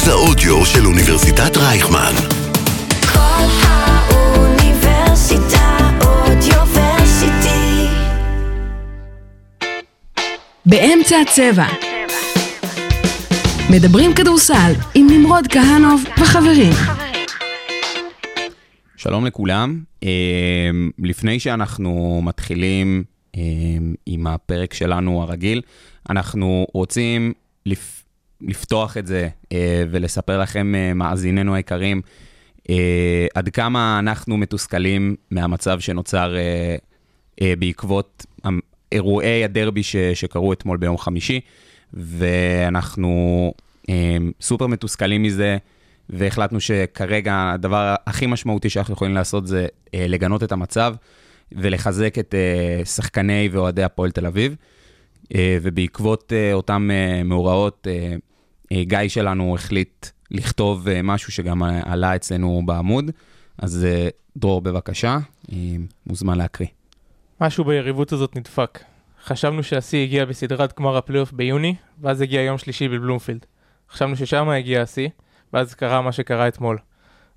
מרכז 0.00 0.08
האודיו 0.08 0.66
של 0.66 0.86
אוניברסיטת 0.86 1.56
רייכמן. 1.56 2.12
כל 3.12 3.46
האוניברסיטה 3.62 4.78
אודיוורסיטי. 6.04 7.86
באמצע 10.66 11.16
הצבע. 11.20 11.66
מדברים 13.70 14.14
כדורסל 14.14 14.72
עם 14.94 15.06
נמרוד 15.10 15.46
כהנוב 15.46 16.04
וחברים. 16.22 16.72
שלום 18.96 19.26
לכולם. 19.26 19.80
אה, 20.04 20.70
לפני 20.98 21.40
שאנחנו 21.40 22.20
מתחילים 22.24 23.04
אה, 23.36 23.40
עם 24.06 24.26
הפרק 24.26 24.74
שלנו 24.74 25.22
הרגיל, 25.22 25.62
אנחנו 26.10 26.66
רוצים 26.72 27.32
לפ... 27.66 27.99
לפתוח 28.42 28.96
את 28.96 29.06
זה 29.06 29.28
אה, 29.52 29.84
ולספר 29.90 30.40
לכם, 30.40 30.74
אה, 30.74 30.94
מאזיננו 30.94 31.54
היקרים, 31.54 32.02
אה, 32.70 33.26
עד 33.34 33.48
כמה 33.48 33.98
אנחנו 33.98 34.36
מתוסכלים 34.36 35.16
מהמצב 35.30 35.80
שנוצר 35.80 36.34
בעקבות 37.40 38.26
אירועי 38.92 39.44
הדרבי 39.44 39.82
ש... 39.82 39.96
שקרו 39.96 40.52
אתמול 40.52 40.76
ביום 40.76 40.98
חמישי, 40.98 41.40
ואנחנו 41.92 43.52
סופר 44.40 44.66
מתוסכלים 44.66 45.22
מזה. 45.22 45.58
והחלטנו 46.12 46.60
שכרגע 46.60 47.50
הדבר 47.54 47.94
הכי 48.06 48.26
משמעותי 48.26 48.70
שאנחנו 48.70 48.94
יכולים 48.94 49.14
לעשות 49.14 49.46
זה 49.46 49.66
אה, 49.94 50.06
לגנות 50.08 50.42
את 50.42 50.52
המצב 50.52 50.94
ולחזק 51.52 52.18
את 52.18 52.34
אה, 52.34 52.84
שחקני 52.84 53.48
ואוהדי 53.52 53.82
הפועל 53.82 54.10
תל 54.10 54.26
אביב. 54.26 54.56
אה, 55.34 55.58
ובעקבות 55.62 56.32
אה, 56.32 56.52
אותם 56.52 56.90
אה, 56.92 57.22
מאורעות, 57.22 57.86
אה, 57.90 58.16
גיא 58.72 59.08
שלנו 59.08 59.54
החליט 59.54 60.06
לכתוב 60.30 60.88
אה, 60.88 61.02
משהו 61.02 61.32
שגם 61.32 61.62
אה, 61.62 61.80
עלה 61.84 62.16
אצלנו 62.16 62.62
בעמוד. 62.66 63.10
אז 63.58 63.84
אה, 63.84 64.08
דרור, 64.36 64.60
בבקשה, 64.60 65.18
אה, 65.52 65.56
מוזמן 66.06 66.38
להקריא. 66.38 66.68
משהו 67.40 67.64
ביריבות 67.64 68.12
הזאת 68.12 68.36
נדפק. 68.36 68.78
חשבנו 69.24 69.62
שהשיא 69.62 70.02
הגיע 70.02 70.24
בסדרת 70.24 70.78
גמר 70.78 70.96
הפלייאוף 70.96 71.32
ביוני, 71.32 71.74
ואז 72.00 72.20
הגיע 72.20 72.40
יום 72.40 72.58
שלישי 72.58 72.88
בבלומפילד. 72.88 73.46
חשבנו 73.90 74.16
ששם 74.16 74.48
הגיע 74.48 74.82
השיא, 74.82 75.08
ואז 75.52 75.74
קרה 75.74 76.02
מה 76.02 76.12
שקרה 76.12 76.48
אתמול. 76.48 76.78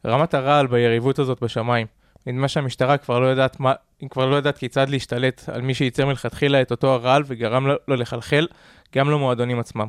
רמת 0.05 0.33
הרעל 0.33 0.67
ביריבות 0.67 1.19
הזאת 1.19 1.43
בשמיים. 1.43 1.87
נדמה 2.27 2.47
שהמשטרה 2.47 2.97
כבר 2.97 3.19
לא 3.19 3.25
יודעת 3.25 3.59
מה, 3.59 3.73
כבר 4.09 4.25
לא 4.25 4.35
יודעת 4.35 4.57
כיצד 4.57 4.89
להשתלט 4.89 5.43
על 5.47 5.61
מי 5.61 5.73
שייצר 5.73 6.05
מלכתחילה 6.05 6.61
את 6.61 6.71
אותו 6.71 6.93
הרעל 6.93 7.23
וגרם 7.25 7.67
לו 7.67 7.95
לחלחל, 7.95 8.47
גם 8.95 9.09
למועדונים 9.09 9.59
עצמם. 9.59 9.87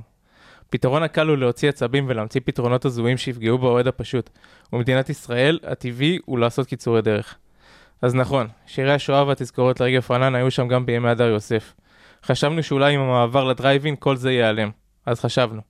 פתרון 0.75 1.03
הקל 1.03 1.27
הוא 1.27 1.37
להוציא 1.37 1.69
עצבים 1.69 2.05
ולהמציא 2.09 2.41
פתרונות 2.45 2.85
הזויים 2.85 3.17
שיפגעו 3.17 3.59
באוהד 3.59 3.87
הפשוט, 3.87 4.31
ומדינת 4.73 5.11
ישראל, 5.11 5.59
הטבעי 5.63 6.19
הוא 6.25 6.39
לעשות 6.39 6.67
קיצורי 6.67 7.03
דרך. 7.03 7.35
אז 8.03 8.15
נכון, 8.15 8.47
שירי 8.67 8.93
השואה 8.93 9.27
והתזכורות 9.27 9.81
לרגל 9.81 10.01
פרנן 10.01 10.35
היו 10.35 10.51
שם 10.51 10.69
גם 10.69 10.87
בימי 10.87 11.09
הדר 11.09 11.25
יוסף. 11.25 11.75
חשבנו 12.25 12.63
שאולי 12.63 12.95
עם 12.95 13.01
המעבר 13.01 13.45
לדרייבין 13.45 13.97
כל 13.99 14.17
זה 14.17 14.33
ייעלם. 14.33 14.71
אז 15.07 15.21
חשבנו. 15.21 15.61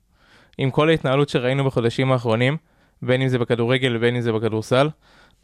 עם 0.57 0.71
כל 0.71 0.89
ההתנהלות 0.89 1.29
שראינו 1.29 1.65
בחודשים 1.65 2.11
האחרונים, 2.11 2.57
בין 3.01 3.21
אם 3.21 3.27
זה 3.27 3.39
בכדורגל 3.39 3.95
ובין 3.95 4.15
אם 4.15 4.21
זה 4.21 4.31
בכדורסל, 4.31 4.89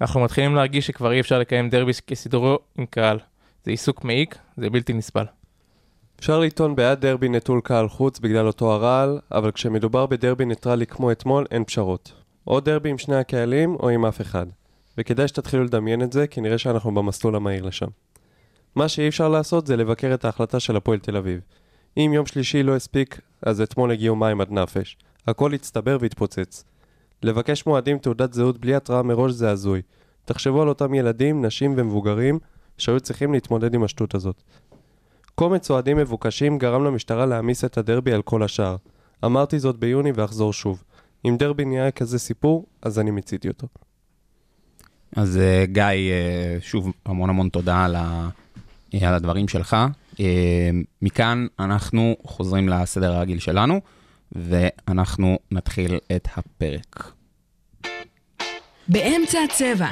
אנחנו 0.02 0.20
מתחילים 0.20 0.56
להרגיש 0.56 0.88
שכבר 0.88 1.12
אי 1.12 1.20
אפשר 1.20 1.40
לקיים 1.40 1.70
דרבי 1.70 1.92
כסדרו 2.08 2.60
עם 2.78 2.86
קהל. 2.86 3.20
זה 3.64 3.72
עיסוק 3.72 4.04
מעיק, 4.04 4.38
זה 4.58 4.70
בלתי 4.70 4.94
נסבל. 4.94 5.26
אפשר 6.22 6.40
לטעון 6.40 6.76
בעד 6.76 7.02
דרבי 7.02 7.30
נטול 7.30 7.62
קהל 7.64 7.90
חוץ 7.90 8.20
בגלל 8.20 8.48
אותו 8.48 8.72
הרעל, 8.72 9.20
אבל 9.32 9.52
כשמדובר 9.52 10.06
בדרבי 10.06 10.46
ניטרלי 10.46 10.86
כמו 10.86 11.12
אתמול, 11.12 11.46
אין 11.52 11.64
פשרות. 11.64 12.14
או 12.48 12.60
דרבי 12.60 12.90
עם 12.90 12.98
שני 12.98 13.16
הקהלים, 13.16 13.76
או 13.76 13.90
עם 13.90 14.06
אף 14.06 14.22
אחד. 14.22 14.46
וכדאי 14.98 15.28
שתתחילו 15.28 15.64
לדמיין 15.64 16.02
את 16.02 16.14
זה, 16.14 16.28
כי 16.28 16.42
נראה 16.42 16.58
שאנחנו 16.58 16.94
במסלול 16.94 17.36
המהיר 17.36 17.64
לשם. 17.64 17.88
מה 18.76 18.88
שאי 18.88 19.08
אפשר 19.08 19.30
לעשות 19.30 19.68
זה 19.68 19.78
לבקר 19.78 20.14
את 20.14 20.26
ההחלטה 20.26 20.60
של 20.60 20.76
הפועל 20.76 21.00
תל 21.00 21.18
אביב. 21.18 21.42
אם 21.98 22.12
יום 22.14 22.26
שלישי 22.26 22.64
לא 22.64 22.76
הספיק, 22.76 23.20
אז 23.42 23.62
אתמול 23.62 23.92
הגיעו 23.92 24.16
מים 24.16 24.42
עד 24.42 24.52
נפש. 24.52 24.98
הכל 25.28 25.54
הצטבר 25.54 25.98
והתפוצץ. 26.02 26.64
לבקש 27.24 27.66
מועדים 27.66 27.98
תעודת 27.98 28.34
זהות 28.34 28.58
בלי 28.58 28.76
התראה 28.76 29.04
מראש 29.04 29.32
זה 29.32 29.50
הזוי. 29.50 29.82
תחשבו 30.26 30.62
על 30.62 30.70
אותם 30.70 30.94
ילדים, 30.94 31.46
נשים 31.46 31.74
ומבוגרים 31.78 32.40
שהיו 32.78 33.00
צריכים 33.00 33.34
להתמודד 33.34 33.74
עם 33.74 33.84
השטות 33.84 34.16
הזאת. 34.16 34.44
קומץ 35.36 35.72
אוהדים 35.72 35.98
מבוקשים 35.98 36.58
גרם 36.58 36.84
למשטרה 36.84 37.26
להעמיס 37.26 37.66
את 37.66 37.78
הדרבי 37.78 38.14
על 38.14 38.22
כל 38.22 38.44
השאר. 38.44 38.76
אמרתי 39.26 39.60
זאת 39.60 39.78
ביוני 39.78 40.12
ואחזור 40.16 40.54
שוב. 40.54 40.84
אם 41.26 41.36
דרבי 41.40 41.66
נהיה 41.66 41.92
כזה 41.92 42.20
סיפור, 42.20 42.66
אז 42.82 43.00
אני 43.00 43.12
מיציתי 43.12 43.48
אותו. 43.48 43.68
אז 45.16 45.38
אה, 45.38 45.66
גיא, 45.66 45.84
אה, 45.84 46.58
שוב, 46.62 46.92
המון 47.06 47.30
המון 47.30 47.50
תודה 47.50 47.86
על, 47.86 47.96
ה, 47.96 48.30
על 49.02 49.14
הדברים 49.14 49.48
שלך. 49.48 49.78
אה, 50.20 50.70
מכאן 51.02 51.48
אנחנו 51.60 52.16
חוזרים 52.24 52.70
לסדר 52.70 53.14
הרגיל 53.14 53.40
שלנו, 53.40 53.82
ואנחנו 54.32 55.40
נתחיל 55.52 55.98
את 56.16 56.28
הפרק. 56.38 57.12
באמצע 58.88 59.40
הצבע. 59.50 59.90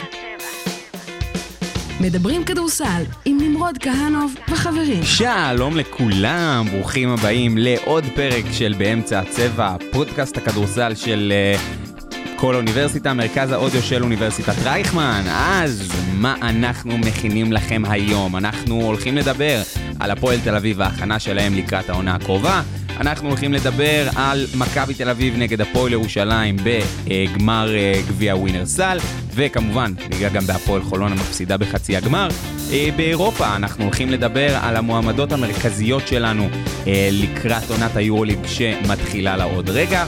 מדברים 2.01 2.43
כדורסל 2.43 3.03
עם 3.25 3.37
נמרוד 3.41 3.77
כהנוב 3.77 4.35
וחברים. 4.51 5.03
שלום 5.03 5.77
לכולם, 5.77 6.65
ברוכים 6.71 7.09
הבאים 7.09 7.57
לעוד 7.57 8.03
פרק 8.15 8.45
של 8.51 8.75
באמצע 8.77 9.19
הצבע, 9.19 9.75
פודקאסט 9.91 10.37
הכדורסל 10.37 10.95
של 10.95 11.33
uh, 11.55 12.39
כל 12.39 12.55
אוניברסיטה, 12.55 13.13
מרכז 13.13 13.51
האודיו 13.51 13.81
של 13.81 14.03
אוניברסיטת 14.03 14.53
רייכמן. 14.63 15.23
אז 15.27 15.91
מה 16.13 16.35
אנחנו 16.41 16.97
מכינים 16.97 17.53
לכם 17.53 17.81
היום? 17.89 18.35
אנחנו 18.35 18.81
הולכים 18.81 19.17
לדבר 19.17 19.61
על 19.99 20.11
הפועל 20.11 20.39
תל 20.39 20.55
אביב 20.55 20.79
וההכנה 20.79 21.19
שלהם 21.19 21.53
לקראת 21.53 21.89
העונה 21.89 22.16
הקרובה. 22.16 22.61
אנחנו 22.99 23.27
הולכים 23.27 23.53
לדבר 23.53 24.07
על 24.15 24.45
מכבי 24.57 24.93
תל 24.93 25.09
אביב 25.09 25.37
נגד 25.37 25.61
הפועל 25.61 25.93
ירושלים 25.93 26.57
בגמר 26.63 27.75
אה, 27.75 28.01
גביע 28.07 28.35
ווינר 28.35 28.74
סל, 28.74 28.97
וכמובן, 29.35 29.93
ניגע 30.09 30.29
גם 30.29 30.45
בהפועל 30.45 30.81
חולון 30.81 31.11
המפסידה 31.11 31.57
בחצי 31.57 31.97
הגמר. 31.97 32.27
אה, 32.71 32.89
באירופה 32.95 33.55
אנחנו 33.55 33.83
הולכים 33.83 34.09
לדבר 34.09 34.55
על 34.61 34.75
המועמדות 34.75 35.31
המרכזיות 35.31 36.07
שלנו 36.07 36.49
אה, 36.87 37.09
לקראת 37.11 37.69
עונת 37.69 37.95
היורוליג 37.95 38.39
שמתחילה 38.45 39.37
לה 39.37 39.43
עוד 39.43 39.69
רגע. 39.69 40.05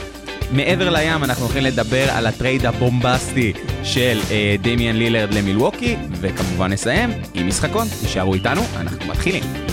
מעבר 0.50 0.90
לים 0.90 1.24
אנחנו 1.24 1.44
הולכים 1.44 1.62
לדבר 1.62 2.10
על 2.10 2.26
ה 2.26 2.33
trade 2.33 2.66
הבומבסטי 2.66 3.52
של 3.84 4.20
דמיאן 4.62 4.96
לילרד 4.96 5.34
למילווקי, 5.34 5.96
וכמובן 6.20 6.72
נסיים 6.72 7.10
עם 7.34 7.48
משחקון. 7.48 7.86
תישארו 8.00 8.34
איתנו, 8.34 8.62
אנחנו 8.76 9.06
מתחילים. 9.06 9.71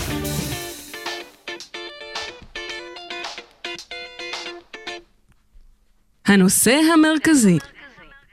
הנושא 6.30 6.80
המרכזי. 6.94 7.58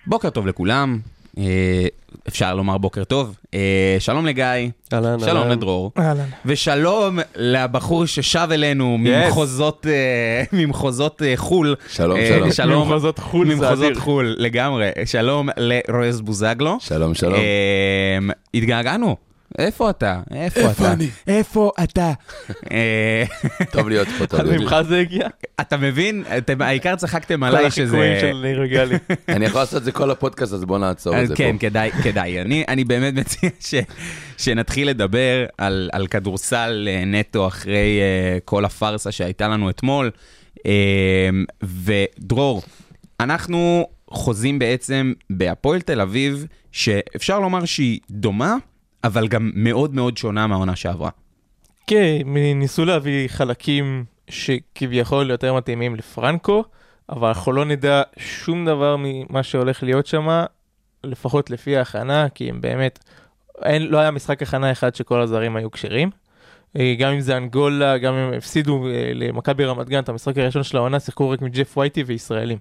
בוקר 0.08 0.30
טוב 0.30 0.48
לכולם, 0.48 1.00
אה, 1.38 1.44
אפשר 2.28 2.56
לומר 2.56 2.78
בוקר 2.78 3.04
טוב. 3.04 3.36
אה, 3.54 3.96
שלום 4.00 4.26
לגיא, 4.26 4.44
אהלן, 4.94 5.20
שלום 5.20 5.38
אהלן. 5.38 5.50
לדרור, 5.52 5.92
אהלן. 5.98 6.26
ושלום 6.46 7.20
לבחור 7.36 8.06
ששב 8.06 8.48
אלינו 8.52 8.98
ממחוזות, 9.00 9.86
אה, 9.90 10.44
ממחוזות 10.54 11.22
חול. 11.36 11.76
שלום, 11.88 12.20
שלום. 12.30 12.52
שלום, 12.52 12.88
ממחוזות 12.88 13.20
חו"ל 13.20 13.48
ממחוזות. 13.48 13.96
חול, 13.98 14.36
לגמרי. 14.38 14.90
שלום 15.06 15.50
לרועז 15.58 16.22
בוזגלו. 16.22 16.78
שלום, 16.80 17.14
שלום. 17.14 17.40
התגעגענו. 18.54 19.27
איפה 19.58 19.90
אתה? 19.90 20.22
איפה 20.32 20.72
אתה? 20.72 20.94
אני? 20.94 21.10
איפה 21.28 21.72
אתה? 21.84 22.14
אה, 22.72 23.24
טוב 23.72 23.90
להיות 23.90 24.08
פה, 24.18 24.28
טוב 24.28 24.40
אז 24.40 24.50
ממך 24.50 24.76
זה 24.88 25.00
הגיע? 25.00 25.28
אתה 25.62 25.78
מבין? 25.78 26.24
אתם 26.38 26.62
העיקר 26.62 26.96
צחקתם 26.96 27.40
כל 27.40 27.46
עליי 27.46 27.66
החיקויים 27.66 28.16
שזה... 28.16 28.28
של 28.28 28.42
ניר 28.44 28.66
גלי. 28.66 28.96
אני 29.36 29.46
יכול 29.46 29.62
לעשות 29.62 29.80
את 29.80 29.84
זה 29.84 29.92
כל 29.92 30.12
הפודקאסט, 30.12 30.54
אז 30.54 30.66
בוא 30.66 30.78
נעצור 30.78 31.22
את 31.22 31.28
זה 31.28 31.36
כן, 31.36 31.52
פה. 31.54 31.60
כדאי, 31.60 31.92
כדאי. 31.92 32.42
אני, 32.42 32.64
אני 32.68 32.84
באמת 32.84 33.14
מציע 33.14 33.50
ש, 33.60 33.74
שנתחיל 34.38 34.90
לדבר 34.90 35.46
על, 35.58 35.90
על 35.94 36.08
כדורסל 36.08 36.88
אה, 36.92 37.06
נטו 37.06 37.48
אחרי 37.48 38.00
uh, 38.00 38.42
כל 38.46 38.66
הפארסה 38.66 39.12
שהייתה 39.12 39.48
לנו 39.48 39.70
אתמול. 39.70 40.12
ודרור, 41.64 42.62
אנחנו 43.20 43.88
חוזים 44.10 44.60
בעצם 44.60 45.14
בהפועל 45.30 45.82
תל 45.82 46.02
אביב, 46.02 46.46
שאפשר 46.72 47.40
לומר 47.40 47.66
שהיא 47.66 48.00
דומה, 48.12 48.56
אבל 49.04 49.28
גם 49.28 49.52
מאוד 49.56 49.96
מאוד 49.96 50.18
שונה 50.18 50.48
מהעונה 50.48 50.76
שעברה. 50.76 51.10
כן, 51.88 52.18
ניסו 52.56 52.86
להביא 52.86 53.28
חלקים 53.28 54.06
שכביכול 54.30 55.30
יותר 55.30 55.54
מתאימים 55.54 55.96
לפרנקו, 55.96 56.64
אבל 57.10 57.28
אנחנו 57.28 57.52
לא 57.52 57.66
נדע 57.66 58.02
שום 58.18 58.66
דבר 58.66 58.96
ממה 59.00 59.44
שהולך 59.44 59.84
להיות 59.84 60.06
שם, 60.06 60.44
לפחות 61.04 61.50
לפי 61.50 61.78
ההכנה, 61.78 62.30
כי 62.30 62.50
הם 62.50 62.62
באמת, 62.62 63.00
אין, 63.64 63.82
לא 63.82 63.98
היה 63.98 64.12
משחק 64.12 64.42
הכנה 64.42 64.72
אחד 64.72 64.96
שכל 64.96 65.22
הזרים 65.22 65.56
היו 65.56 65.72
כשרים. 65.72 66.10
אה, 66.78 66.96
גם 67.00 67.14
אם 67.14 67.20
זה 67.20 67.38
אנגולה, 67.38 67.98
גם 67.98 68.14
אם 68.14 68.34
הפסידו 68.34 68.88
אה, 68.88 69.12
למכבי 69.14 69.66
רמת 69.66 69.90
גן 69.90 70.00
את 70.00 70.10
המשחק 70.10 70.38
הראשון 70.38 70.64
של 70.64 70.78
העונה, 70.78 71.00
שיחקו 71.00 71.30
רק 71.30 71.42
עם 71.42 71.48
ג'ף 71.48 71.78
וייטי 71.78 72.04
וישראלים. 72.04 72.58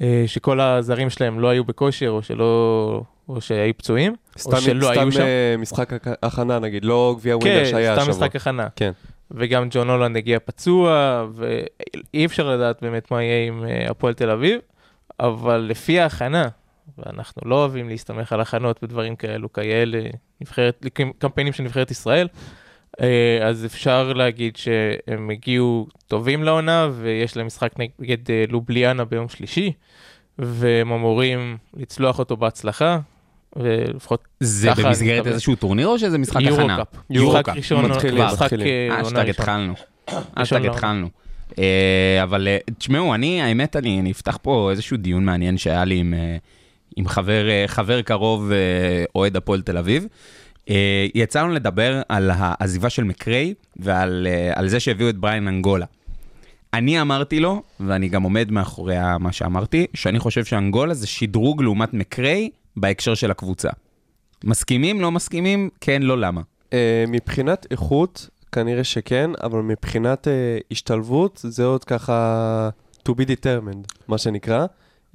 אה, 0.00 0.24
שכל 0.26 0.60
הזרים 0.60 1.10
שלהם 1.10 1.40
לא 1.40 1.48
היו 1.48 1.64
בכושר, 1.64 2.08
או 2.08 2.22
שלא... 2.22 3.02
או 3.36 3.40
שהיו 3.40 3.76
פצועים, 3.76 4.14
סתם, 4.38 4.52
או 4.56 4.60
שלא 4.60 4.88
סתם 4.92 5.00
היו 5.00 5.12
שם. 5.12 5.20
אה, 5.20 5.54
משחק 5.58 5.92
הכ- 5.92 6.16
הכנה 6.22 6.58
נגיד, 6.58 6.84
לא 6.84 7.14
גביע 7.18 7.36
ווינר 7.36 7.64
כן, 7.64 7.70
שהיה 7.70 7.92
סתם 7.94 8.02
השבוע. 8.02 8.16
משחק 8.26 8.36
הכנה. 8.36 8.68
כן. 8.76 8.92
וגם 9.30 9.66
ג'ון 9.70 9.90
הולנד 9.90 10.16
הגיע 10.16 10.38
פצוע, 10.44 11.24
ואי 11.34 12.24
אפשר 12.26 12.48
לדעת 12.50 12.82
באמת 12.82 13.10
מה 13.10 13.22
יהיה 13.22 13.46
עם 13.46 13.64
אה, 13.64 13.90
הפועל 13.90 14.14
תל 14.14 14.30
אביב, 14.30 14.60
אבל 15.20 15.56
לפי 15.70 16.00
ההכנה, 16.00 16.48
ואנחנו 16.98 17.42
לא 17.50 17.54
אוהבים 17.54 17.88
להסתמך 17.88 18.32
על 18.32 18.40
הכנות 18.40 18.80
ודברים 18.82 19.16
כאלו, 19.16 19.52
כאלה, 19.52 20.00
נבחרת, 20.40 20.86
קמפיינים 21.18 21.52
של 21.52 21.62
נבחרת 21.62 21.90
ישראל, 21.90 22.28
אה, 23.00 23.38
אז 23.48 23.64
אפשר 23.66 24.12
להגיד 24.12 24.56
שהם 24.56 25.30
הגיעו 25.30 25.86
טובים 26.06 26.42
לעונה, 26.44 26.88
ויש 26.92 27.36
להם 27.36 27.46
משחק 27.46 27.70
נגד 27.78 28.18
לובליאנה 28.48 29.04
ביום 29.04 29.28
שלישי, 29.28 29.72
והם 30.38 30.92
אמורים 30.92 31.56
לצלוח 31.76 32.18
אותו 32.18 32.36
בהצלחה, 32.36 32.98
ולפחות 33.56 34.24
זה 34.40 34.68
ככה 34.68 34.80
אני 34.80 34.88
במסגרת. 34.88 35.26
איזשהו 35.26 35.54
טורניר 35.54 35.88
או 35.88 35.98
שזה 35.98 36.18
משחק 36.18 36.36
הכנה? 36.36 36.50
יורו-קאפ. 36.50 36.86
יורו-קאפ. 37.10 37.56
ראשון, 37.56 37.84
משחק. 37.90 38.52
אה, 38.52 39.00
עונה 39.02 39.22
אשטג. 39.22 39.28
התחלנו. 39.28 39.72
ראשון 40.36 40.58
אשטג. 40.58 40.66
התחלנו. 40.66 41.08
אה, 41.58 42.20
אבל 42.22 42.48
אה, 42.48 42.58
תשמעו, 42.78 43.14
אני, 43.14 43.42
האמת, 43.42 43.76
אני 43.76 44.10
אפתח 44.10 44.38
פה 44.42 44.70
איזשהו 44.70 44.96
דיון 44.96 45.24
מעניין 45.24 45.58
שהיה 45.58 45.84
לי 45.84 45.96
עם, 45.98 46.14
אה, 46.14 46.36
עם 46.96 47.08
חבר, 47.08 47.48
אה, 47.48 47.64
חבר 47.66 48.02
קרוב, 48.02 48.52
אה, 48.52 49.04
אוהד 49.14 49.36
הפועל 49.36 49.62
תל 49.62 49.78
אביב. 49.78 50.06
אה, 50.70 51.06
יצא 51.14 51.42
לנו 51.42 51.52
לדבר 51.52 52.02
על 52.08 52.30
העזיבה 52.34 52.90
של 52.90 53.04
מקריי 53.04 53.54
ועל 53.76 54.26
אה, 54.30 54.52
על 54.54 54.68
זה 54.68 54.80
שהביאו 54.80 55.08
את 55.08 55.16
בריין 55.16 55.48
אנגולה. 55.48 55.86
אני 56.74 57.00
אמרתי 57.00 57.40
לו, 57.40 57.62
ואני 57.80 58.08
גם 58.08 58.22
עומד 58.22 58.50
מאחורי 58.50 58.96
מה 59.20 59.32
שאמרתי, 59.32 59.86
שאני 59.94 60.18
חושב 60.18 60.44
שאנגולה 60.44 60.94
זה 60.94 61.06
שדרוג 61.06 61.62
לעומת 61.62 61.94
מקריי 61.94 62.50
בהקשר 62.76 63.14
של 63.14 63.30
הקבוצה. 63.30 63.68
מסכימים, 64.44 65.00
לא 65.00 65.10
מסכימים, 65.12 65.68
כן, 65.80 66.02
לא, 66.02 66.18
למה. 66.18 66.40
אה, 66.72 67.04
מבחינת 67.08 67.66
איכות, 67.70 68.28
כנראה 68.52 68.84
שכן, 68.84 69.30
אבל 69.42 69.60
מבחינת 69.60 70.28
אה, 70.28 70.32
השתלבות, 70.70 71.40
זה 71.48 71.64
עוד 71.64 71.84
ככה 71.84 72.68
to 73.08 73.12
be 73.12 73.24
determined, 73.26 73.94
מה 74.08 74.18
שנקרא. 74.18 74.66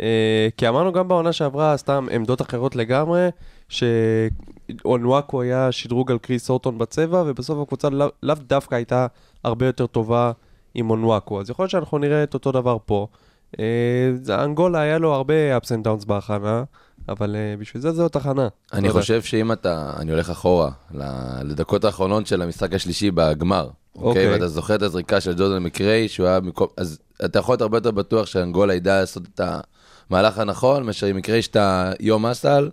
אה, 0.01 0.47
כי 0.57 0.67
אמרנו 0.69 0.91
גם 0.91 1.07
בעונה 1.07 1.33
שעברה, 1.33 1.77
סתם 1.77 2.07
עמדות 2.11 2.41
אחרות 2.41 2.75
לגמרי, 2.75 3.27
שאונוואקו 3.69 5.41
היה 5.41 5.71
שדרוג 5.71 6.11
על 6.11 6.17
קריס 6.17 6.49
אורטון 6.49 6.77
בצבע, 6.77 7.23
ובסוף 7.27 7.59
הקבוצה 7.63 7.89
לאו 7.89 8.07
לאו 8.23 8.35
דווקא 8.35 8.75
הייתה 8.75 9.07
הרבה 9.43 9.65
יותר 9.65 9.87
טובה 9.87 10.31
עם 10.75 10.89
אונוואקו. 10.89 11.41
אז 11.41 11.49
יכול 11.49 11.63
להיות 11.63 11.71
שאנחנו 11.71 11.97
נראה 11.97 12.23
את 12.23 12.33
אותו 12.33 12.51
דבר 12.51 12.77
פה. 12.85 13.07
זה- 14.21 14.43
אנגולה 14.43 14.79
היה 14.79 14.97
לו 14.97 15.13
הרבה 15.13 15.57
ups 15.57 15.65
and 15.69 15.85
downs 15.87 16.05
בהכנה, 16.07 16.63
אבל 17.09 17.35
אה, 17.35 17.55
בשביל 17.59 17.83
זה 17.83 18.01
עוד 18.01 18.11
הכנה. 18.15 18.47
אני 18.73 18.87
לא. 18.87 18.93
חושב 18.93 19.21
שאם 19.21 19.51
אתה, 19.51 19.93
אני 19.97 20.11
הולך 20.11 20.29
אחורה, 20.29 20.71
לדקות 21.43 21.83
האחרונות 21.83 22.27
של 22.27 22.41
המשחק 22.41 22.73
השלישי 22.73 23.11
בגמר, 23.11 23.69
אוקיי. 23.95 24.09
אוקיי? 24.09 24.33
ואתה 24.33 24.47
זוכר 24.47 24.75
את 24.75 24.81
הזריקה 24.81 25.21
של 25.21 25.33
ג'ורדן 25.37 25.63
מקריי, 25.63 26.07
שהוא 26.07 26.27
היה 26.27 26.39
מקום, 26.39 26.67
אז 26.77 26.99
אתה 27.25 27.39
יכול 27.39 27.53
להיות 27.53 27.61
הרבה 27.61 27.77
יותר 27.77 27.91
בטוח 27.91 28.25
שאנגולה 28.25 28.73
ידע 28.73 28.99
לעשות 28.99 29.23
את 29.35 29.41
המהלך 30.09 30.39
הנכון, 30.39 30.83
מאשר 30.83 31.07
עם 31.07 31.17
מקריי 31.17 31.41
שאתה 31.41 31.91
יום 31.99 32.25
אסל, 32.25 32.69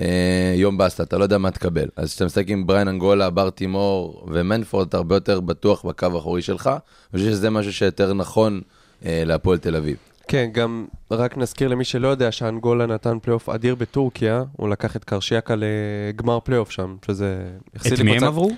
אה, 0.00 0.52
יום 0.56 0.78
בסטה, 0.78 1.02
אתה 1.02 1.18
לא 1.18 1.22
יודע 1.22 1.38
מה 1.38 1.50
תקבל. 1.50 1.88
אז 1.96 2.10
כשאתה 2.10 2.24
משחק 2.24 2.44
עם 2.48 2.66
בריין 2.66 2.88
אנגולה, 2.88 3.30
בר 3.30 3.50
תימור 3.50 4.26
ומנפורד, 4.32 4.88
אתה 4.88 4.96
הרבה 4.96 5.16
יותר 5.16 5.40
בטוח 5.40 5.84
בקו 5.84 6.06
האחורי 6.14 6.42
שלך, 6.42 6.70
אני 7.14 7.20
חושב 7.20 7.30
שזה 7.30 7.50
משהו 7.50 7.72
שיותר 7.72 8.14
נכון 8.14 8.60
אה, 9.04 9.22
להפועל 9.26 9.58
תל 9.58 9.76
אביב. 9.76 9.96
כן, 10.28 10.48
גם 10.52 10.86
רק 11.10 11.36
נזכיר 11.38 11.68
למי 11.68 11.84
שלא 11.84 12.08
יודע 12.08 12.32
שאנגולה 12.32 12.86
נתן 12.86 13.18
פלייאוף 13.22 13.48
אדיר 13.48 13.74
בטורקיה, 13.74 14.44
הוא 14.56 14.68
לקח 14.68 14.96
את 14.96 15.04
קרשיאקה 15.04 15.54
לגמר 15.56 16.40
פלייאוף 16.40 16.70
שם, 16.70 16.96
שזה... 17.06 17.48
יחסית 17.74 17.92
את 17.92 18.00
מי 18.00 18.16
הם 18.16 18.24
עברו? 18.24 18.50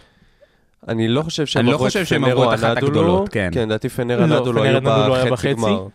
אני 0.89 1.09
לא 1.09 1.23
חושב 1.23 1.47
שהם 1.47 1.61
אני 1.61 1.71
לא 1.71 1.75
עברו 1.75 1.87
את 1.87 1.93
שהם 1.93 2.05
פנר 2.05 2.31
עברו 2.31 2.45
או 2.45 2.55
את 2.55 2.59
אחת 2.59 2.65
אנאדולו. 2.65 2.87
הגדולות, 2.87 3.29
כן. 3.29 3.51
כן, 3.53 3.69
לדעתי 3.69 3.89
פנר 3.89 4.27
לא, 4.27 4.37
אנאדולו 4.37 4.63
פנר 4.63 5.15
היו 5.15 5.33
בחצי. 5.33 5.53
גמר. 5.55 5.87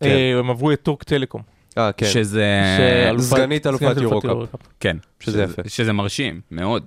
כן. 0.00 0.06
אה, 0.06 0.38
הם 0.38 0.50
עברו 0.50 0.72
את 0.72 0.82
טורק 0.82 1.02
טלקום. 1.02 1.42
אה, 1.78 1.92
כן. 1.92 2.06
שזה... 2.06 2.46
סגנית 3.18 3.66
אלופת 3.66 3.96
יורו-קאפ. 4.00 4.30
יורו-קאפ. 4.30 4.60
כן. 4.80 4.96
שזה 5.20 5.42
יפה. 5.42 5.62
שזה 5.66 5.92
מרשים, 5.92 6.40
מאוד. 6.50 6.84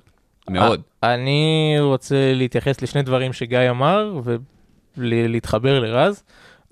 מאוד. 0.49 0.81
אה, 1.03 1.13
אני 1.13 1.75
רוצה 1.79 2.33
להתייחס 2.33 2.81
לשני 2.81 3.01
דברים 3.01 3.33
שגיא 3.33 3.69
אמר 3.69 4.21
ולהתחבר 4.97 5.79
לרז. 5.79 6.23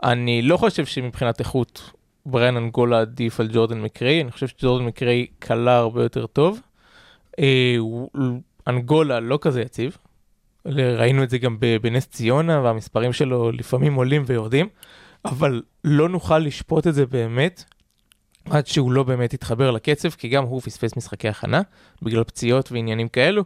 אני 0.03 0.41
לא 0.41 0.57
חושב 0.57 0.85
שמבחינת 0.85 1.39
איכות 1.39 1.91
בריין 2.25 2.57
אנגולה 2.57 2.99
עדיף 3.01 3.39
על 3.39 3.49
ג'ורדן 3.53 3.81
מקריי, 3.81 4.21
אני 4.21 4.31
חושב 4.31 4.47
שג'ורדן 4.47 4.85
מקריי 4.85 5.27
קלה 5.39 5.77
הרבה 5.77 6.03
יותר 6.03 6.27
טוב. 6.27 6.61
אה, 7.39 7.75
אנגולה 8.67 9.19
לא 9.19 9.39
כזה 9.41 9.61
יציב. 9.61 9.97
ראינו 10.65 11.23
את 11.23 11.29
זה 11.29 11.37
גם 11.37 11.57
בנס 11.81 12.07
ציונה 12.07 12.61
והמספרים 12.61 13.13
שלו 13.13 13.51
לפעמים 13.51 13.93
עולים 13.93 14.23
ויורדים, 14.25 14.67
אבל 15.25 15.61
לא 15.83 16.09
נוכל 16.09 16.39
לשפוט 16.39 16.87
את 16.87 16.93
זה 16.93 17.05
באמת 17.05 17.63
עד 18.49 18.67
שהוא 18.67 18.91
לא 18.91 19.03
באמת 19.03 19.33
יתחבר 19.33 19.71
לקצב, 19.71 20.09
כי 20.09 20.27
גם 20.27 20.43
הוא 20.43 20.61
פספס 20.61 20.97
משחקי 20.97 21.27
הכנה 21.27 21.61
בגלל 22.01 22.23
פציעות 22.23 22.71
ועניינים 22.71 23.07
כאלו. 23.07 23.43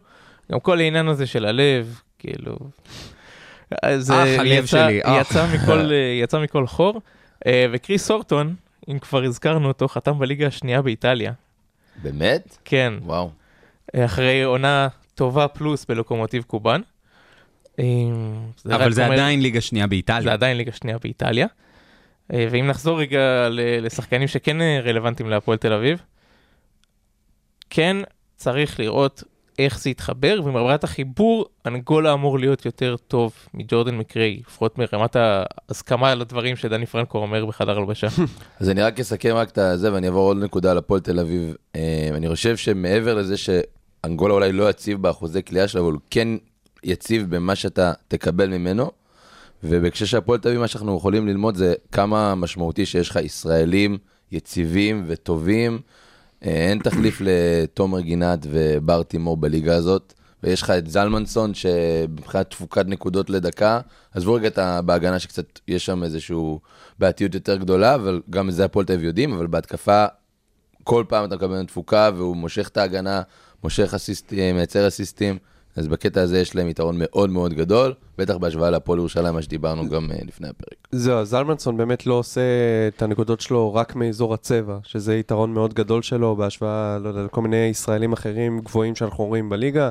גם 0.52 0.60
כל 0.60 0.80
העניין 0.80 1.08
הזה 1.08 1.28
של 1.28 1.46
הלב, 1.46 2.00
כאילו... 2.20 2.58
אז 3.84 4.12
אח, 4.12 4.16
אה, 4.18 4.40
הלב 4.40 4.64
יצא- 4.64 4.68
שלי, 4.68 5.00
אח. 5.04 5.22
יצא 5.22 5.46
מכל, 5.54 5.92
אה, 5.94 6.20
יצא 6.24 6.40
מכל 6.40 6.68
חור. 6.68 7.02
אה, 7.48 7.66
וקריס 7.74 8.12
אורטון, 8.12 8.56
אם 8.90 9.00
כבר 9.00 9.24
הזכרנו 9.24 9.68
אותו, 9.68 9.88
חתם 9.88 10.20
בליגה 10.20 10.48
השנייה 10.48 10.82
באיטליה. 10.82 11.32
באמת? 12.04 12.58
כן, 12.66 12.94
וואו. 13.02 13.32
אה, 13.96 14.06
אחרי 14.06 14.44
עונה 14.44 14.88
טובה 15.16 15.48
פלוס 15.48 15.86
בלוקומוטיב 15.86 16.44
קובאן. 16.44 16.82
אה, 17.80 17.86
רק 18.66 18.82
אבל 18.82 18.92
זה 18.92 19.04
אומר- 19.06 19.14
עדיין 19.14 19.42
ליגה 19.42 19.62
שנייה 19.62 19.86
זה 19.86 19.90
באיטליה. 19.90 20.34
עדיין 20.34 20.58
ליגה 20.58 20.72
שנייה 20.72 20.98
באיטליה. 20.98 21.48
אה, 22.34 22.48
ואם 22.52 22.68
נחזור 22.68 23.00
רגע 23.00 23.48
לשחקנים 23.82 24.28
שכן 24.28 24.62
אה, 24.62 24.80
רלוונטיים 24.84 25.30
להפועל 25.30 25.58
תל 25.58 25.74
אביב, 25.74 26.02
כן 27.70 27.98
צריך 28.36 28.80
לראות 28.80 29.24
איך 29.60 29.80
זה 29.80 29.90
יתחבר, 29.90 30.40
ומרמת 30.46 30.84
החיבור, 30.84 31.46
אנגולה 31.66 32.14
אמור 32.14 32.40
להיות 32.40 32.66
יותר 32.66 32.96
טוב 33.08 33.34
מג'ורדן 33.54 33.96
מקריי, 33.96 34.42
לפחות 34.48 34.78
מרמת 34.78 35.16
ההסכמה 35.16 36.12
על 36.12 36.22
הדברים 36.22 36.56
שדני 36.56 36.86
פרנקו 36.86 37.18
אומר 37.18 37.46
בחדר 37.46 37.78
הלבשה. 37.78 38.08
אז 38.60 38.70
אני 38.70 38.82
רק 38.82 39.00
אסכם 39.00 39.36
רק 39.36 39.50
את 39.50 39.80
זה, 39.80 39.94
ואני 39.94 40.08
אעבור 40.08 40.28
עוד 40.28 40.38
נקודה 40.38 40.72
על 40.72 40.78
הפועל 40.78 41.00
תל 41.00 41.20
אביב. 41.20 41.56
אה, 41.76 42.10
אני 42.14 42.30
חושב 42.30 42.58
שמעבר 42.58 43.16
לזה 43.16 43.36
שאנגולה 43.38 44.34
אולי 44.34 44.52
לא 44.52 44.70
יציב 44.70 45.02
באחוזי 45.02 45.42
קליעה 45.42 45.68
שלו, 45.68 45.82
אבל 45.82 45.92
הוא 45.92 46.02
כן 46.10 46.28
יציב 46.84 47.36
במה 47.36 47.56
שאתה 47.56 47.94
תקבל 48.08 48.50
ממנו. 48.50 48.92
ובהקשר 49.64 50.06
של 50.06 50.18
הפועל 50.18 50.40
תל 50.40 50.48
אביב, 50.48 50.62
מה 50.62 50.68
שאנחנו 50.68 50.98
יכולים 50.98 51.28
ללמוד 51.28 51.56
זה 51.56 51.74
כמה 51.92 52.36
משמעותי 52.36 52.86
שיש 52.86 53.10
לך 53.10 53.16
ישראלים 53.16 53.98
יציבים 54.32 55.04
וטובים. 55.08 55.80
אה, 56.46 56.70
אין 56.70 56.80
תחליף 56.80 57.22
לתומר 57.22 58.00
גינת 58.00 58.40
ובר 58.52 59.04
תימור 59.04 59.38
בליגה 59.38 59.76
הזאת. 59.76 60.14
ויש 60.44 60.62
לך 60.62 60.70
את 60.70 60.90
זלמנסון, 60.90 61.54
שמבחינת 61.54 62.50
תפוקת 62.50 62.86
נקודות 62.88 63.30
לדקה, 63.30 63.80
עזבו 64.14 64.34
רגע 64.34 64.48
את. 64.48 64.60
בהגנה 64.86 65.20
שקצת 65.20 65.60
יש 65.68 65.86
שם 65.86 66.04
איזושהי 66.04 66.36
בעייתיות 67.00 67.34
יותר 67.34 67.56
גדולה, 67.56 67.96
אבל 67.96 68.22
גם 68.30 68.50
את 68.50 68.54
זה 68.54 68.66
הפועל 68.66 68.86
תל 68.86 68.94
אביב 68.94 69.06
יודעים, 69.06 69.34
אבל 69.34 69.48
בהתקפה, 69.48 70.06
כל 70.84 71.04
פעם 71.08 71.26
אתה 71.26 71.36
מקבל 71.36 71.66
תפוקה, 71.66 72.10
והוא 72.16 72.36
מושך 72.36 72.68
את 72.68 72.78
ההגנה, 72.78 73.22
מושך 73.64 73.94
אסיסטים, 73.94 74.56
מייצר 74.56 74.88
אסיסטים, 74.88 75.38
אז 75.76 75.88
בקטע 75.88 76.22
הזה 76.22 76.40
יש 76.40 76.56
להם 76.56 76.70
יתרון 76.70 76.96
מאוד 77.00 77.30
מאוד 77.30 77.54
גדול, 77.54 77.94
בטח 78.18 78.38
בהשוואה 78.38 78.70
להפועל 78.70 79.00
ירושלים, 79.00 79.34
מה 79.34 79.42
שדיברנו 79.42 79.90
גם 79.90 80.12
אה, 80.12 80.18
לפני 80.28 80.48
הפרק. 80.48 80.88
זהו, 80.92 81.18
אז 81.18 81.30
זלמנסון 81.30 81.78
באמת 81.78 82.06
לא 82.06 82.14
עושה 82.14 82.42
את 82.88 83.02
הנקודות 83.02 83.42
שלו 83.42 83.74
רק 83.74 83.96
מאזור 83.96 84.34
הצבע, 84.34 84.78
שזה 84.84 85.16
יתרון 85.16 85.54
מאוד 85.54 85.74
גדול 85.74 86.02
שלו 86.02 86.36
בהשוואה, 86.36 86.98
לא 87.00 87.10
יודע, 87.10 87.24
לכל 87.24 87.42
מיני 87.42 87.58
ישראלים 87.58 88.14
אחרים 88.14 88.60
גבוהים 88.60 88.96
שאנחנו 88.96 89.26
רואים 89.26 89.50
בליגה. 89.50 89.90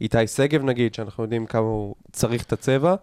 איתי 0.00 0.26
שגב 0.26 0.64
נגיד, 0.64 0.94
שאנחנו 0.94 1.24
יודעים 1.24 1.46
כמה 1.46 1.62
הוא 1.66 1.94
צריך 2.12 2.42
את 2.44 2.52
הצבע, 2.52 2.94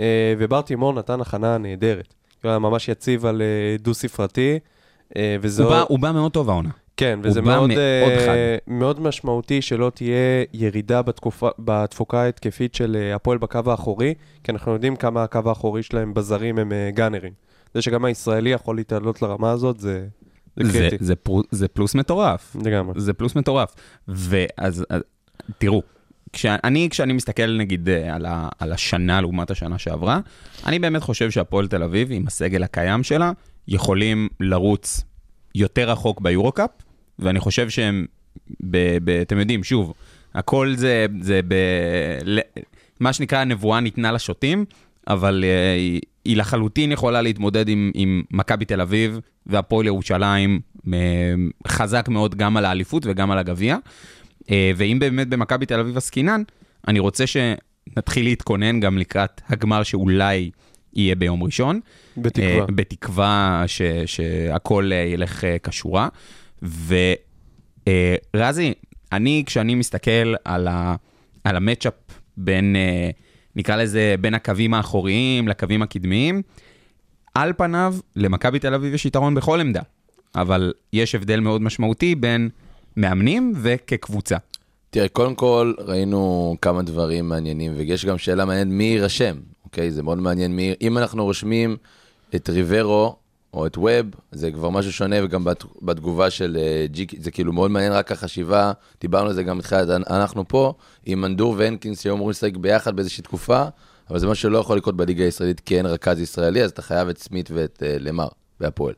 אה, 0.00 0.34
ובר 0.38 0.60
תימור 0.60 0.92
נתן 0.92 1.20
הכנה 1.20 1.58
נהדרת. 1.58 2.14
הוא 2.42 2.48
היה 2.50 2.58
ממש 2.58 2.88
יציב 2.88 3.26
על 3.26 3.42
אה, 3.42 3.76
דו-ספרתי, 3.78 4.58
וזה... 5.40 5.62
הוא 5.62 5.70
בא- 5.70 5.84
הוא 5.88 5.98
בא 5.98 6.12
מאוד 6.12 6.32
טוב 6.32 6.50
העונה. 6.50 6.68
כן, 6.96 7.18
וזה 7.22 7.42
מאוד, 7.42 7.70
מאוד 7.70 8.12
חד. 8.26 8.34
מאוד 8.66 9.00
משמעותי 9.00 9.62
שלא 9.62 9.90
תהיה 9.94 10.44
ירידה 10.52 11.02
בתקופה, 11.02 11.48
בתפוקה 11.58 12.22
ההתקפית 12.22 12.74
של 12.74 12.96
אה, 13.00 13.14
הפועל 13.14 13.38
בקו 13.38 13.60
האחורי, 13.66 14.14
כי 14.44 14.52
אנחנו 14.52 14.72
יודעים 14.72 14.96
כמה 14.96 15.22
הקו 15.22 15.40
האחורי 15.46 15.82
שלהם 15.82 16.14
בזרים 16.14 16.58
הם 16.58 16.72
אה, 16.72 16.90
גאנרים. 16.94 17.32
זה 17.74 17.82
שגם 17.82 18.04
הישראלי 18.04 18.50
יכול 18.50 18.76
להתעלות 18.76 19.22
לרמה 19.22 19.50
הזאת, 19.50 19.80
זה, 19.80 20.06
זה 20.56 20.72
זה- 20.72 20.78
קריטי. 20.78 20.96
זה 21.04 21.14
פרו- 21.16 21.42
זה 21.50 21.68
פלוס 21.68 21.94
מטורף. 21.94 22.56
לגמרי. 22.64 23.00
זה 23.00 23.12
פלוס 23.12 23.36
מטורף. 23.36 23.74
ואז, 24.08 24.84
אז, 24.90 25.02
תראו, 25.58 25.82
כשאני, 26.32 26.88
כשאני 26.90 27.12
מסתכל 27.12 27.56
נגיד 27.58 27.88
על, 27.88 28.26
ה, 28.26 28.48
על 28.58 28.72
השנה 28.72 29.20
לעומת 29.20 29.50
השנה 29.50 29.78
שעברה, 29.78 30.20
אני 30.66 30.78
באמת 30.78 31.02
חושב 31.02 31.30
שהפועל 31.30 31.66
תל 31.68 31.82
אביב, 31.82 32.08
עם 32.10 32.26
הסגל 32.26 32.62
הקיים 32.62 33.02
שלה, 33.02 33.32
יכולים 33.68 34.28
לרוץ 34.40 35.04
יותר 35.54 35.90
רחוק 35.90 36.20
ביורו-קאפ, 36.20 36.70
ואני 37.18 37.40
חושב 37.40 37.70
שהם, 37.70 38.06
ב, 38.60 38.98
ב, 39.04 39.10
אתם 39.10 39.38
יודעים, 39.38 39.64
שוב, 39.64 39.94
הכל 40.34 40.74
זה, 40.76 41.06
זה 41.20 41.40
ב... 41.48 41.54
ל- 42.24 42.40
מה 43.00 43.12
שנקרא, 43.12 43.38
הנבואה 43.38 43.80
ניתנה 43.80 44.12
לשוטים, 44.12 44.64
אבל 45.08 45.44
uh, 45.44 45.76
היא, 45.78 46.00
היא 46.24 46.36
לחלוטין 46.36 46.92
יכולה 46.92 47.22
להתמודד 47.22 47.68
עם, 47.68 47.90
עם 47.94 48.22
מכבי 48.30 48.64
תל 48.64 48.80
אביב 48.80 49.18
והפועל 49.46 49.86
ירושלים 49.86 50.60
uh, 50.78 50.88
חזק 51.68 52.08
מאוד 52.08 52.34
גם 52.34 52.56
על 52.56 52.64
האליפות 52.64 53.06
וגם 53.06 53.30
על 53.30 53.38
הגביע. 53.38 53.76
Uh, 54.42 54.46
ואם 54.76 54.98
באמת 55.00 55.28
במכבי 55.28 55.66
תל 55.66 55.80
אביב 55.80 55.96
עסקינן, 55.96 56.42
אני 56.88 56.98
רוצה 56.98 57.24
שנתחיל 57.26 58.24
להתכונן 58.24 58.80
גם 58.80 58.98
לקראת 58.98 59.40
הגמר 59.48 59.82
שאולי 59.82 60.50
יהיה 60.94 61.14
ביום 61.14 61.42
ראשון. 61.42 61.80
בתקווה. 62.16 62.60
אה, 62.60 62.66
בתקווה 62.66 63.64
ש, 63.66 63.82
שהכל 64.06 64.90
אה, 64.92 64.96
ילך 64.96 65.44
אה, 65.44 65.56
כשורה. 65.62 66.08
ורזי, 67.86 68.72
אני, 69.12 69.42
כשאני 69.46 69.74
מסתכל 69.74 70.34
על, 70.44 70.68
ה, 70.68 70.96
על 71.44 71.56
המצ'אפ 71.56 71.92
בין, 72.36 72.76
נקרא 73.56 73.76
לזה, 73.76 74.14
בין 74.20 74.34
הקווים 74.34 74.74
האחוריים 74.74 75.48
לקווים 75.48 75.82
הקדמיים, 75.82 76.42
על 77.34 77.52
פניו, 77.56 77.94
למכבי 78.16 78.58
תל 78.58 78.74
אביב 78.74 78.94
יש 78.94 79.06
יתרון 79.06 79.34
בכל 79.34 79.60
עמדה, 79.60 79.82
אבל 80.34 80.72
יש 80.92 81.14
הבדל 81.14 81.40
מאוד 81.40 81.62
משמעותי 81.62 82.14
בין 82.14 82.48
מאמנים 82.96 83.52
וכקבוצה. 83.56 84.36
תראה, 84.90 85.08
קודם 85.08 85.34
כל 85.34 85.72
ראינו 85.78 86.56
כמה 86.62 86.82
דברים 86.82 87.28
מעניינים, 87.28 87.72
ויש 87.76 88.04
גם 88.04 88.18
שאלה 88.18 88.44
מעניינת 88.44 88.72
מי 88.72 88.84
יירשם, 88.84 89.36
אוקיי? 89.74 89.90
זה 89.90 90.02
מאוד 90.02 90.18
מעניין 90.18 90.56
מי... 90.56 90.74
אם 90.80 90.98
אנחנו 90.98 91.24
רושמים 91.24 91.76
את 92.34 92.48
ריברו 92.48 93.16
או 93.54 93.66
את 93.66 93.78
ווב, 93.78 94.06
זה 94.32 94.50
כבר 94.50 94.70
משהו 94.70 94.92
שונה, 94.92 95.16
וגם 95.24 95.44
בת- 95.44 95.64
בתגובה 95.82 96.30
של 96.30 96.56
אה, 96.60 96.86
ג'יק, 96.86 97.12
זה 97.20 97.30
כאילו 97.30 97.52
מאוד 97.52 97.70
מעניין 97.70 97.92
רק 97.92 98.12
החשיבה, 98.12 98.72
דיברנו 99.00 99.28
על 99.28 99.34
זה 99.34 99.42
גם 99.42 99.58
בתחילת, 99.58 99.88
אנחנו 100.10 100.48
פה, 100.48 100.72
עם 101.06 101.20
מנדור 101.20 101.54
והנקינס 101.58 102.02
שהיו 102.02 102.14
אמורים 102.14 102.30
לשחק 102.30 102.56
ביחד 102.56 102.96
באיזושהי 102.96 103.22
תקופה, 103.22 103.64
אבל 104.10 104.18
זה 104.18 104.26
משהו 104.26 104.42
שלא 104.42 104.58
יכול 104.58 104.76
לקרות 104.76 104.96
בליגה 104.96 105.24
הישראלית, 105.24 105.60
כי 105.60 105.78
אין 105.78 105.86
רכז 105.86 106.20
ישראלי, 106.20 106.62
אז 106.62 106.70
אתה 106.70 106.82
חייב 106.82 107.08
את 107.08 107.18
סמית 107.18 107.50
ואת 107.54 107.82
אה, 107.86 107.96
למר 108.00 108.28
והפועל. 108.60 108.94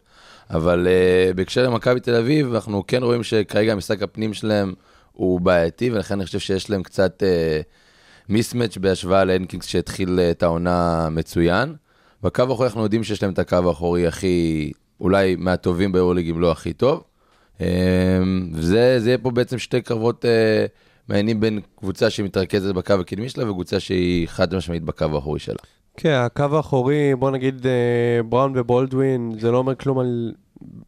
אבל 0.51 0.87
uh, 0.87 1.35
בהקשר 1.35 1.63
למכבי 1.63 2.01
תל 2.01 2.15
אביב, 2.15 2.55
אנחנו 2.55 2.85
כן 2.87 3.03
רואים 3.03 3.23
שכרגע 3.23 3.73
המשחק 3.73 4.03
הפנים 4.03 4.35
שלהם 4.35 4.75
הוא 5.13 5.41
בעייתי, 5.41 5.91
ולכן 5.91 6.15
אני 6.15 6.27
חושב 6.27 6.39
שיש 6.39 6.71
להם 6.71 6.83
קצת 6.83 7.23
מיסמץ' 8.29 8.77
בהשוואה 8.77 9.25
להנקינגס 9.25 9.67
שהתחיל 9.67 10.21
אה, 10.21 10.31
את 10.31 10.43
העונה 10.43 11.09
מצוין. 11.11 11.75
בקו 12.23 12.43
האחורי 12.43 12.67
אנחנו 12.67 12.83
יודעים 12.83 13.05
שיש 13.05 13.23
להם 13.23 13.33
את 13.33 13.39
הקו 13.39 13.69
האחורי 13.69 14.07
הכי, 14.07 14.73
אולי 15.01 15.37
מהטובים 15.39 15.93
ביורוליג, 15.93 16.31
אם 16.31 16.41
לא 16.41 16.51
הכי 16.51 16.73
טוב. 16.73 17.03
אה, 17.61 17.67
וזה 18.53 19.01
זה 19.01 19.09
יהיה 19.09 19.19
פה 19.19 19.31
בעצם 19.31 19.59
שתי 19.59 19.81
קרבות 19.81 20.25
אה, 20.25 20.67
מעניינים 21.09 21.41
בין 21.41 21.61
קבוצה 21.77 22.11
שמתרכזת 22.11 22.75
בקו 22.75 22.95
הקדמי 22.95 23.29
שלה 23.29 23.51
וקבוצה 23.51 23.81
שהיא 23.81 24.29
חד 24.29 24.55
משמעית 24.55 24.83
בקו 24.83 25.05
האחורי 25.15 25.39
שלה. 25.39 25.59
כן, 25.97 26.15
הקו 26.15 26.57
האחורי, 26.57 27.15
בוא 27.15 27.31
נגיד 27.31 27.67
אה, 27.67 28.23
בראון 28.23 28.53
ובולדווין, 28.57 29.33
זה 29.41 29.51
לא 29.51 29.59
אומר 29.59 29.75
כלום 29.75 29.99
על, 29.99 30.33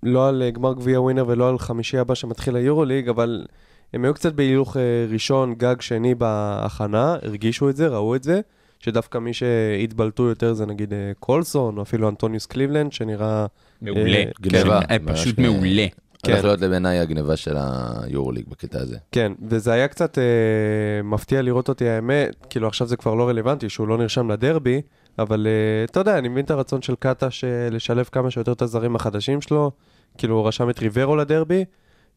לא 0.03 0.29
על 0.29 0.43
גמר 0.53 0.75
גביע 0.75 1.01
ווינר 1.01 1.25
ולא 1.29 1.49
על 1.49 1.59
חמישי 1.59 1.99
הבא 1.99 2.15
שמתחיל 2.15 2.57
היורוליג, 2.57 3.09
אבל 3.09 3.47
הם 3.93 4.05
היו 4.05 4.15
קצת 4.15 4.33
בהילוך 4.33 4.77
אה, 4.77 4.83
ראשון, 5.09 5.55
גג 5.55 5.81
שני 5.81 6.15
בהכנה, 6.15 7.17
הרגישו 7.23 7.71
את 7.71 7.77
זה, 7.77 7.89
ראו 7.89 8.17
את 8.17 8.23
זה, 8.23 8.41
שדווקא 8.79 9.19
מי 9.19 9.33
שהתבלטו 9.33 10.23
יותר 10.23 10.55
זה 10.55 10.67
נגיד 10.67 10.93
אה, 10.93 11.13
קולסון, 11.21 11.77
או 11.77 11.83
אפילו 11.83 12.09
אנטוניוס 12.09 12.47
קליבלנד, 12.47 12.93
שנראה... 12.93 13.47
מעולה. 13.83 14.17
אה, 14.17 14.25
גניבה. 14.41 14.81
כן, 14.89 15.03
ממש 15.03 15.21
פשוט 15.21 15.37
כן. 15.37 15.43
מעולה. 15.43 15.87
כן. 16.23 16.33
הולך 16.33 16.45
להיות 16.45 16.61
לבעיניי 16.61 16.99
הגניבה 16.99 17.37
של 17.37 17.57
היורוליג 17.57 18.45
בקטע 18.49 18.81
הזה. 18.81 18.97
כן, 19.13 19.33
וזה 19.49 19.73
היה 19.73 19.89
קצת 19.89 20.19
אה, 20.19 21.03
מפתיע 21.05 21.43
לראות 21.43 21.69
אותי, 21.69 21.89
האמת, 21.89 22.47
כאילו 22.51 22.69
עכשיו 22.69 22.87
זה 22.87 22.97
כבר 22.97 23.15
לא 23.15 23.29
רלוונטי, 23.29 23.69
שהוא 23.69 23.89
לא 23.89 23.99
נרשם 23.99 24.31
לדרבי, 24.31 24.81
אבל 25.19 25.47
אה, 25.47 25.85
אתה 25.85 26.01
יודע, 26.01 26.19
אני 26.19 26.29
מבין 26.29 26.45
את 26.45 26.51
הרצון 26.51 26.83
של 26.83 26.95
קטש 26.99 27.45
לשלב 27.71 28.09
כמה 28.13 28.31
שיותר 28.31 28.53
את 28.53 28.63
הזרים 28.63 28.97
החדשים 28.97 29.41
שלו, 29.41 29.71
כאילו 30.19 30.35
הוא 30.37 30.49
רשם 30.49 30.71
את 30.71 30.79
ריברו 30.79 31.17
לדרבי. 31.17 31.65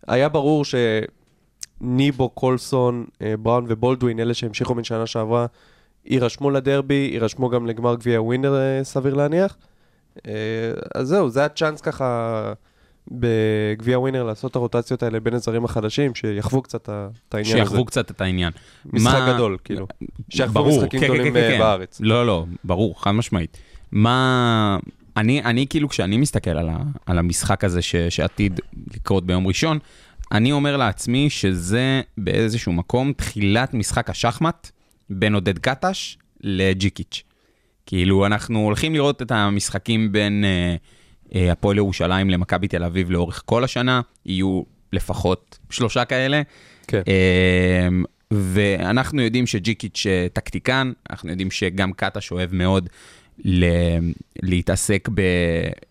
היה 0.07 0.29
ברור 0.29 0.65
שניבו, 1.81 2.29
קולסון, 2.29 3.05
אה, 3.21 3.37
בראון 3.37 3.65
ובולדווין, 3.67 4.19
אלה 4.19 4.33
שהמשיכו 4.33 4.75
מן 4.75 4.83
שנה 4.83 5.07
שעברה, 5.07 5.45
יירשמו 6.05 6.49
לדרבי, 6.49 7.09
יירשמו 7.13 7.49
גם 7.49 7.65
לגמר 7.67 7.95
גביע 7.95 8.21
ווינר, 8.21 8.55
אה, 8.55 8.83
סביר 8.83 9.13
להניח. 9.13 9.57
אה, 10.27 10.31
אז 10.95 11.07
זהו, 11.07 11.29
זה 11.29 11.45
הצ'אנס 11.45 11.81
ככה 11.81 12.53
בגביע 13.11 13.99
ווינר 13.99 14.23
לעשות 14.23 14.51
את 14.51 14.55
הרוטציות 14.55 15.03
האלה 15.03 15.19
בין 15.19 15.33
הזרים 15.33 15.65
החדשים, 15.65 16.15
שיחוו 16.15 16.61
קצת 16.61 16.89
את 16.89 17.33
העניין 17.33 17.57
הזה. 17.57 17.69
שיחוו 17.69 17.85
קצת 17.85 18.11
את 18.11 18.21
העניין. 18.21 18.51
משחק 18.85 19.19
מה- 19.19 19.33
גדול, 19.33 19.57
כאילו. 19.63 19.87
שיחוו 20.29 20.53
ברור, 20.53 20.77
משחקים 20.77 20.99
כן, 20.99 21.05
גדולים 21.05 21.33
כן, 21.33 21.39
כן, 21.41 21.51
כן. 21.51 21.59
בארץ. 21.59 21.97
לא, 22.03 22.25
לא, 22.27 22.45
ברור, 22.63 23.01
חד 23.03 23.11
משמעית. 23.11 23.57
מה... 23.91 24.77
אני, 25.17 25.43
אני 25.43 25.65
כאילו, 25.69 25.89
כשאני 25.89 26.17
מסתכל 26.17 26.49
על, 26.49 26.69
ה, 26.69 26.77
על 27.05 27.17
המשחק 27.17 27.63
הזה 27.63 27.81
ש, 27.81 27.95
שעתיד 27.95 28.59
לקרות 28.95 29.25
ביום 29.25 29.47
ראשון, 29.47 29.79
אני 30.31 30.51
אומר 30.51 30.77
לעצמי 30.77 31.29
שזה 31.29 32.01
באיזשהו 32.17 32.73
מקום 32.73 33.13
תחילת 33.13 33.73
משחק 33.73 34.09
השחמט 34.09 34.71
בין 35.09 35.33
עודד 35.33 35.59
קטש 35.59 36.17
לג'יקיץ'. 36.41 37.23
כאילו, 37.85 38.25
אנחנו 38.25 38.59
הולכים 38.59 38.93
לראות 38.93 39.21
את 39.21 39.31
המשחקים 39.31 40.11
בין 40.11 40.43
אה, 40.45 40.75
אה, 41.35 41.51
הפועל 41.51 41.77
ירושלים 41.77 42.29
למכבי 42.29 42.67
תל 42.67 42.83
אביב 42.83 43.11
לאורך 43.11 43.43
כל 43.45 43.63
השנה, 43.63 44.01
יהיו 44.25 44.61
לפחות 44.93 45.59
שלושה 45.69 46.05
כאלה. 46.05 46.41
כן. 46.87 47.01
אמ, 47.07 48.03
ואנחנו 48.31 49.21
יודעים 49.21 49.47
שג'יקיץ' 49.47 50.05
אה, 50.09 50.27
טקטיקן, 50.33 50.91
אנחנו 51.09 51.29
יודעים 51.29 51.51
שגם 51.51 51.93
קטש 51.93 52.31
אוהב 52.31 52.53
מאוד 52.53 52.89
להתעסק 54.43 55.09
ב, 55.13 55.21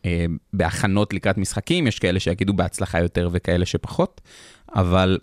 אה, 0.04 0.24
בהכנות 0.52 1.14
לקראת 1.14 1.38
משחקים, 1.38 1.86
יש 1.86 1.98
כאלה 1.98 2.20
שיגידו 2.20 2.52
בהצלחה 2.52 3.00
יותר 3.00 3.28
וכאלה 3.32 3.66
שפחות, 3.66 4.20
אבל 4.74 5.18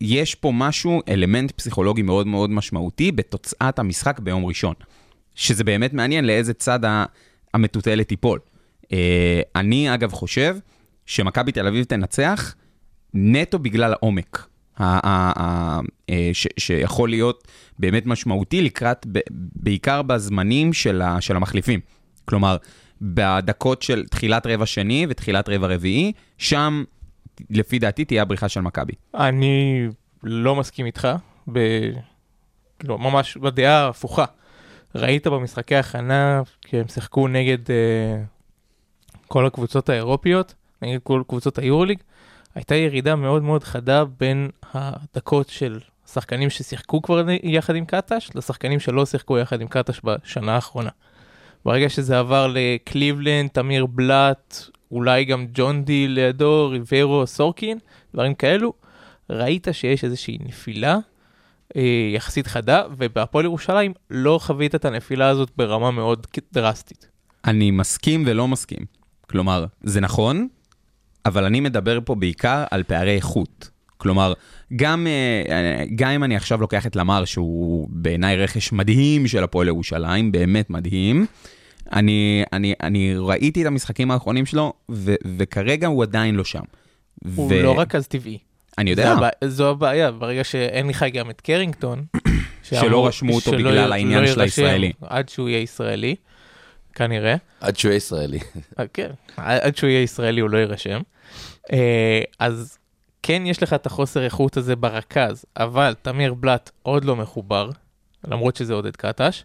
יש 0.00 0.34
פה 0.34 0.52
משהו, 0.54 1.00
אלמנט 1.08 1.50
פסיכולוגי 1.50 2.02
מאוד 2.02 2.26
מאוד 2.26 2.50
משמעותי 2.50 3.12
בתוצאת 3.12 3.78
המשחק 3.78 4.20
ביום 4.20 4.44
ראשון, 4.44 4.74
שזה 5.34 5.64
באמת 5.64 5.92
מעניין 5.92 6.24
לאיזה 6.24 6.54
צד 6.54 6.80
המטוטלת 7.54 8.08
תיפול. 8.08 8.38
אה, 8.92 9.40
אני 9.56 9.94
אגב 9.94 10.12
חושב 10.12 10.56
שמכבי 11.06 11.52
תל 11.52 11.66
אביב 11.66 11.84
תנצח 11.84 12.54
נטו 13.14 13.58
בגלל 13.58 13.92
העומק. 13.92 14.49
אה, 14.80 15.80
שיכול 16.58 17.08
להיות 17.08 17.48
באמת 17.78 18.06
משמעותי 18.06 18.62
לקראת, 18.62 19.06
בעיקר 19.54 20.02
בזמנים 20.02 20.72
של, 20.72 21.02
של 21.20 21.36
המחליפים. 21.36 21.80
כלומר, 22.24 22.56
בדקות 23.02 23.82
של 23.82 24.06
תחילת 24.06 24.46
רבע 24.46 24.66
שני 24.66 25.06
ותחילת 25.08 25.48
רבע 25.48 25.66
רביעי, 25.66 26.12
שם, 26.38 26.84
לפי 27.50 27.78
דעתי, 27.78 28.04
תהיה 28.04 28.22
הבריחה 28.22 28.48
של 28.48 28.60
מכבי. 28.60 28.92
אני 29.14 29.86
לא 30.22 30.56
מסכים 30.56 30.86
איתך, 30.86 31.08
ב... 31.52 31.58
לא, 32.84 32.98
ממש 32.98 33.36
בדעה 33.36 33.84
ההפוכה. 33.84 34.24
ראית 34.94 35.26
במשחקי 35.26 35.76
הכנה, 35.76 36.42
כי 36.60 36.80
הם 36.80 36.88
שיחקו 36.88 37.28
נגד 37.28 37.70
אה, 37.70 38.22
כל 39.28 39.46
הקבוצות 39.46 39.88
האירופיות, 39.88 40.54
נגד 40.82 40.98
כל 41.02 41.22
קבוצות 41.28 41.58
היורוליג, 41.58 41.98
הייתה 42.54 42.74
ירידה 42.74 43.16
מאוד 43.16 43.42
מאוד 43.42 43.64
חדה 43.64 44.04
בין 44.04 44.50
הדקות 44.74 45.48
של 45.48 45.78
שחקנים 46.12 46.50
ששיחקו 46.50 47.02
כבר 47.02 47.26
יחד 47.42 47.76
עם 47.76 47.84
קטש, 47.84 48.30
לשחקנים 48.34 48.80
שלא 48.80 49.06
שיחקו 49.06 49.38
יחד 49.38 49.60
עם 49.60 49.68
קטש 49.68 50.00
בשנה 50.04 50.54
האחרונה. 50.54 50.90
ברגע 51.64 51.88
שזה 51.88 52.18
עבר 52.18 52.52
לקליבלנד, 52.54 53.50
תמיר 53.50 53.86
בלאט, 53.86 54.56
אולי 54.90 55.24
גם 55.24 55.46
ג'ון 55.54 55.84
די 55.84 56.08
לידו, 56.08 56.68
ריברו, 56.68 57.26
סורקין, 57.26 57.78
דברים 58.14 58.34
כאלו, 58.34 58.72
ראית 59.30 59.68
שיש 59.72 60.04
איזושהי 60.04 60.38
נפילה 60.40 60.98
אה, 61.76 62.10
יחסית 62.14 62.46
חדה, 62.46 62.82
ובהפועל 62.96 63.44
ירושלים 63.44 63.92
לא 64.10 64.38
חווית 64.42 64.74
את 64.74 64.84
הנפילה 64.84 65.28
הזאת 65.28 65.50
ברמה 65.56 65.90
מאוד 65.90 66.26
דרסטית. 66.52 67.08
אני 67.44 67.70
מסכים 67.70 68.24
ולא 68.26 68.48
מסכים. 68.48 68.84
כלומר, 69.30 69.66
זה 69.82 70.00
נכון, 70.00 70.48
אבל 71.26 71.44
אני 71.44 71.60
מדבר 71.60 71.98
פה 72.04 72.14
בעיקר 72.14 72.64
על 72.70 72.82
פערי 72.82 73.16
איכות. 73.16 73.70
כלומר, 73.96 74.32
גם, 74.76 75.06
אה, 75.06 75.84
גם 75.94 76.10
אם 76.10 76.24
אני 76.24 76.36
עכשיו 76.36 76.60
לוקח 76.60 76.86
את 76.86 76.96
למר, 76.96 77.24
שהוא 77.24 77.88
בעיניי 77.90 78.36
רכש 78.36 78.72
מדהים 78.72 79.26
של 79.26 79.44
הפועל 79.44 79.68
ירושלים, 79.68 80.32
באמת 80.32 80.70
מדהים, 80.70 81.26
אני, 81.92 82.44
אני, 82.52 82.74
אני 82.82 83.14
ראיתי 83.18 83.62
את 83.62 83.66
המשחקים 83.66 84.10
האחרונים 84.10 84.46
שלו, 84.46 84.72
ו, 84.90 85.14
וכרגע 85.38 85.86
הוא 85.86 86.02
עדיין 86.02 86.34
לא 86.34 86.44
שם. 86.44 86.62
הוא 87.34 87.52
לא 87.52 87.80
רכז 87.80 88.06
טבעי. 88.06 88.38
אני 88.78 88.90
יודע, 88.90 89.12
הבע... 89.12 89.28
זו 89.44 89.70
הבעיה, 89.70 90.10
ברגע 90.10 90.44
שאין 90.44 90.88
לך 90.88 91.04
גם 91.12 91.30
את 91.30 91.40
קרינגטון, 91.40 92.04
שלא 92.62 93.06
רשמו 93.06 93.34
אותו 93.34 93.52
בגלל 93.52 93.92
העניין 93.92 94.20
לא 94.20 94.26
של 94.26 94.40
הישראלי. 94.40 94.92
עד 95.02 95.28
שהוא 95.28 95.48
יהיה 95.48 95.60
ישראלי, 95.60 96.14
כנראה. 96.94 97.36
עד 97.60 97.76
שהוא 97.76 97.90
יהיה 97.90 97.96
ישראלי. 97.96 98.38
אה, 98.78 98.84
כן, 98.94 99.10
עד 99.36 99.76
שהוא 99.76 99.90
יהיה 99.90 100.02
ישראלי 100.02 100.40
הוא 100.40 100.50
לא 100.50 100.58
יירשם. 100.58 101.00
אה, 101.72 102.22
אז 102.38 102.78
כן 103.22 103.42
יש 103.46 103.62
לך 103.62 103.72
את 103.72 103.86
החוסר 103.86 104.24
איכות 104.24 104.56
הזה 104.56 104.76
ברכז, 104.76 105.44
אבל 105.56 105.94
תמיר 106.02 106.34
בלאט 106.34 106.70
עוד 106.82 107.04
לא 107.04 107.16
מחובר, 107.16 107.70
למרות 108.24 108.56
שזה 108.56 108.74
עודד 108.74 108.96
קטש, 108.96 109.44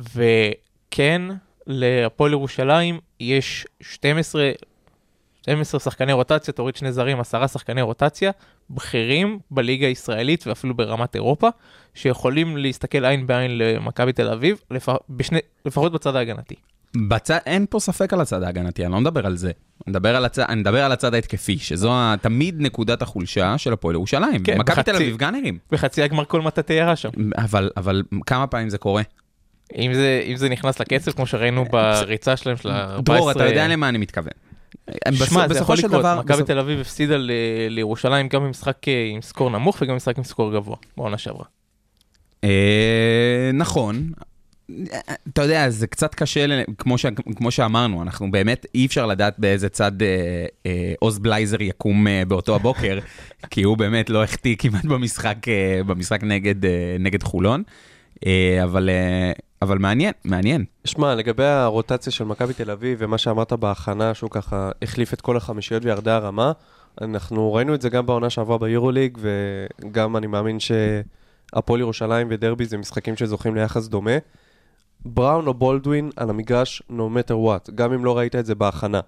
וכן, 0.00 1.22
להפועל 1.66 2.32
ירושלים 2.32 3.00
יש 3.20 3.66
12, 3.80 4.50
12 5.42 5.80
שחקני 5.80 6.12
רוטציה, 6.12 6.54
תוריד 6.54 6.76
שני 6.76 6.92
זרים, 6.92 7.20
עשרה 7.20 7.48
שחקני 7.48 7.82
רוטציה, 7.82 8.30
בכירים 8.70 9.38
בליגה 9.50 9.86
הישראלית 9.86 10.46
ואפילו 10.46 10.74
ברמת 10.74 11.14
אירופה, 11.14 11.48
שיכולים 11.94 12.56
להסתכל 12.56 13.04
עין 13.04 13.26
בעין 13.26 13.58
למכבי 13.58 14.12
תל 14.12 14.28
אביב, 14.28 14.60
לפ... 14.70 14.88
בשני... 15.10 15.38
לפחות 15.64 15.92
בצד 15.92 16.16
ההגנתי. 16.16 16.54
בצד, 16.96 17.38
אין 17.46 17.66
פה 17.70 17.80
ספק 17.80 18.12
על 18.12 18.20
הצד 18.20 18.42
ההגנתי, 18.42 18.84
אני 18.84 18.92
לא 18.92 19.00
מדבר 19.00 19.26
על 19.26 19.36
זה. 19.36 19.50
אני 19.86 19.90
מדבר 19.90 20.16
על 20.16 20.24
הצד, 20.24 20.42
אני 20.48 20.60
מדבר 20.60 20.84
על 20.84 20.92
הצד 20.92 21.14
ההתקפי, 21.14 21.58
שזו 21.58 21.92
תמיד 22.20 22.56
נקודת 22.60 23.02
החולשה 23.02 23.58
של 23.58 23.72
הפועל 23.72 23.94
ירושלים. 23.94 24.42
כן, 24.44 24.58
מכבי 24.58 24.82
תל 24.82 24.94
אביב 24.96 25.16
גאנרים. 25.16 25.58
בחצי 25.72 26.02
הגמר 26.02 26.24
כל 26.24 26.40
מטאטא 26.40 26.72
ירה 26.72 26.96
שם. 26.96 27.08
אבל, 27.36 27.70
אבל 27.76 28.02
כמה 28.26 28.46
פעמים 28.46 28.68
זה 28.70 28.78
קורה? 28.78 29.02
אם 29.78 29.94
זה, 29.94 30.22
אם 30.26 30.36
זה 30.36 30.48
נכנס 30.48 30.80
לקצב, 30.80 31.10
כמו 31.12 31.26
שראינו 31.26 31.64
בריצה 31.64 32.36
שלהם 32.36 32.56
של 32.56 32.70
ה-14... 32.70 33.00
דרור, 33.02 33.30
אתה 33.30 33.44
יודע 33.44 33.68
למה 33.68 33.88
אני 33.88 33.98
מתכוון. 33.98 34.32
שמע, 35.14 35.48
זה 35.48 35.58
יכול 35.58 35.76
לקרות. 35.78 36.04
מכבי 36.18 36.42
בסופ- 36.42 36.46
תל 36.46 36.58
אביב 36.58 36.80
הפסידה 36.80 37.16
ל- 37.16 37.30
לירושלים 37.68 38.28
גם 38.28 38.42
במשחק 38.44 38.88
אה, 38.88 39.08
עם 39.14 39.22
סקור 39.22 39.50
נמוך 39.50 39.78
וגם 39.82 39.92
במשחק 39.94 40.18
עם 40.18 40.24
סקור 40.24 40.52
גבוה, 40.52 40.76
בעונה 40.96 41.18
שעברה. 41.18 41.44
אה, 42.44 43.50
נכון. 43.54 44.10
אתה 45.32 45.42
יודע, 45.42 45.70
זה 45.70 45.86
קצת 45.86 46.14
קשה, 46.14 46.46
כמו, 46.78 46.98
ש... 46.98 47.06
כמו 47.36 47.50
שאמרנו, 47.50 48.02
אנחנו 48.02 48.30
באמת, 48.30 48.66
אי 48.74 48.86
אפשר 48.86 49.06
לדעת 49.06 49.34
באיזה 49.38 49.68
צד 49.68 50.02
אה, 50.02 50.46
אה, 50.66 50.92
עוז 50.98 51.18
בלייזר 51.18 51.62
יקום 51.62 52.08
אה, 52.08 52.22
באותו 52.28 52.54
הבוקר, 52.54 52.98
כי 53.50 53.62
הוא 53.62 53.76
באמת 53.76 54.10
לא 54.10 54.24
החטיא 54.24 54.56
כמעט 54.58 54.84
במשחק, 54.84 55.48
אה, 55.48 55.80
במשחק 55.86 56.22
נגד, 56.22 56.64
אה, 56.64 56.96
נגד 57.00 57.22
חולון. 57.22 57.62
אה, 58.26 58.60
אבל, 58.64 58.90
אה, 58.90 59.32
אבל 59.62 59.78
מעניין, 59.78 60.12
מעניין. 60.24 60.64
שמע, 60.84 61.14
לגבי 61.14 61.44
הרוטציה 61.44 62.12
של 62.12 62.24
מכבי 62.24 62.54
תל 62.54 62.70
אביב 62.70 62.98
ומה 63.00 63.18
שאמרת 63.18 63.52
בהכנה, 63.52 64.14
שהוא 64.14 64.30
ככה 64.30 64.70
החליף 64.82 65.14
את 65.14 65.20
כל 65.20 65.36
החמישיות 65.36 65.84
וירדה 65.84 66.16
הרמה, 66.16 66.52
אנחנו 67.00 67.52
ראינו 67.52 67.74
את 67.74 67.82
זה 67.82 67.88
גם 67.88 68.06
בעונה 68.06 68.30
שעברה 68.30 68.58
ביורוליג, 68.58 69.18
וגם 69.20 70.16
אני 70.16 70.26
מאמין 70.26 70.58
שהפועל 70.60 71.80
ירושלים 71.80 72.26
ודרבי 72.30 72.64
זה 72.64 72.78
משחקים 72.78 73.16
שזוכים 73.16 73.54
ליחס 73.54 73.88
דומה. 73.88 74.16
בראון 75.04 75.46
או 75.46 75.54
בולדווין 75.54 76.10
על 76.16 76.30
המגרש, 76.30 76.82
no 76.90 76.94
matter 76.94 77.34
what, 77.34 77.72
גם 77.74 77.92
אם 77.92 78.04
לא 78.04 78.18
ראית 78.18 78.36
את 78.36 78.46
זה 78.46 78.54
בהכנה. 78.54 79.00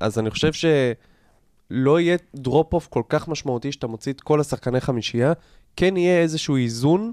אז 0.00 0.18
אני 0.18 0.30
חושב 0.30 0.52
שלא 0.52 2.00
יהיה 2.00 2.16
drop 2.34 2.72
off 2.74 2.86
כל 2.86 3.02
כך 3.08 3.28
משמעותי 3.28 3.72
שאתה 3.72 3.86
מוציא 3.86 4.12
את 4.12 4.20
כל 4.20 4.40
השחקני 4.40 4.80
חמישייה, 4.80 5.32
כן 5.76 5.96
יהיה 5.96 6.20
איזשהו 6.20 6.56
איזון 6.56 7.12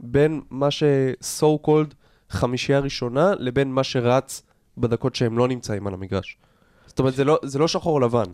בין 0.00 0.40
מה 0.50 0.70
ש-so 0.70 1.66
called 1.66 1.94
חמישייה 2.30 2.78
ראשונה 2.78 3.32
לבין 3.38 3.72
מה 3.72 3.84
שרץ 3.84 4.42
בדקות 4.78 5.14
שהם 5.14 5.38
לא 5.38 5.48
נמצאים 5.48 5.86
על 5.86 5.94
המגרש. 5.94 6.38
זאת 6.86 6.98
אומרת, 6.98 7.14
זה 7.14 7.24
לא, 7.24 7.38
זה 7.42 7.58
לא 7.58 7.68
שחור 7.68 8.00
לבן. 8.00 8.24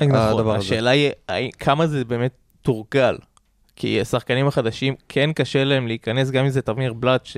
נכון, 0.00 0.14
הדבר 0.14 0.54
הזה. 0.54 0.58
השאלה 0.58 0.90
היא 1.28 1.52
כמה 1.52 1.86
זה 1.86 2.04
באמת 2.04 2.32
תורגל. 2.62 3.16
כי 3.76 4.00
השחקנים 4.00 4.46
החדשים, 4.46 4.94
כן 5.08 5.32
קשה 5.32 5.64
להם 5.64 5.86
להיכנס, 5.86 6.30
גם 6.30 6.44
אם 6.44 6.50
זה 6.50 6.62
תמיר 6.62 6.92
בלאט, 6.92 7.28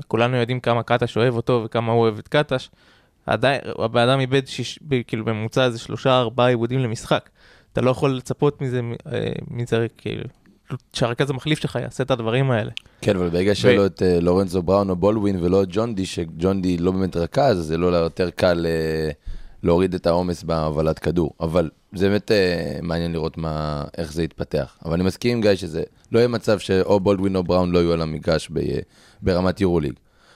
שכולנו 0.00 0.36
יודעים 0.36 0.60
כמה 0.60 0.82
קטש 0.82 1.16
אוהב 1.16 1.34
אותו 1.34 1.62
וכמה 1.64 1.92
הוא 1.92 2.00
אוהב 2.00 2.18
את 2.18 2.28
קטש. 2.28 2.70
עדיין, 3.26 3.60
הבן 3.78 4.08
אדם 4.08 4.20
איבד 4.20 4.46
שיש, 4.46 4.78
כאילו 5.06 5.24
בממוצע 5.24 5.64
איזה 5.64 5.78
שלושה 5.78 6.18
ארבעה 6.18 6.48
עיבודים 6.48 6.80
למשחק. 6.80 7.28
אתה 7.72 7.80
לא 7.80 7.90
יכול 7.90 8.16
לצפות 8.16 8.62
מזה, 8.62 8.80
אה, 9.12 9.32
מזה 9.50 9.86
כאילו, 9.96 10.24
שהרכז 10.92 11.30
המחליף 11.30 11.58
שלך 11.58 11.78
יעשה 11.82 12.04
את 12.04 12.10
הדברים 12.10 12.50
האלה. 12.50 12.70
כן, 13.00 13.16
אבל 13.16 13.28
ברגע 13.28 13.54
שיהיה 13.54 13.76
לו 13.76 13.86
את 13.86 14.02
אה, 14.02 14.20
לורנזו 14.20 14.62
בראון 14.62 14.90
או 14.90 14.96
בולדווין 14.96 15.44
ולא 15.44 15.62
את 15.62 15.68
ג'ון 15.70 15.94
די, 15.94 16.06
שג'ון 16.06 16.62
די 16.62 16.76
לא 16.76 16.90
באמת 16.90 17.16
רכז, 17.16 17.58
זה 17.58 17.78
לא 17.78 17.96
יותר 17.96 18.30
קל 18.30 18.66
אה, 18.66 19.10
להוריד 19.62 19.94
את 19.94 20.06
העומס 20.06 20.42
בהובלת 20.42 20.98
כדור. 20.98 21.30
אבל 21.40 21.70
זה 21.92 22.08
באמת 22.08 22.32
אה, 22.32 22.78
מעניין 22.82 23.12
לראות 23.12 23.38
מה, 23.38 23.84
איך 23.98 24.12
זה 24.12 24.22
יתפתח. 24.22 24.78
אבל 24.84 24.92
אני 24.92 25.04
מסכים 25.04 25.36
עם 25.36 25.42
גיא 25.42 25.54
שזה 25.54 25.82
לא 26.12 26.18
יהיה 26.18 26.28
מצב 26.28 26.58
שאו 26.58 27.00
בולדווין 27.00 27.36
או 27.36 27.42
בראון 27.42 27.70
לא 27.70 27.78
יהיו 27.78 27.92
על 27.92 28.02
המגרש 28.02 28.50
ב, 28.52 28.60
ברמת 29.22 29.60
יורוליג. 29.60 29.92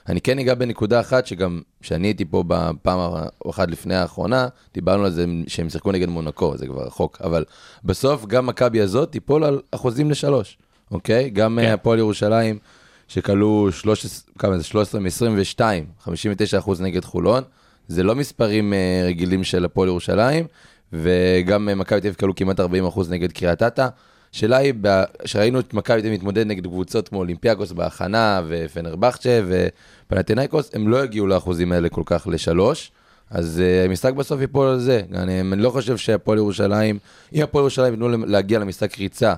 אני 0.08 0.20
כן 0.20 0.38
אגע 0.38 0.54
בנקודה 0.54 1.00
אחת 1.00 1.26
שגם, 1.26 1.60
כשאני 1.80 2.06
הייתי 2.06 2.24
פה 2.24 2.44
בפעם 2.46 2.98
או 3.44 3.50
אחת 3.50 3.70
לפני 3.70 3.94
האחרונה, 3.94 4.48
דיברנו 4.74 5.04
על 5.04 5.10
זה 5.10 5.26
שהם 5.46 5.70
שיחקו 5.70 5.92
נגד 5.92 6.08
מונקו, 6.08 6.56
זה 6.56 6.66
כבר 6.66 6.86
רחוק, 6.86 7.18
אבל 7.24 7.44
בסוף 7.84 8.26
גם 8.26 8.46
מכבי 8.46 8.80
הזאת 8.80 9.12
תיפול 9.12 9.44
על 9.44 9.60
אחוזים 9.70 10.10
לשלוש, 10.10 10.58
אוקיי? 10.90 11.30
גם 11.30 11.58
כן. 11.60 11.66
כן. 11.66 11.72
הפועל 11.72 11.98
ירושלים, 11.98 12.58
שכלו 13.08 13.72
13, 13.72 14.32
כמה 14.38 14.58
זה? 14.58 14.64
13 14.64 15.00
מ-22, 15.00 15.60
59 16.00 16.58
אחוז 16.58 16.80
נגד 16.80 17.04
חולון, 17.04 17.42
זה 17.88 18.02
לא 18.02 18.14
מספרים 18.14 18.72
אה, 18.72 19.02
רגילים 19.06 19.44
של 19.44 19.64
הפועל 19.64 19.88
ירושלים, 19.88 20.46
וגם 20.92 21.68
אה, 21.68 21.74
מכבי 21.74 22.00
תל 22.00 22.06
אביב 22.06 22.16
כלו 22.18 22.34
כמעט 22.34 22.60
40 22.60 22.86
אחוז 22.86 23.10
נגד 23.10 23.32
קריית 23.32 23.62
אתא. 23.62 23.88
השאלה 24.34 24.56
היא, 24.56 24.74
ב- 24.80 25.02
שראינו 25.24 25.60
את 25.60 25.74
מכבי 25.74 26.00
תל 26.00 26.06
אביב 26.06 26.18
מתמודד 26.18 26.46
נגד 26.46 26.66
קבוצות 26.66 27.08
כמו 27.08 27.18
אולימפיאקוס 27.18 27.72
בהכנה, 27.72 28.40
ופנרבכצ'ה 28.48 29.40
ופנטינאיקוס, 29.48 30.70
הם 30.74 30.88
לא 30.88 31.04
יגיעו 31.04 31.26
לאחוזים 31.26 31.72
האלה 31.72 31.88
כל 31.88 32.02
כך 32.06 32.26
לשלוש. 32.30 32.92
אז 33.30 33.62
uh, 33.62 33.88
המשחק 33.88 34.12
בסוף 34.12 34.40
ייפול 34.40 34.66
על 34.66 34.78
זה. 34.78 35.02
אני, 35.14 35.40
אני 35.40 35.62
לא 35.62 35.70
חושב 35.70 35.96
שהפועל 35.96 36.38
ירושלים, 36.38 36.98
אם 37.34 37.42
הפועל 37.42 37.62
ירושלים 37.62 37.92
ייתנו 37.92 38.08
להגיע 38.08 38.58
למשחק 38.58 38.98
ריצה, 38.98 39.34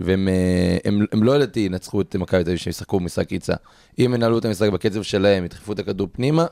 והם 0.00 0.28
אה, 0.28 0.76
הם, 0.84 1.06
הם 1.12 1.22
לא 1.22 1.36
לדעתי 1.36 1.60
ינצחו 1.60 2.00
את 2.00 2.16
מכבי 2.16 2.44
תל 2.44 2.50
אביב 2.50 2.58
שהם 2.58 2.70
ישחקו 2.70 3.00
במשחק 3.00 3.32
ריצה. 3.32 3.54
אם 3.98 4.12
ינהלו 4.14 4.38
את 4.38 4.44
המשחק 4.44 4.68
בקצב 4.68 5.02
שלהם, 5.02 5.44
ידחפו 5.44 5.72
את 5.72 5.78
הכדור 5.78 6.08
פנימה, 6.12 6.46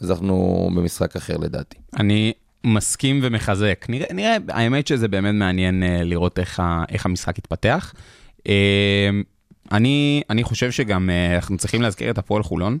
אז 0.00 0.10
אנחנו 0.10 0.68
במשחק 0.74 1.16
אחר 1.16 1.36
לדעתי. 1.36 1.76
אני 1.96 2.32
מסכים 2.64 3.20
ומחזק. 3.22 3.86
נראה, 3.88 4.06
נראה, 4.14 4.36
האמת 4.48 4.86
שזה 4.86 5.08
באמת 5.08 5.34
מעניין 5.34 5.82
uh, 5.82 6.04
לראות 6.04 6.38
איך, 6.38 6.60
ה, 6.60 6.84
איך 6.88 7.06
המשחק 7.06 7.38
יתפתח. 7.38 7.94
Uh, 8.38 8.42
אני, 9.72 10.22
אני 10.30 10.42
חושב 10.42 10.70
שגם 10.70 11.08
uh, 11.08 11.34
אנחנו 11.34 11.56
צריכים 11.56 11.82
להזכיר 11.82 12.10
את 12.10 12.18
הפועל 12.18 12.42
חולון, 12.42 12.78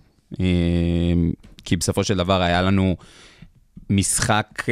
כי 1.64 1.76
בסופו 1.76 2.04
של 2.04 2.16
דבר 2.16 2.42
היה 2.42 2.62
לנו 2.62 2.96
משחק 3.90 4.64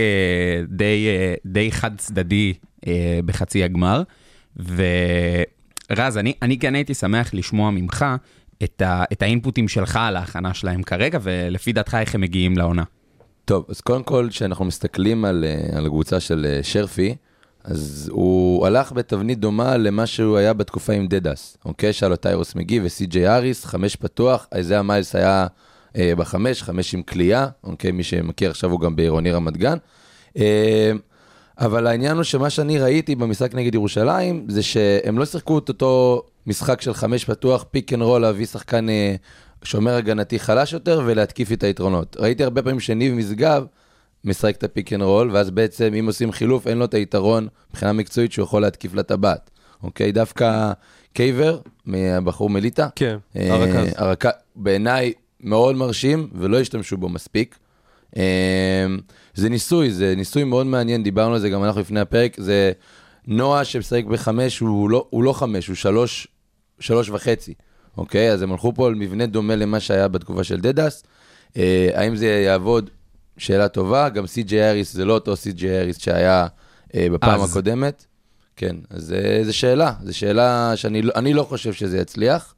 די, 0.68 1.06
די 1.46 1.72
חד 1.72 1.96
צדדי 1.96 2.52
בחצי 3.24 3.64
הגמר, 3.64 4.02
ורז, 4.56 6.16
אני, 6.16 6.32
אני 6.42 6.58
כן 6.58 6.74
הייתי 6.74 6.94
שמח 6.94 7.34
לשמוע 7.34 7.70
ממך 7.70 8.04
את, 8.64 8.82
ה, 8.82 9.04
את 9.12 9.22
ה 9.22 9.28
inputים 9.28 9.68
שלך 9.68 9.98
על 10.02 10.16
ההכנה 10.16 10.54
שלהם 10.54 10.82
כרגע, 10.82 11.18
ולפי 11.22 11.72
דעתך 11.72 11.94
איך 12.00 12.14
הם 12.14 12.20
מגיעים 12.20 12.58
לעונה. 12.58 12.84
טוב, 13.44 13.64
אז 13.68 13.80
קודם 13.80 14.02
כל, 14.02 14.26
כשאנחנו 14.30 14.64
מסתכלים 14.64 15.24
על, 15.24 15.44
אה, 15.44 15.78
על 15.78 15.86
הקבוצה 15.86 16.20
של 16.20 16.46
אה, 16.48 16.62
שרפי, 16.62 17.14
אז 17.64 18.10
הוא 18.12 18.66
הלך 18.66 18.92
בתבנית 18.92 19.38
דומה 19.38 19.76
למה 19.76 20.06
שהוא 20.06 20.36
היה 20.36 20.52
בתקופה 20.52 20.92
עם 20.92 21.06
דדס, 21.06 21.56
אוקיי? 21.64 21.92
שהיה 21.92 22.10
לו 22.10 22.16
טיירוס 22.16 22.54
מקגי 22.54 22.80
וסי.ג'יי 22.82 23.28
האריס, 23.28 23.64
חמש 23.64 23.96
פתוח, 23.96 24.46
אייזיאה 24.52 24.82
מיילס 24.82 25.14
היה 25.14 25.46
אה, 25.96 26.12
בחמש, 26.16 26.62
חמש 26.62 26.94
עם 26.94 27.02
כליאה, 27.02 27.46
אוקיי? 27.64 27.92
מי 27.92 28.02
שמכיר 28.02 28.50
עכשיו 28.50 28.70
הוא 28.70 28.80
גם 28.80 28.96
בעירוני 28.96 29.32
רמת 29.32 29.56
גן. 29.56 29.76
אה, 30.36 30.92
אבל 31.58 31.86
העניין 31.86 32.16
הוא 32.16 32.22
שמה 32.22 32.50
שאני 32.50 32.78
ראיתי 32.78 33.14
במשחק 33.14 33.54
נגד 33.54 33.74
ירושלים, 33.74 34.46
זה 34.48 34.62
שהם 34.62 35.18
לא 35.18 35.24
שיחקו 35.24 35.58
את 35.58 35.68
אותו 35.68 36.22
משחק 36.46 36.80
של 36.80 36.94
חמש 36.94 37.24
פתוח, 37.24 37.64
pick 37.70 37.92
and 37.92 38.02
roll, 38.02 38.22
להביא 38.22 38.46
שחקן 38.46 38.88
אה, 38.88 39.14
שומר 39.64 39.94
הגנתי 39.94 40.38
חלש 40.38 40.72
יותר 40.72 41.02
ולהתקיף 41.06 41.52
את 41.52 41.62
היתרונות. 41.62 42.16
ראיתי 42.20 42.44
הרבה 42.44 42.62
פעמים 42.62 42.80
שניב 42.80 43.14
משגב 43.14 43.64
משחק 44.24 44.56
את 44.56 44.64
ה 44.64 44.70
pick 44.70 44.92
and 44.92 45.02
roll, 45.02 45.30
ואז 45.32 45.50
בעצם 45.50 45.94
אם 45.98 46.06
עושים 46.06 46.32
חילוף, 46.32 46.66
אין 46.66 46.78
לו 46.78 46.84
את 46.84 46.94
היתרון 46.94 47.48
מבחינה 47.70 47.92
מקצועית 47.92 48.32
שהוא 48.32 48.42
יכול 48.44 48.62
להתקיף 48.62 48.94
לטבעת. 48.94 49.50
אוקיי? 49.82 50.12
דווקא 50.12 50.72
קייבר, 51.12 51.58
הבחור 51.86 52.50
מליטא, 52.50 52.86
כן, 52.96 53.16
אה, 53.36 53.54
הרכז. 53.54 53.92
הרכ- 53.96 54.36
בעיניי 54.56 55.12
מאוד 55.40 55.76
מרשים, 55.76 56.28
ולא 56.34 56.60
השתמשו 56.60 56.96
בו 56.96 57.08
מספיק. 57.08 57.58
אה, 58.16 58.22
זה 59.34 59.48
ניסוי, 59.48 59.90
זה 59.90 60.14
ניסוי 60.16 60.44
מאוד 60.44 60.66
מעניין, 60.66 61.02
דיברנו 61.02 61.34
על 61.34 61.40
זה 61.40 61.50
גם 61.50 61.64
אנחנו 61.64 61.80
לפני 61.80 62.00
הפרק, 62.00 62.36
זה 62.40 62.72
נועה 63.26 63.64
שמשחק 63.64 64.04
בחמש, 64.04 64.58
הוא 64.58 64.90
לא, 64.90 65.06
הוא 65.10 65.24
לא 65.24 65.32
חמש, 65.32 65.66
הוא 65.66 65.76
שלוש, 65.76 66.28
שלוש 66.80 67.08
וחצי, 67.10 67.54
אוקיי? 67.96 68.32
אז 68.32 68.42
הם 68.42 68.52
הלכו 68.52 68.74
פה 68.74 68.86
על 68.86 68.94
מבנה 68.94 69.26
דומה 69.26 69.56
למה 69.56 69.80
שהיה 69.80 70.08
בתקופה 70.08 70.44
של 70.44 70.60
דדס. 70.60 71.04
אה, 71.56 71.90
האם 71.94 72.16
זה 72.16 72.26
יעבוד? 72.26 72.90
שאלה 73.38 73.68
טובה, 73.68 74.08
גם 74.08 74.26
סי.ג'יי 74.26 74.70
האריס 74.70 74.92
זה 74.92 75.04
לא 75.04 75.12
אותו 75.12 75.36
סי.ג'יי 75.36 75.80
האריס 75.80 75.98
שהיה 75.98 76.46
אה, 76.94 77.06
בפעם 77.12 77.40
אז. 77.40 77.50
הקודמת. 77.50 78.04
כן, 78.56 78.76
אז 78.90 79.12
אה, 79.12 79.44
זו 79.44 79.56
שאלה, 79.56 79.92
זו 80.02 80.18
שאלה 80.18 80.72
שאני 80.76 81.02
לא, 81.02 81.12
לא 81.34 81.42
חושב 81.42 81.72
שזה 81.72 81.98
יצליח, 81.98 82.54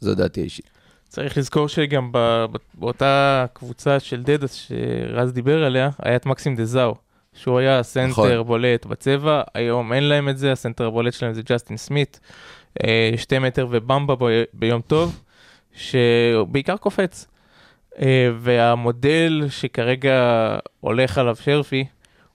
זו 0.00 0.14
דעתי 0.14 0.40
האישית. 0.40 0.70
צריך 1.08 1.38
לזכור 1.38 1.68
שגם 1.68 2.12
ב- 2.12 2.46
ב- 2.52 2.56
באותה 2.74 3.46
קבוצה 3.52 4.00
של 4.00 4.22
דדס 4.22 4.54
שרז 4.54 5.32
דיבר 5.32 5.64
עליה, 5.64 5.90
היה 6.02 6.16
את 6.16 6.26
מקסים 6.26 6.56
דה 6.56 6.69
זאו. 6.69 6.94
שהוא 7.34 7.58
היה 7.58 7.82
סנטר 7.82 8.10
נכון. 8.10 8.42
בולט 8.46 8.86
בצבע, 8.86 9.42
היום 9.54 9.92
אין 9.92 10.04
להם 10.04 10.28
את 10.28 10.38
זה, 10.38 10.52
הסנטר 10.52 10.86
הבולט 10.86 11.12
שלהם 11.12 11.34
זה 11.34 11.42
ג'סטין 11.44 11.76
סמית, 11.76 12.20
שתי 13.16 13.38
מטר 13.38 13.66
ובמבה 13.70 14.14
ביום 14.52 14.80
טוב, 14.80 15.20
שבעיקר 15.72 16.76
קופץ. 16.76 17.26
אה, 17.98 18.30
והמודל 18.38 19.46
שכרגע 19.48 20.48
הולך 20.80 21.18
עליו 21.18 21.36
שרפי, 21.36 21.84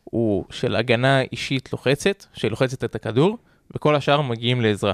הוא 0.03 0.45
של 0.49 0.75
הגנה 0.75 1.21
אישית 1.21 1.73
לוחצת, 1.73 2.25
שלוחצת 2.33 2.83
את 2.83 2.95
הכדור, 2.95 3.37
וכל 3.75 3.95
השאר 3.95 4.21
מגיעים 4.21 4.61
לעזרה. 4.61 4.93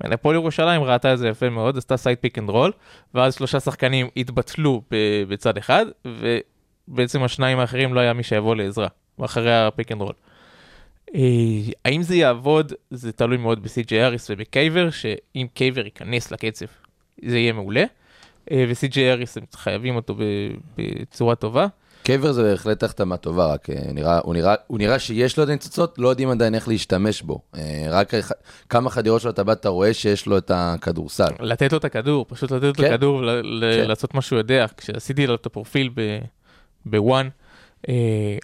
הפועל 0.00 0.34
ירושלים 0.36 0.82
ראתה 0.82 1.12
את 1.12 1.18
זה 1.18 1.28
יפה 1.28 1.50
מאוד, 1.50 1.76
עשתה 1.76 1.96
side 1.96 2.18
pick 2.18 2.38
and 2.38 2.50
roll, 2.50 2.72
ואז 3.14 3.34
שלושה 3.34 3.60
שחקנים 3.60 4.08
התבטלו 4.16 4.82
בצד 5.28 5.56
אחד, 5.56 5.86
ובעצם 6.88 7.22
השניים 7.22 7.58
האחרים 7.58 7.94
לא 7.94 8.00
היה 8.00 8.12
מי 8.12 8.22
שיבוא 8.22 8.56
לעזרה, 8.56 8.88
אחרי 9.20 9.56
ה 9.56 9.63
pick 9.63 9.92
and 9.92 10.00
roll. 10.00 10.14
אה, 11.14 11.20
האם 11.84 12.02
זה 12.02 12.16
יעבוד? 12.16 12.72
זה 12.90 13.12
תלוי 13.12 13.36
מאוד 13.36 13.62
בסי.ג'יי 13.62 14.02
האריס 14.02 14.30
ובקייבר, 14.30 14.90
שאם 14.90 15.46
קייבר 15.54 15.84
ייכנס 15.84 16.30
לקצב, 16.30 16.66
זה 17.24 17.38
יהיה 17.38 17.52
מעולה. 17.52 17.84
אה, 18.50 18.64
וסי.ג'יי 18.68 19.10
האריס, 19.10 19.36
הם 19.36 19.44
חייבים 19.54 19.96
אותו 19.96 20.16
בצורה 20.78 21.34
טובה. 21.34 21.66
קייבר 22.02 22.32
זה 22.32 22.42
בהחלט 22.42 22.82
החתמה 22.82 23.16
טובה, 23.16 23.46
רק 23.46 23.70
אה, 23.70 23.92
נראה, 23.92 24.18
הוא, 24.18 24.34
נראה, 24.34 24.54
הוא 24.66 24.78
נראה 24.78 24.98
שיש 24.98 25.36
לו 25.36 25.42
עדיין 25.42 25.56
ניצוצות, 25.56 25.94
לא 25.98 26.08
יודעים 26.08 26.30
עדיין 26.30 26.54
איך 26.54 26.68
להשתמש 26.68 27.22
בו. 27.22 27.40
רק 27.90 28.12
כמה 28.68 28.90
חדירות 28.90 29.26
אתה 29.26 29.44
בא, 29.44 29.52
אתה 29.52 29.68
רואה 29.68 29.94
שיש 29.94 30.26
לו 30.26 30.38
את 30.38 30.50
הכדורסל. 30.54 31.30
לתת 31.40 31.72
לו 31.72 31.78
את 31.78 31.84
הכדור, 31.84 32.26
פשוט 32.28 32.50
לתת 32.50 32.62
לו 32.62 32.70
את 32.70 32.76
כן. 32.76 32.84
הכדור 32.84 33.16
ולעשות 33.16 34.10
כן. 34.10 34.18
מה 34.18 34.22
שהוא 34.22 34.38
יודע. 34.38 34.66
כשעשיתי 34.76 35.26
לו 35.26 35.34
את 35.34 35.46
הפרופיל 35.46 35.90
ב 36.86 36.94
one, 36.94 37.28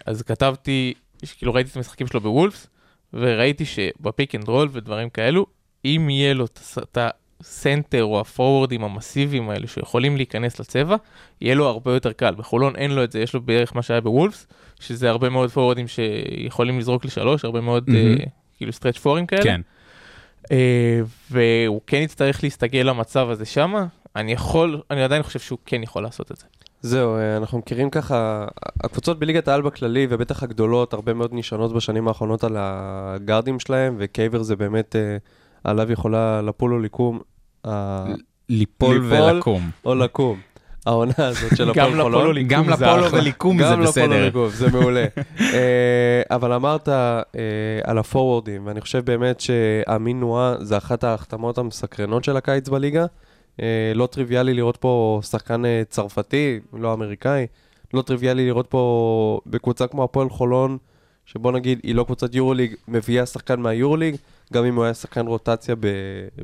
אז 0.05 0.21
כתבתי, 0.21 0.93
כאילו 1.31 1.53
ראיתי 1.53 1.69
את 1.71 1.75
המשחקים 1.77 2.07
שלו 2.07 2.19
בוולפס, 2.21 2.67
וראיתי 3.13 3.65
שב 3.65 3.95
pick 3.95 4.35
and 4.35 4.47
roll 4.47 4.69
ודברים 4.71 5.09
כאלו, 5.09 5.45
אם 5.85 6.07
יהיה 6.09 6.33
לו 6.33 6.45
את 6.45 6.57
הס- 6.57 6.77
את 6.77 6.97
הסנטר 7.41 8.03
או 8.03 8.19
הפורורדים 8.19 8.83
המסיביים 8.83 9.49
האלה 9.49 9.67
שיכולים 9.67 10.17
להיכנס 10.17 10.59
לצבע, 10.59 10.95
יהיה 11.41 11.55
לו 11.55 11.67
הרבה 11.67 11.93
יותר 11.93 12.11
קל. 12.11 12.35
בחולון 12.35 12.75
אין 12.75 12.91
לו 12.91 13.03
את 13.03 13.11
זה, 13.11 13.19
יש 13.19 13.33
לו 13.33 13.41
בערך 13.41 13.75
מה 13.75 13.81
שהיה 13.81 14.01
בוולפס, 14.01 14.47
שזה 14.79 15.09
הרבה 15.09 15.29
מאוד 15.29 15.49
פורורדים 15.51 15.87
שיכולים 15.87 16.79
לזרוק 16.79 17.05
לשלוש, 17.05 17.45
הרבה 17.45 17.61
מאוד 17.61 17.89
מהמם. 17.89 18.17
אה, 18.19 18.25
כאילו 18.57 18.73
stretch 18.73 18.97
fourים 18.97 19.25
כאלה. 19.25 19.43
כן. 19.43 19.61
אה, 20.51 21.01
והוא 21.31 21.81
כן 21.87 21.97
יצטרך 21.97 22.43
להסתגל 22.43 22.79
למצב 22.79 23.29
הזה 23.29 23.45
שמה, 23.45 23.85
אני 24.15 24.31
יכול, 24.31 24.81
אני 24.91 25.03
עדיין 25.03 25.23
חושב 25.23 25.39
שהוא 25.39 25.59
כן 25.65 25.83
יכול 25.83 26.03
לעשות 26.03 26.31
את 26.31 26.37
זה. 26.37 26.45
זהו, 26.81 27.15
אה, 27.15 27.37
אנחנו 27.37 27.57
מכירים 27.57 27.89
ככה, 27.89 28.47
הקבוצות 28.83 29.19
בליגת 29.19 29.47
העל 29.47 29.61
בכללי, 29.61 30.07
ובטח 30.09 30.43
הגדולות, 30.43 30.93
הרבה 30.93 31.13
מאוד 31.13 31.29
נשענות 31.33 31.73
בשנים 31.73 32.07
האחרונות 32.07 32.43
על 32.43 32.55
הגארדים 32.59 33.59
שלהם, 33.59 33.95
וקייבר 33.99 34.43
זה 34.43 34.55
באמת, 34.55 34.95
אה, 34.95 35.17
עליו 35.63 35.91
יכולה 35.91 36.41
לפול 36.41 36.73
או 36.73 36.79
לקום, 36.79 37.19
ליפול. 38.49 39.05
ולקום. 39.09 39.69
או 39.85 39.95
לקום. 39.95 40.39
העונה 40.85 41.13
הזאת 41.17 41.57
של 41.57 41.69
הפועל 41.71 42.01
חולון. 42.01 42.35
ליקום 42.35 42.49
גם 42.49 42.69
לפולו 42.69 43.07
אחלה. 43.07 43.19
וליקום 43.19 43.57
זה 43.57 43.63
גם 43.63 43.81
לפולו 43.81 44.07
בסדר. 44.07 44.27
לגוב, 44.27 44.53
זה 44.53 44.71
מעולה. 44.71 45.05
אה, 45.53 46.21
אבל 46.31 46.53
אמרת 46.53 46.89
על 47.83 47.97
הפורוורדים, 47.97 48.67
ואני 48.67 48.81
חושב 48.81 49.05
באמת 49.05 49.39
שאמין 49.39 50.19
נועה 50.19 50.55
זה 50.61 50.77
אחת 50.77 51.03
ההחתמות 51.03 51.57
המסקרנות 51.57 52.23
של 52.23 52.37
הקיץ 52.37 52.69
בליגה. 52.69 53.05
אה, 53.61 53.91
לא 53.95 54.07
טריוויאלי 54.07 54.53
לראות 54.53 54.77
פה 54.77 55.19
שחקן 55.23 55.65
אה, 55.65 55.81
צרפתי, 55.89 56.59
לא 56.73 56.93
אמריקאי. 56.93 57.47
לא 57.93 58.01
טריוויאלי 58.01 58.45
לראות 58.45 58.67
פה 58.67 59.39
בקבוצה 59.45 59.87
כמו 59.87 60.03
הפועל 60.03 60.29
חולון, 60.29 60.77
שבוא 61.25 61.51
נגיד, 61.51 61.79
היא 61.83 61.95
לא 61.95 62.03
קבוצת 62.03 62.35
יורוליג, 62.35 62.75
מביאה 62.87 63.25
שחקן 63.25 63.59
מהיורוליג, 63.59 64.15
גם 64.53 64.65
אם 64.65 64.75
הוא 64.75 64.83
היה 64.83 64.93
שחקן 64.93 65.27
רוטציה 65.27 65.75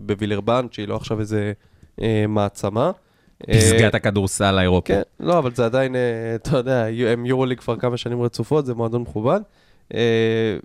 בווילרבן, 0.02 0.67
שהיא 0.72 0.88
לא 0.88 0.95
עכשיו 0.95 1.19
איזה 1.19 1.54
אה, 2.02 2.26
מעצמה. 2.28 2.91
אה, 3.50 3.54
פסגת 3.54 3.95
הכדורסל 3.95 4.58
האירופי. 4.58 4.93
כן, 4.93 5.02
לא, 5.19 5.38
אבל 5.38 5.56
זה 5.56 5.65
עדיין, 5.65 5.95
אה, 5.95 6.36
אתה 6.36 6.58
יודע, 6.58 6.86
הם 7.08 7.26
יורוליג 7.26 7.60
כבר 7.60 7.76
כמה 7.76 7.98
שנים 7.98 8.22
רצופות, 8.22 8.65
זה 8.65 8.74
מועדון 8.74 9.02
מכובד. 9.02 9.41
אה, 9.93 10.58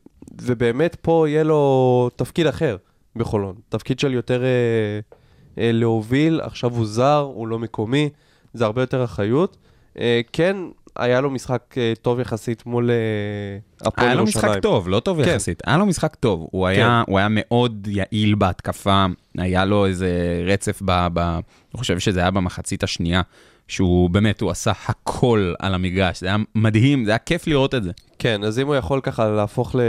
ובאמת 0.42 0.94
פה 0.94 1.28
יהיה 1.28 1.42
לו 1.42 2.10
תפקיד 2.16 2.46
אחר 2.46 2.76
בחולון. 3.16 3.54
תפקיד 3.68 3.98
של 3.98 4.14
יותר 4.14 4.42
אה, 4.42 4.48
אה, 4.48 5.00
להוביל, 5.56 6.40
עכשיו 6.42 6.70
הוא 6.70 6.86
זר, 6.86 7.30
הוא 7.34 7.48
לא 7.48 7.58
מקומי, 7.58 8.08
זה 8.54 8.64
הרבה 8.64 8.82
יותר 8.82 9.04
אחריות. 9.04 9.56
אה, 9.98 10.20
כן, 10.32 10.56
היה 10.96 11.20
לו 11.20 11.30
משחק 11.30 11.74
אה, 11.76 11.92
טוב 12.02 12.20
יחסית 12.20 12.66
מול 12.66 12.90
אה, 12.90 12.96
הפועל 13.86 14.06
היה 14.06 14.14
לו 14.14 14.20
ירושלים. 14.22 14.50
משחק 14.50 14.62
טוב, 14.62 14.88
לא 14.88 15.00
טוב 15.00 15.24
כן. 15.24 15.30
יחסית. 15.30 15.62
היה 15.66 15.78
לו 15.78 15.86
משחק 15.86 16.14
טוב. 16.14 16.48
הוא 16.50 16.66
היה 16.66 17.02
הוא 17.06 17.18
היה 17.18 17.28
מאוד 17.30 17.88
יעיל 17.90 18.34
בהתקפה, 18.34 19.06
היה 19.38 19.64
לו 19.64 19.86
איזה 19.86 20.42
רצף 20.46 20.82
ב... 20.84 21.06
ב- 21.12 21.38
אני 21.74 21.78
חושב 21.78 21.98
שזה 21.98 22.20
היה 22.20 22.30
במחצית 22.30 22.82
השנייה, 22.82 23.22
שהוא 23.68 24.10
באמת, 24.10 24.40
הוא 24.40 24.50
עשה 24.50 24.72
הכל 24.86 25.54
על 25.58 25.74
המגרש. 25.74 26.20
זה 26.20 26.26
היה 26.26 26.36
מדהים, 26.54 27.04
זה 27.04 27.10
היה 27.10 27.18
כיף 27.18 27.46
לראות 27.46 27.74
את 27.74 27.84
זה. 27.84 27.90
כן, 28.24 28.44
אז 28.44 28.58
אם 28.58 28.66
הוא 28.66 28.74
יכול 28.74 29.00
ככה 29.00 29.28
להפוך 29.28 29.74
ל... 29.74 29.80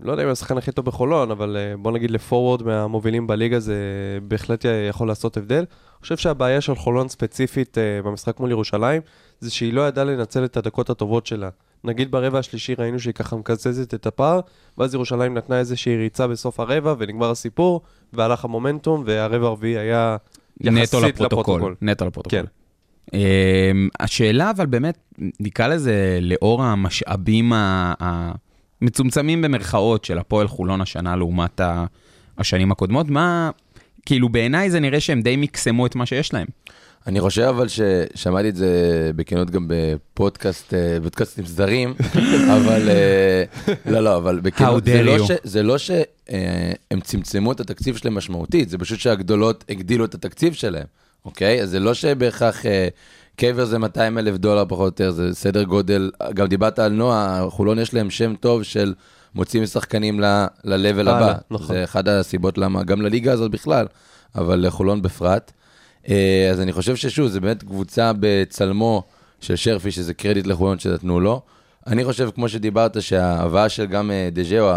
לא 0.00 0.12
יודע 0.12 0.22
אם 0.22 0.28
הוא 0.28 0.32
השחקן 0.32 0.58
הכי 0.58 0.72
טוב 0.72 0.84
בחולון, 0.84 1.30
אבל 1.30 1.56
אה, 1.56 1.76
בוא 1.76 1.92
נגיד 1.92 2.10
לפורוורד 2.10 2.62
מהמובילים 2.62 3.26
בליגה, 3.26 3.60
זה 3.60 3.76
בהחלט 4.22 4.64
יכול 4.90 5.08
לעשות 5.08 5.36
הבדל. 5.36 5.56
אני 5.58 5.66
חושב 6.00 6.16
שהבעיה 6.16 6.60
של 6.60 6.74
חולון 6.74 7.08
ספציפית 7.08 7.78
אה, 7.78 8.02
במשחק 8.02 8.40
מול 8.40 8.50
ירושלים, 8.50 9.02
זה 9.40 9.50
שהיא 9.50 9.72
לא 9.72 9.88
ידעה 9.88 10.04
לנצל 10.04 10.44
את 10.44 10.56
הדקות 10.56 10.90
הטובות 10.90 11.26
שלה. 11.26 11.48
נגיד 11.84 12.10
ברבע 12.10 12.38
השלישי 12.38 12.74
ראינו 12.74 12.98
שהיא 12.98 13.14
ככה 13.14 13.36
מקזזת 13.36 13.94
את 13.94 14.06
הפער, 14.06 14.40
ואז 14.78 14.94
ירושלים 14.94 15.34
נתנה 15.34 15.58
איזושהי 15.58 15.96
ריצה 15.96 16.26
בסוף 16.26 16.60
הרבע, 16.60 16.94
ונגמר 16.98 17.30
הסיפור, 17.30 17.80
והלך 18.12 18.44
המומנטום, 18.44 19.02
והרבע 19.06 19.46
הרביעי 19.46 19.78
היה 19.78 20.16
נטו 20.60 20.78
יחסית 20.78 21.04
לפרוטוקול. 21.04 21.40
לפרוטוקול. 21.40 21.74
נטו 21.82 22.06
לפרוטוקול. 22.06 22.40
כן. 22.40 22.46
אמ, 23.12 23.18
השאלה, 24.00 24.50
אבל 24.50 24.66
באמת, 24.66 24.98
נקרא 25.40 25.66
לזה, 25.66 26.18
לאור 26.22 26.62
המשאבים 26.62 27.52
המצומצמים 28.82 29.42
במרכאות 29.42 30.04
של 30.04 30.18
הפועל 30.18 30.48
חולון 30.48 30.80
השנה 30.80 31.16
לעומת 31.16 31.60
השנים 32.38 32.72
הקודמות, 32.72 33.08
מה, 33.10 33.50
כאילו 34.06 34.28
בעיניי 34.28 34.70
זה 34.70 34.80
נראה 34.80 35.00
שהם 35.00 35.22
די 35.22 35.36
מקסמו 35.36 35.86
את 35.86 35.94
מה 35.96 36.06
שיש 36.06 36.32
להם. 36.34 36.46
אני 37.06 37.20
חושב 37.20 37.42
אבל 37.42 37.66
ששמעתי 37.68 38.48
את 38.48 38.56
זה 38.56 38.70
בכנות 39.16 39.50
גם 39.50 39.66
בפודקאסט, 39.68 40.74
אה, 40.74 40.98
פודקאסטים 41.02 41.46
זרים, 41.46 41.94
אבל 42.56 42.88
אה, 42.88 43.44
לא, 43.86 44.00
לא, 44.00 44.16
אבל 44.16 44.40
בכנות, 44.40 44.82
How 44.82 44.90
זה 44.90 45.02
לא. 45.02 45.26
ש- 45.26 45.30
זה 45.44 45.62
לא 45.62 45.78
שהם 45.78 47.00
צמצמו 47.02 47.52
את 47.52 47.60
התקציב 47.60 47.96
שלהם 47.96 48.14
משמעותית, 48.14 48.68
זה 48.68 48.78
פשוט 48.78 49.00
שהגדולות 49.00 49.64
הגדילו 49.68 50.04
את 50.04 50.14
התקציב 50.14 50.52
שלהם, 50.52 50.86
אוקיי? 51.24 51.62
אז 51.62 51.70
זה 51.70 51.80
לא 51.80 51.94
שבהכרח 51.94 52.66
אה, 52.66 52.88
קייבר 53.36 53.64
זה 53.64 53.78
200 53.78 54.18
אלף 54.18 54.36
דולר 54.36 54.64
פחות 54.68 54.80
או 54.80 54.84
יותר, 54.84 55.10
זה 55.10 55.34
סדר 55.34 55.62
גודל, 55.62 56.10
גם 56.34 56.46
דיברת 56.46 56.78
על 56.78 56.92
נועה, 56.92 57.46
חולון 57.50 57.78
יש 57.78 57.94
להם 57.94 58.10
שם 58.10 58.34
טוב 58.40 58.62
של 58.62 58.94
מוציאים 59.34 59.66
שחקנים 59.66 60.20
ל-level 60.20 61.00
הלאה, 61.00 61.16
הבא. 61.16 61.34
נכון. 61.50 61.66
זה 61.66 61.84
אחד 61.84 62.08
הסיבות 62.08 62.58
למה, 62.58 62.82
גם 62.82 63.02
לליגה 63.02 63.32
הזאת 63.32 63.50
בכלל, 63.50 63.86
אבל 64.34 64.66
לחולון 64.66 65.02
בפרט. 65.02 65.52
אה, 66.08 66.48
אז 66.50 66.60
אני 66.60 66.72
חושב 66.72 66.96
ששוב, 66.96 67.28
זה 67.28 67.40
באמת 67.40 67.62
קבוצה 67.62 68.12
בצלמו 68.20 69.02
של 69.40 69.56
שרפי, 69.56 69.90
שזה 69.90 70.14
קרדיט 70.14 70.46
לחולון 70.46 70.78
שנתנו 70.78 71.20
לו. 71.20 71.42
אני 71.86 72.04
חושב, 72.04 72.30
כמו 72.34 72.48
שדיברת, 72.48 73.02
שההבאה 73.02 73.68
של 73.68 73.86
גם 73.86 74.10
אה, 74.10 74.28
דז'או 74.32 74.70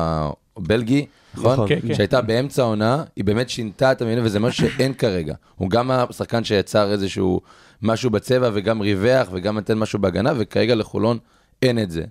הבלגי, 0.57 1.05
נכון? 1.37 1.53
נכון. 1.53 1.67
כן, 1.67 1.79
כן. 1.87 1.93
שהייתה 1.93 2.21
באמצע 2.21 2.61
העונה, 2.61 3.03
היא 3.15 3.25
באמת 3.25 3.49
שינתה 3.49 3.91
את 3.91 4.01
המדינה, 4.01 4.21
וזה 4.23 4.39
משהו 4.39 4.69
שאין 4.69 4.93
כרגע. 4.93 5.33
הוא 5.55 5.69
גם 5.69 5.91
השחקן 5.91 6.43
שיצר 6.43 6.91
איזשהו 6.91 7.41
משהו 7.81 8.09
בצבע, 8.09 8.49
וגם 8.53 8.81
ריווח, 8.81 9.27
וגם 9.31 9.55
נותן 9.55 9.77
משהו 9.77 9.99
בהגנה, 9.99 10.33
וכרגע 10.37 10.75
לחולון 10.75 11.17
אין 11.61 11.79
את 11.79 11.91
זה. 11.91 12.03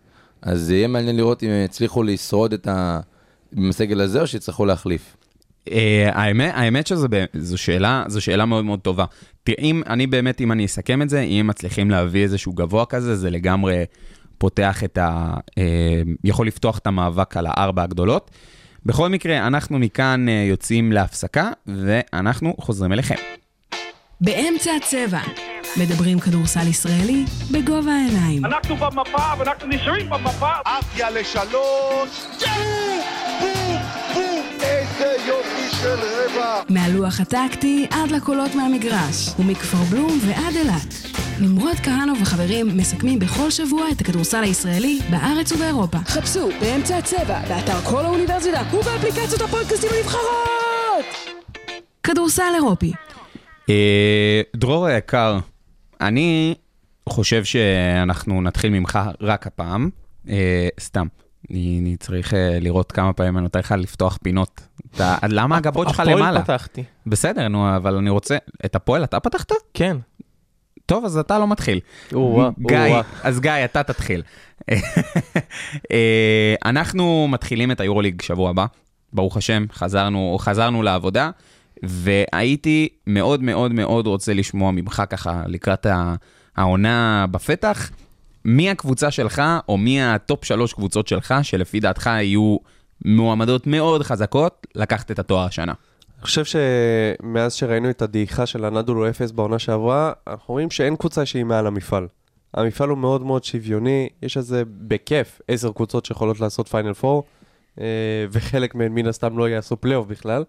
אז 0.42 0.60
זה 0.60 0.76
יהיה 0.76 0.88
מעניין 0.88 1.16
לראות 1.16 1.42
אם 1.42 1.48
הם 1.48 1.64
יצליחו 1.64 2.02
לשרוד 2.02 2.52
את 2.52 2.68
ה... 2.68 3.00
עם 3.56 3.70
הסגל 3.70 4.00
הזה, 4.00 4.20
או 4.20 4.26
שיצטרכו 4.26 4.66
להחליף. 4.66 5.16
אה, 5.70 6.10
האמת, 6.12 6.52
האמת 6.54 6.86
שזו 6.86 7.08
זו 7.34 7.58
שאלה, 7.58 8.04
זו 8.08 8.20
שאלה 8.20 8.44
מאוד 8.44 8.64
מאוד 8.64 8.80
טובה. 8.80 9.04
תראה, 9.44 9.58
אם 9.62 9.82
אני 9.86 10.06
באמת, 10.06 10.40
אם 10.40 10.52
אני 10.52 10.64
אסכם 10.64 11.02
את 11.02 11.08
זה, 11.08 11.20
אם 11.20 11.46
מצליחים 11.46 11.90
להביא 11.90 12.22
איזשהו 12.22 12.52
גבוה 12.52 12.86
כזה, 12.86 13.16
זה 13.16 13.30
לגמרי 13.30 13.84
פותח 14.38 14.84
את 14.84 14.98
ה... 14.98 15.34
אה, 15.58 16.02
יכול 16.24 16.46
לפתוח 16.46 16.78
את 16.78 16.86
המאבק 16.86 17.36
על 17.36 17.46
הארבע 17.48 17.82
הגדולות. 17.82 18.30
בכל 18.87 19.09
מקרה, 19.09 19.46
אנחנו 19.46 19.79
מכאן 19.79 20.29
אה, 20.29 20.44
יוצאים 20.49 20.92
להפסקה, 20.92 21.51
ואנחנו 21.66 22.55
חוזרים 22.61 22.92
אליכם. 22.92 23.14
באמצע 24.20 24.70
הצבע. 24.77 25.20
מדברים 25.77 26.20
כדורסל 26.20 26.68
ישראלי 26.68 27.25
בגובה 27.51 27.92
העיניים. 27.92 28.44
אנחנו 28.44 28.77
במפה 28.77 29.33
ואנחנו 29.38 29.68
נשארים 29.68 30.11
במפה. 30.11 30.51
עפיה 30.64 31.11
לשלוש, 31.11 32.27
איזה 34.62 35.16
יופי 35.27 35.77
של 35.83 35.99
רבע. 35.99 36.62
מהלוח 36.68 37.20
הטקטי 37.20 37.87
עד 37.90 38.11
לקולות 38.11 38.55
מהמגרש, 38.55 39.29
ומכפר 39.38 39.79
בלום 39.90 40.18
ועד 40.27 40.57
אילת. 40.57 41.25
נמרוד 41.40 41.77
כהנוב 41.83 42.18
וחברים 42.22 42.77
מסכמים 42.77 43.18
בכל 43.18 43.51
שבוע 43.51 43.90
את 43.92 44.01
הכדורסל 44.01 44.42
הישראלי 44.42 44.99
בארץ 45.11 45.53
ובאירופה. 45.53 45.99
חפשו 45.99 46.49
באמצע 46.61 46.99
הצבע, 46.99 47.40
באתר 47.49 47.81
כל 47.81 48.05
האוניברסיטה 48.05 48.62
ובאפליקציות 48.72 49.40
הפודקאסטים 49.40 49.90
הנבחרות! 49.96 51.05
כדורסל 52.03 52.53
אירופי. 52.55 52.92
אה, 53.70 54.42
דרור 54.57 54.87
היקר, 54.87 55.38
אני 56.01 56.55
חושב 57.09 57.44
שאנחנו 57.44 58.42
נתחיל 58.42 58.70
ממך 58.70 58.99
רק 59.20 59.46
הפעם. 59.46 59.90
אה, 60.29 60.68
סתם, 60.81 61.07
אני, 61.51 61.79
אני 61.83 61.96
צריך 61.96 62.35
אה, 62.35 62.59
לראות 62.61 62.92
כמה 62.92 63.12
פעמים 63.12 63.37
אני 63.37 63.42
נותן 63.42 63.59
לך 63.59 63.75
לפתוח 63.79 64.18
פינות. 64.22 64.61
אתה, 64.94 65.16
למה 65.29 65.57
הגבות 65.57 65.88
שלך 65.88 66.03
למעלה? 66.07 66.40
הפועל 66.40 66.59
פתחתי. 66.59 66.85
בסדר, 67.07 67.49
נו, 67.49 67.77
אבל 67.77 67.94
אני 67.96 68.11
רוצה... 68.11 68.37
את 68.64 68.77
הפועל 68.77 69.05
אתה 69.05 69.20
פתחת? 69.20 69.53
כן. 69.75 69.96
טוב, 70.87 71.05
אז 71.05 71.18
אתה 71.18 71.38
לא 71.38 71.49
מתחיל. 71.49 71.81
גיא. 72.61 72.79
אז 73.22 73.40
גיא, 73.40 73.53
אתה 73.64 73.83
תתחיל. 73.83 74.22
אה, 75.92 76.55
אנחנו 76.64 77.29
מתחילים 77.31 77.70
את 77.70 77.81
היורוליג 77.81 78.22
שבוע 78.22 78.51
הבא, 78.51 78.66
ברוך 79.12 79.37
השם, 79.37 79.64
חזרנו, 79.72 80.37
חזרנו 80.40 80.83
לעבודה, 80.83 81.31
והייתי 81.83 82.88
מאוד 83.07 83.42
מאוד 83.42 83.72
מאוד 83.72 84.07
רוצה 84.07 84.35
לשמוע 84.35 84.70
ממך 84.70 85.03
ככה 85.11 85.42
לקראת 85.46 85.87
העונה 86.57 87.27
בפתח, 87.31 87.90
מי 88.44 88.70
הקבוצה 88.70 89.11
שלך, 89.11 89.42
או 89.68 89.79
מי 89.79 90.03
ה 90.02 90.13
top 90.13 90.44
שלוש 90.44 90.72
קבוצות 90.72 91.09
שלך, 91.09 91.35
שלפי 91.42 91.81
דעתך 91.81 92.07
יהיו 92.07 92.57
מועמדות 93.05 93.66
מאוד 93.66 94.03
חזקות 94.03 94.66
לקחת 94.75 95.11
את 95.11 95.18
התואר 95.18 95.44
השנה. 95.46 95.72
אני 96.16 96.24
חושב 96.24 96.44
שמאז 96.44 97.52
שראינו 97.52 97.90
את 97.90 98.02
הדעיכה 98.02 98.46
של 98.46 98.64
אנאדולו 98.64 99.09
אפס 99.09 99.31
בעונה 99.31 99.59
שעברה, 99.59 100.12
אנחנו 100.26 100.55
רואים 100.55 100.70
שאין 100.70 100.96
קבוצה 100.96 101.26
שהיא 101.26 101.44
מעל 101.44 101.66
המפעל. 101.66 102.07
המפעל 102.55 102.88
הוא 102.88 102.98
מאוד 102.98 103.22
מאוד 103.22 103.44
שוויוני, 103.44 104.09
יש 104.22 104.37
איזה 104.37 104.62
בכיף 104.66 105.40
עשר 105.48 105.72
קבוצות 105.72 106.05
שיכולות 106.05 106.40
לעשות 106.40 106.68
final 106.68 106.92
four, 106.92 107.24
וחלק 108.31 108.74
מהן 108.74 108.92
מן 108.92 109.07
הסתם 109.07 109.38
לא 109.38 109.48
יעשו 109.48 109.76
פלייאוף 109.76 110.07
בכלל. 110.07 110.44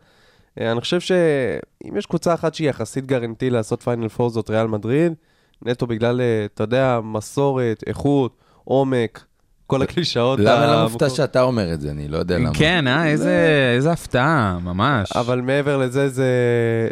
אה, 0.59 0.71
אני 0.71 0.81
חושב 0.81 0.99
שאם 0.99 1.97
יש 1.97 2.05
קבוצה 2.05 2.33
אחת 2.33 2.53
שהיא 2.53 2.69
יחסית 2.69 3.05
guarantee 3.05 3.49
לעשות 3.49 3.81
פיינל 3.81 4.07
פור 4.07 4.29
זאת 4.29 4.49
ריאל 4.49 4.67
מדריד, 4.67 5.13
נטו 5.61 5.87
בגלל, 5.87 6.21
אה, 6.21 6.45
אתה 6.45 6.63
יודע, 6.63 6.99
מסורת, 7.03 7.83
איכות, 7.87 8.37
עומק, 8.63 9.25
כל 9.67 9.81
הקלישאות. 9.81 10.39
למה 10.39 10.67
לא. 10.67 10.83
מופתע 10.83 11.09
שאתה 11.09 11.41
אומר 11.41 11.73
את 11.73 11.81
זה? 11.81 11.91
אני 11.91 12.07
לא 12.07 12.17
יודע 12.17 12.37
למה. 12.37 12.53
כן, 12.53 12.87
אה, 12.87 13.07
איזה, 13.07 13.71
איזה 13.75 13.91
הפתעה, 13.91 14.59
ממש. 14.63 15.11
אבל 15.11 15.41
מעבר 15.41 15.77
לזה, 15.77 16.09
זה, 16.09 16.29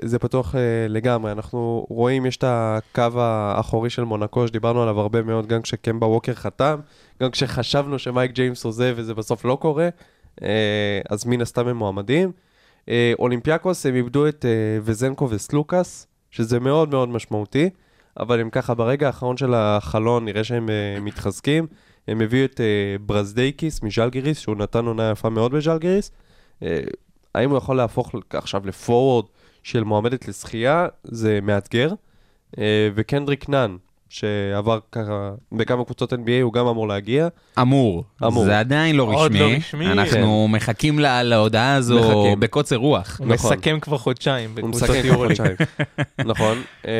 זה 0.03 0.19
פתוח 0.19 0.55
אה, 0.55 0.61
לגמרי. 0.89 1.31
אנחנו 1.31 1.85
רואים, 1.89 2.25
יש 2.25 2.37
את 2.37 2.43
הקו 2.47 3.19
האחורי 3.21 3.89
של 3.89 4.03
מונקו, 4.03 4.47
שדיברנו 4.47 4.83
עליו 4.83 4.99
הרבה 4.99 5.21
מאוד, 5.21 5.47
גם 5.47 5.61
כשקמבה 5.61 6.07
ווקר 6.07 6.33
חתם, 6.33 6.79
גם 7.23 7.31
כשחשבנו 7.31 7.99
שמייק 7.99 8.31
ג'יימס 8.31 8.65
עוזב 8.65 8.93
וזה 8.95 9.13
בסוף 9.13 9.45
לא 9.45 9.57
קורה, 9.61 9.89
אה, 10.43 11.01
אז 11.09 11.25
מן 11.25 11.41
הסתם 11.41 11.67
הם 11.67 11.77
מועמדים. 11.77 12.31
אה, 12.89 13.13
אולימפיאקוס, 13.19 13.85
הם 13.85 13.95
איבדו 13.95 14.27
את 14.27 14.45
אה, 14.45 14.79
וזנקוב 14.81 15.29
וסלוקאס, 15.29 16.07
שזה 16.31 16.59
מאוד 16.59 16.89
מאוד 16.89 17.09
משמעותי, 17.09 17.69
אבל 18.19 18.39
הם 18.39 18.49
ככה 18.49 18.73
ברגע 18.73 19.07
האחרון 19.07 19.37
של 19.37 19.53
החלון, 19.53 20.25
נראה 20.25 20.43
שהם 20.43 20.69
אה, 20.69 20.99
מתחזקים. 21.01 21.67
הם 22.07 22.21
הביאו 22.21 22.45
את 22.45 22.61
אה, 22.61 22.95
ברזדייקיס 23.05 23.83
מז'לגיריס, 23.83 24.39
שהוא 24.39 24.55
נתן 24.55 24.85
עונה 24.85 25.11
יפה 25.11 25.29
מאוד 25.29 25.51
בז'לגיריס. 25.51 26.11
אה, 26.63 26.79
האם 27.35 27.49
הוא 27.49 27.57
יכול 27.57 27.77
להפוך 27.77 28.15
עכשיו 28.29 28.67
לפורוורד 28.67 29.25
של 29.63 29.83
מועמדת 29.83 30.27
לזכייה, 30.27 30.87
זה 31.03 31.39
מאתגר. 31.41 31.93
אה, 32.57 32.89
וקנדריק 32.95 33.49
נאן, 33.49 33.77
שעבר 34.09 34.79
ככה 34.91 35.31
בכמה 35.51 35.85
קבוצות 35.85 36.13
NBA, 36.13 36.41
הוא 36.41 36.53
גם 36.53 36.67
אמור 36.67 36.87
להגיע. 36.87 37.27
אמור. 37.61 38.03
אמור. 38.25 38.45
זה 38.45 38.59
עדיין 38.59 38.95
לא 38.95 39.03
עוד 39.03 39.31
רשמי. 39.31 39.39
לא 39.39 39.57
רשמי. 39.57 39.91
אנחנו 39.91 40.47
מחכים 40.47 40.99
לה- 40.99 41.23
להודעה 41.23 41.75
הזו 41.75 41.99
מחכים. 41.99 42.39
בקוצר 42.39 42.75
רוח. 42.75 43.15
הוא 43.19 43.27
נכון. 43.27 43.53
מסכם 43.57 43.77
כבר 43.79 43.97
חודשיים 43.97 44.55
הוא 44.61 44.69
משחק 44.69 44.89
כבר. 45.03 45.15
חודשיים. 45.15 45.55
נכון. 46.25 46.61
אה, 46.87 46.91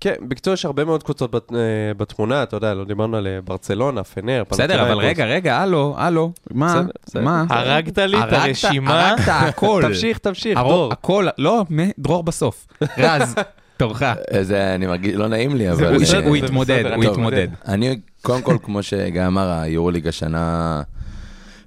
כן, 0.00 0.14
בקיצור 0.28 0.54
יש 0.54 0.64
הרבה 0.64 0.84
מאוד 0.84 1.02
קבוצות 1.02 1.30
בת- 1.30 1.52
אה, 1.52 1.58
בתמונה, 1.96 2.42
אתה 2.42 2.56
יודע, 2.56 2.74
לא 2.74 2.84
דיברנו 2.84 3.16
על 3.16 3.26
אה, 3.26 3.40
ברצלונה, 3.44 4.04
פנר, 4.04 4.42
בסדר, 4.50 4.82
אבל. 4.92 4.98
רגע, 4.98 5.24
רגע, 5.24 5.56
הלו, 5.58 5.94
הלו. 5.98 6.32
מה? 6.50 6.66
בסדר, 6.74 6.90
בסדר. 7.06 7.22
מה? 7.22 7.44
הרגת 7.48 7.98
לי 7.98 8.18
את 8.18 8.32
הרשימה. 8.32 9.00
הרגת 9.10 9.24
הכל. 9.28 9.82
תמשיך, 9.86 10.18
תמשיך, 10.18 10.58
דור. 10.58 10.92
הכל, 10.92 11.26
לא, 11.38 11.64
דרור 11.98 12.22
בסוף. 12.22 12.66
רז, 12.98 13.34
תורך. 13.80 14.02
זה, 14.42 14.74
אני 14.74 14.86
מרגיש, 14.86 15.14
לא 15.14 15.28
נעים 15.28 15.56
לי, 15.56 15.70
אבל... 15.70 15.94
הוא- 15.94 16.04
זה 16.04 16.16
יתמודד, 16.36 16.82
הוא. 16.94 17.04
יתמודד. 17.04 17.48
אני, 17.68 18.00
קודם 18.22 18.42
כל, 18.42 18.56
כמו 18.62 18.82
שגיא 18.82 19.26
אמר, 19.26 19.50
היורוליג 19.50 20.06
השנה 20.08 20.82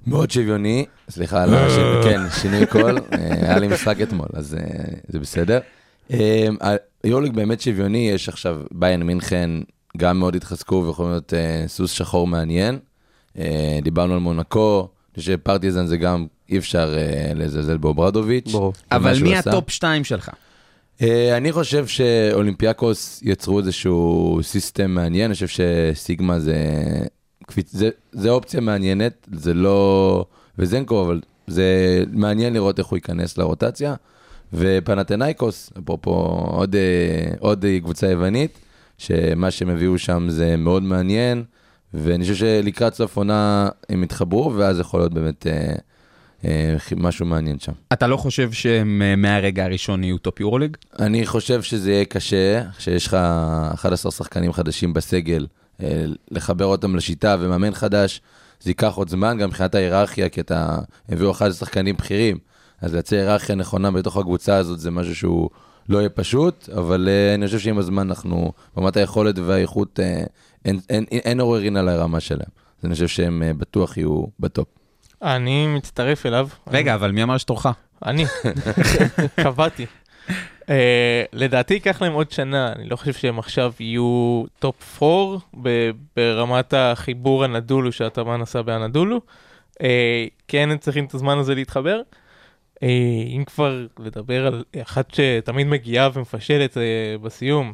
מאוד 0.06 0.30
שוויוני. 0.30 0.84
סליחה 1.10 1.42
על 1.42 1.54
השינוי, 1.54 2.02
כן, 2.04 2.20
שינוי 2.40 2.66
קול. 2.66 2.98
אה, 2.98 3.18
היה 3.42 3.58
לי 3.58 3.68
משחק 3.68 4.00
אתמול, 4.02 4.26
אז 4.34 4.54
אה, 4.54 4.60
זה 5.08 5.20
בסדר. 5.20 5.58
אה, 6.12 6.46
היורוליג 7.04 7.32
באמת 7.32 7.60
שוויוני, 7.60 8.10
יש 8.10 8.28
עכשיו 8.28 8.56
ביין 8.72 9.02
מינכן, 9.02 9.50
גם 9.96 10.18
מאוד 10.18 10.36
התחזקו 10.36 10.84
ויכולים 10.86 11.10
להיות 11.12 11.34
אה, 11.34 11.64
סוס 11.66 11.90
שחור 11.92 12.26
מעניין. 12.26 12.78
אה, 13.38 13.78
דיברנו 13.82 14.12
על 14.14 14.20
מונקו, 14.20 14.88
אני 15.14 15.20
חושב 15.20 15.32
שפרטיזן 15.32 15.86
זה 15.86 15.96
גם, 15.96 16.26
אי 16.50 16.58
אפשר 16.58 16.94
אה, 16.98 17.32
לזלזל 17.34 17.76
באוברדוביץ'. 17.76 18.52
ברור. 18.52 18.72
אבל 18.92 19.14
מי. 19.22 19.36
ה 19.36 19.44
top 19.44 19.70
2 19.70 20.04
שלך? 20.04 20.30
אה, 21.02 21.36
אני 21.36 21.52
חושב 21.52 21.86
שאולימפיאקוס 21.86 23.20
יצרו 23.22 23.58
איזשהו 23.58 24.38
system 24.42 24.90
מעניין, 24.90 25.24
אני 25.24 25.34
חושב 25.34 25.48
שסיקמה 25.48 26.40
זה, 26.40 26.56
זה, 27.66 27.90
זה 28.12 28.30
אופציה 28.30 28.60
מעניינת, 28.60 29.28
זה 29.32 29.54
לא 29.54 30.26
וזנקוב, 30.58 31.02
אבל 31.02 31.20
זה 31.46 32.04
מעניין 32.12 32.52
לראות 32.52 32.78
איך 32.78 32.86
הוא 32.86 32.96
ייכנס 32.96 33.38
לרוטציה. 33.38 33.94
ופנאתינייקוס, 34.52 35.72
אפרופו 35.78 36.10
עוד, 36.46 36.76
אה, 36.76 37.34
עוד 37.38 37.64
קבוצה 37.82 38.10
יוונית, 38.10 38.58
שמה 38.98 39.50
שהם 39.50 39.68
הביאו 39.68 39.98
שם 39.98 40.26
זה 40.28 40.56
מאוד 40.56 40.82
מעניין, 40.82 41.44
ואני 41.94 42.22
חושב 42.22 42.34
שלקראת 42.34 42.94
סוף 42.94 43.16
עונה 43.16 43.68
הם 43.88 44.02
יתחברו, 44.02 44.54
ואז 44.56 44.78
יכול 44.78 45.00
להיות 45.00 45.14
באמת 45.14 45.46
אה, 45.46 45.74
משהו 46.96 47.26
מעניין 47.26 47.58
שם. 47.58 47.72
אתה 47.92 48.06
לא 48.06 48.16
חושב 48.16 48.52
שהם 48.52 49.02
אה, 49.04 49.16
מהרגע 49.16 49.64
הראשון 49.64 50.04
יהיו 50.04 50.18
top 50.18 50.40
יורוליג? 50.40 50.76
אני 50.98 51.26
חושב 51.26 51.62
שזה 51.62 51.92
יהיה 51.92 52.04
קשה, 52.04 52.62
שיש 52.78 53.06
לך 53.06 53.16
11 53.74 54.12
שחקנים 54.12 54.52
חדשים 54.52 54.92
בסגל, 54.92 55.46
אה, 55.82 56.04
לחבר 56.30 56.64
אותם 56.64 56.96
לשיטה 56.96 57.36
ומאמן 57.40 57.74
חדש, 57.74 58.20
זה 58.60 58.70
ייקח 58.70 58.94
עוד 58.94 59.08
זמן, 59.08 59.38
גם 59.40 59.48
מבחינת 59.48 59.74
ההיררכיה, 59.74 60.28
כי 60.28 60.40
אתה 60.40 60.78
הביאו 61.08 61.30
11 61.30 61.66
שחקנים 61.66 61.96
בכירים, 61.96 62.38
אז 62.80 62.92
לייצר 62.94 63.16
היררכיה 63.16 63.54
נכונה 63.54 63.90
בתוך 63.90 64.16
הקבוצה 64.16 64.56
הזאת 64.56 64.80
זה 64.80 64.90
משהו 64.90 65.14
שהוא 65.14 65.50
לא 65.88 65.98
יהיה 65.98 66.08
פשוט, 66.08 66.68
אבל 66.68 67.08
אה, 67.08 67.34
אני 67.34 67.46
חושב 67.46 67.58
שעם 67.58 67.78
הזמן 67.78 68.08
אנחנו, 68.08 68.52
ברמת 68.76 68.96
היכולת 68.96 69.38
והאיכות, 69.38 70.00
אה, 70.00 70.24
אין, 71.10 71.40
עוררין 71.40 71.76
על 71.76 71.88
הרמה 71.88 72.20
שלהם. 72.20 72.48
אז 72.78 72.84
אני 72.84 72.94
חושב 72.94 73.08
שהם 73.08 73.42
אה, 73.42 73.54
בטוח 73.54 73.96
יהיו 73.96 74.24
ב 74.40 74.46
top. 74.46 74.68
אני 75.24 75.66
מצטרף 75.66 76.26
אליו. 76.26 76.48
רגע, 76.70 76.94
אבל 76.94 77.10
מי 77.10 77.22
אמר 77.22 77.38
שתורך? 77.38 77.66
אני, 78.04 78.24
קבעתי. 79.42 79.86
אה, 80.62 80.66
לדעתי 81.32 81.74
ייקח 81.74 82.02
להם 82.02 82.12
עוד 82.12 82.30
שנה, 82.30 82.72
אני 82.72 82.88
לא 82.88 82.96
חושב 82.96 83.12
שהם 83.12 83.38
עכשיו 83.38 83.72
יהיו 83.80 84.44
top 84.58 85.02
4 85.02 85.38
ב- 85.62 85.90
ברמת 86.16 86.74
החיבור 86.76 87.44
האנאדולו 87.44 87.92
שאטאמן 87.92 88.42
עשה 88.42 88.62
באנאדולו. 88.62 89.20
אה, 89.72 89.76
כן, 90.48 90.70
הם 90.70 90.78
צריכים 90.78 91.04
את 91.04 91.14
הזמן 91.14 91.38
הזה 91.38 91.54
להתחבר. 91.54 92.00
אה, 92.74 92.80
אם 93.26 93.44
כבר 93.46 93.86
לדבר 93.98 94.46
על 94.46 94.64
אחת 94.82 95.14
שתמיד 95.14 95.66
מגיעה 95.66 96.08
ומפשלת 96.14 96.76
בסיום. 97.22 97.72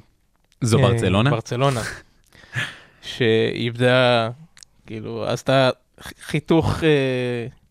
זו 0.60 0.78
אה, 0.78 0.82
ברצלונה? 0.82 1.30
ברצלונה. 1.30 1.80
שאיבדה, 3.02 4.30
כאילו, 4.86 5.26
עשתה 5.26 5.70
חיתוך 6.26 6.84
אה, 6.84 6.88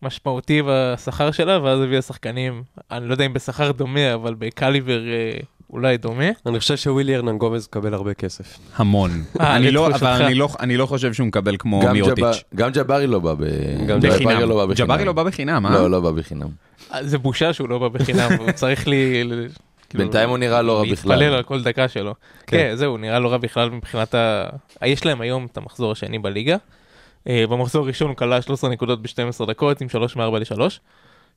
משמעותי 0.02 0.62
בשכר 0.66 1.30
שלה, 1.30 1.62
ואז 1.62 1.80
הביאה 1.80 2.02
שחקנים, 2.02 2.62
אני 2.90 3.06
לא 3.08 3.14
יודע 3.14 3.26
אם 3.26 3.32
בשכר 3.32 3.72
דומה, 3.72 4.14
אבל 4.14 4.34
בקליבר 4.38 5.00
אה, 5.08 5.38
אולי 5.72 5.96
דומה. 5.96 6.24
אני 6.46 6.58
חושב 6.60 6.76
שווילי 6.76 7.14
הרנן 7.16 7.38
גומז 7.38 7.66
מקבל 7.70 7.94
הרבה 7.94 8.14
כסף. 8.14 8.58
המון. 8.76 9.10
אה, 9.40 9.56
אני 9.56 9.70
לא-. 9.70 9.86
אבל 9.94 10.22
אני 10.22 10.34
לא- 10.34 10.48
אני 10.60 10.76
לא 10.76 10.86
חושב 10.86 11.12
שהוא 11.12 11.26
מקבל 11.26 11.56
כמו. 11.58 11.80
ג'בא- 11.80 12.32
גם 12.54 12.70
ג'בארי 12.70 13.06
לא 13.06 13.18
בא 13.18 13.34
ב... 13.34 13.44
גם 13.86 14.00
ג'בארי 14.00 14.24
בחינם. 14.24 14.40
לא 14.48 14.56
בא 14.56 14.66
בחינם. 14.66 14.86
ג'בארי 14.86 15.04
לא 15.04 15.12
בא 15.12 15.22
בחינם, 15.22 15.66
אה? 15.66 15.70
לא, 15.72 15.90
לא 15.90 16.00
בא 16.00 16.10
בחינם. 16.10 16.48
אה, 16.94 17.04
זה 17.04 17.18
בושה 17.18 17.52
שהוא 17.52 17.68
לא 17.68 17.78
בא 17.78 17.88
בחינם, 17.88 18.28
הוא 18.38 18.52
צריך 18.52 18.88
לי... 18.88 19.22
כאילו, 19.88 20.04
בינתיים 20.04 20.28
הוא 20.30 20.38
נראה 20.38 20.62
לא 20.62 20.78
רע 20.78 20.84
להתפלל 20.84 21.16
בכלל. 21.16 21.34
על 21.34 21.42
כל 21.42 21.62
דקה 21.62 21.88
שלו. 21.88 22.14
כן, 22.46 22.72
זהו, 22.74 22.90
הוא 22.90 22.98
נראה 22.98 23.18
לא 23.18 23.28
רע 23.28 23.36
בכלל 23.36 23.70
מבחינת 23.70 24.14
ה... 24.14 24.44
יש 24.84 25.06
להם 25.06 25.20
היום 25.20 25.46
את 25.52 25.56
המחזור 25.56 25.92
השני 25.92 26.18
בליגה. 26.18 26.56
אה, 27.28 27.44
במחזור 27.46 27.84
הראשון 27.84 28.08
הוא 28.08 28.16
כלל 28.16 28.40
13 28.40 28.70
נקודות 28.70 29.02
ב-12 29.02 29.46
דקות 29.46 29.80
עם 29.80 29.88
3 29.88 30.16
מ-4 30.16 30.38
ל-3, 30.38 30.60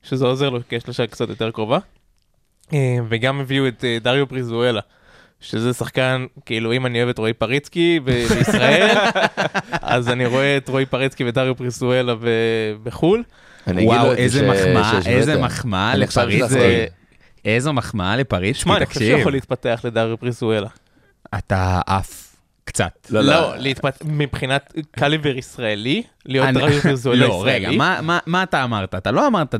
שזה 0.02 0.24
עוזר 0.24 0.50
לו 0.50 0.60
כי 0.68 0.76
יש 0.76 0.86
לו 0.86 0.94
שעה 0.94 1.06
קצת 1.06 1.28
יותר 1.28 1.50
קרובה. 1.50 1.78
אה, 2.72 2.98
וגם 3.08 3.40
הביאו 3.40 3.68
את 3.68 3.84
אה, 3.84 3.98
דריו 4.00 4.28
פריזואלה, 4.28 4.80
שזה 5.40 5.72
שחקן, 5.72 6.26
כאילו, 6.46 6.72
אם 6.72 6.86
אני 6.86 6.98
אוהב 6.98 7.08
את 7.08 7.18
רועי 7.18 7.32
פריצקי 7.32 8.00
בישראל, 8.04 8.96
אז 9.82 10.08
אני 10.08 10.26
רואה 10.26 10.56
את 10.56 10.68
רועי 10.68 10.86
פריצקי 10.86 11.24
ודריו 11.24 11.54
פריסואלה 11.54 12.14
ב- 12.14 12.20
בחו"ל. 12.82 13.22
וואו, 13.66 14.12
איזה 14.12 14.48
מחמאה. 14.50 15.00
איזה 15.06 15.42
מחמאה 15.42 15.96
לפריץ. 15.96 16.44
איזו 17.44 17.72
מחמאה 17.72 18.16
לפריץ, 18.16 18.56
שמע, 18.56 18.76
אני 18.76 18.86
חושב 18.86 19.00
שהוא 19.00 19.18
יכול 19.20 19.32
להתפתח 19.32 19.80
לדריו 19.84 20.18
פריסואלה. 20.18 20.68
אתה 21.34 21.80
עף 21.86 22.33
קצת. 22.64 23.06
לא, 23.10 23.20
לא, 23.20 23.56
להתפת- 23.56 24.04
מבחינת 24.04 24.72
קליבר 24.90 25.36
ישראלי, 25.36 26.02
להיות 26.26 26.46
אני- 26.48 26.60
דריו 26.60 26.80
פריסואלה 26.80 27.26
לא, 27.26 27.42
רגע, 27.46 27.56
ישראלי, 27.58 27.76
מה- 27.76 27.98
מה- 28.02 28.18
מה 28.26 28.42
אתה 28.42 28.64
אמרת? 28.64 28.94
אתה 28.94 29.10
לא 29.10 29.26
אמרת... 29.26 29.54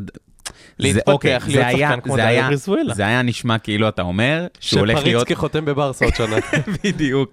להתפתח, 0.78 1.12
אוקיי, 1.12 1.30
להיות 1.30 1.42
זה 1.52 1.66
היה- 1.66 1.88
שחקן 1.88 2.00
כמו 2.00 2.16
היה- 2.16 2.46
פריסואלה. 2.48 2.94
זה 2.94 3.06
היה 3.06 3.22
נשמע 3.22 3.58
כאילו 3.58 3.88
אתה 3.88 4.02
אומר 4.02 4.46
שהוא 4.60 4.80
הולך 4.80 4.94
להיות... 4.94 5.06
שפריצקי 5.20 5.34
חותם 5.34 5.64
בברסה 5.64 6.04
עוד 6.04 6.14
שנה. 6.14 6.36
בדיוק. 6.84 7.30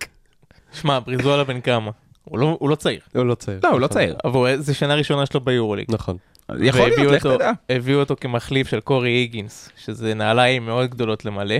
שמע, 0.73 0.99
פריסואלה 1.01 1.43
בן 1.43 1.61
כמה? 1.61 1.91
הוא 2.23 2.39
לא- 2.39 2.57
הוא 2.59 2.69
לא 2.69 2.75
צעיר, 2.75 2.99
הוא 3.15 3.25
לא 3.25 3.35
צעיר. 3.35 3.59
לא, 3.63 3.69
הוא 3.69 3.79
לא 3.79 3.87
צעיר. 3.87 4.15
אבל 4.25 4.57
זה 4.59 4.73
שנה 4.73 4.93
ראשונה 4.95 5.25
שלו 5.25 5.39
ביורוליג. 5.41 5.85
נכון. 5.89 6.17
יכול 6.59 6.89
להיות, 6.97 7.13
לך 7.13 7.25
אותו- 7.25 7.37
תדע. 7.37 7.51
הביאו 7.69 7.99
אותו 7.99 8.15
כמחליף 8.21 8.67
של 8.67 8.79
קורי 8.79 9.09
היגינס, 9.09 9.69
שזה 9.85 10.13
נעליים 10.13 10.65
מאוד 10.65 10.89
גדולות 10.89 11.25
למלא, 11.25 11.55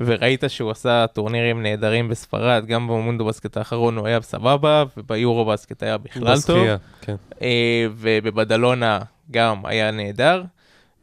וראית 0.00 0.44
שהוא 0.48 0.70
עשה 0.70 1.06
טורנירים 1.06 1.62
נהדרים 1.62 2.08
בספרד, 2.08 2.66
גם 2.66 2.88
במונדו 2.88 3.24
בסקט 3.24 3.56
האחרון 3.56 3.96
הוא 3.96 4.06
היה 4.06 4.20
סבבה, 4.20 4.84
וביורו 4.96 5.44
בסקט 5.44 5.82
היה 5.82 5.98
בכלל 5.98 6.40
טוב, 6.40 6.58
בשחייה, 6.58 6.76
כן. 7.00 7.16
אה, 7.42 7.86
ובבדלונה 7.96 8.98
גם 9.30 9.66
היה 9.66 9.90
נהדר, 9.90 10.42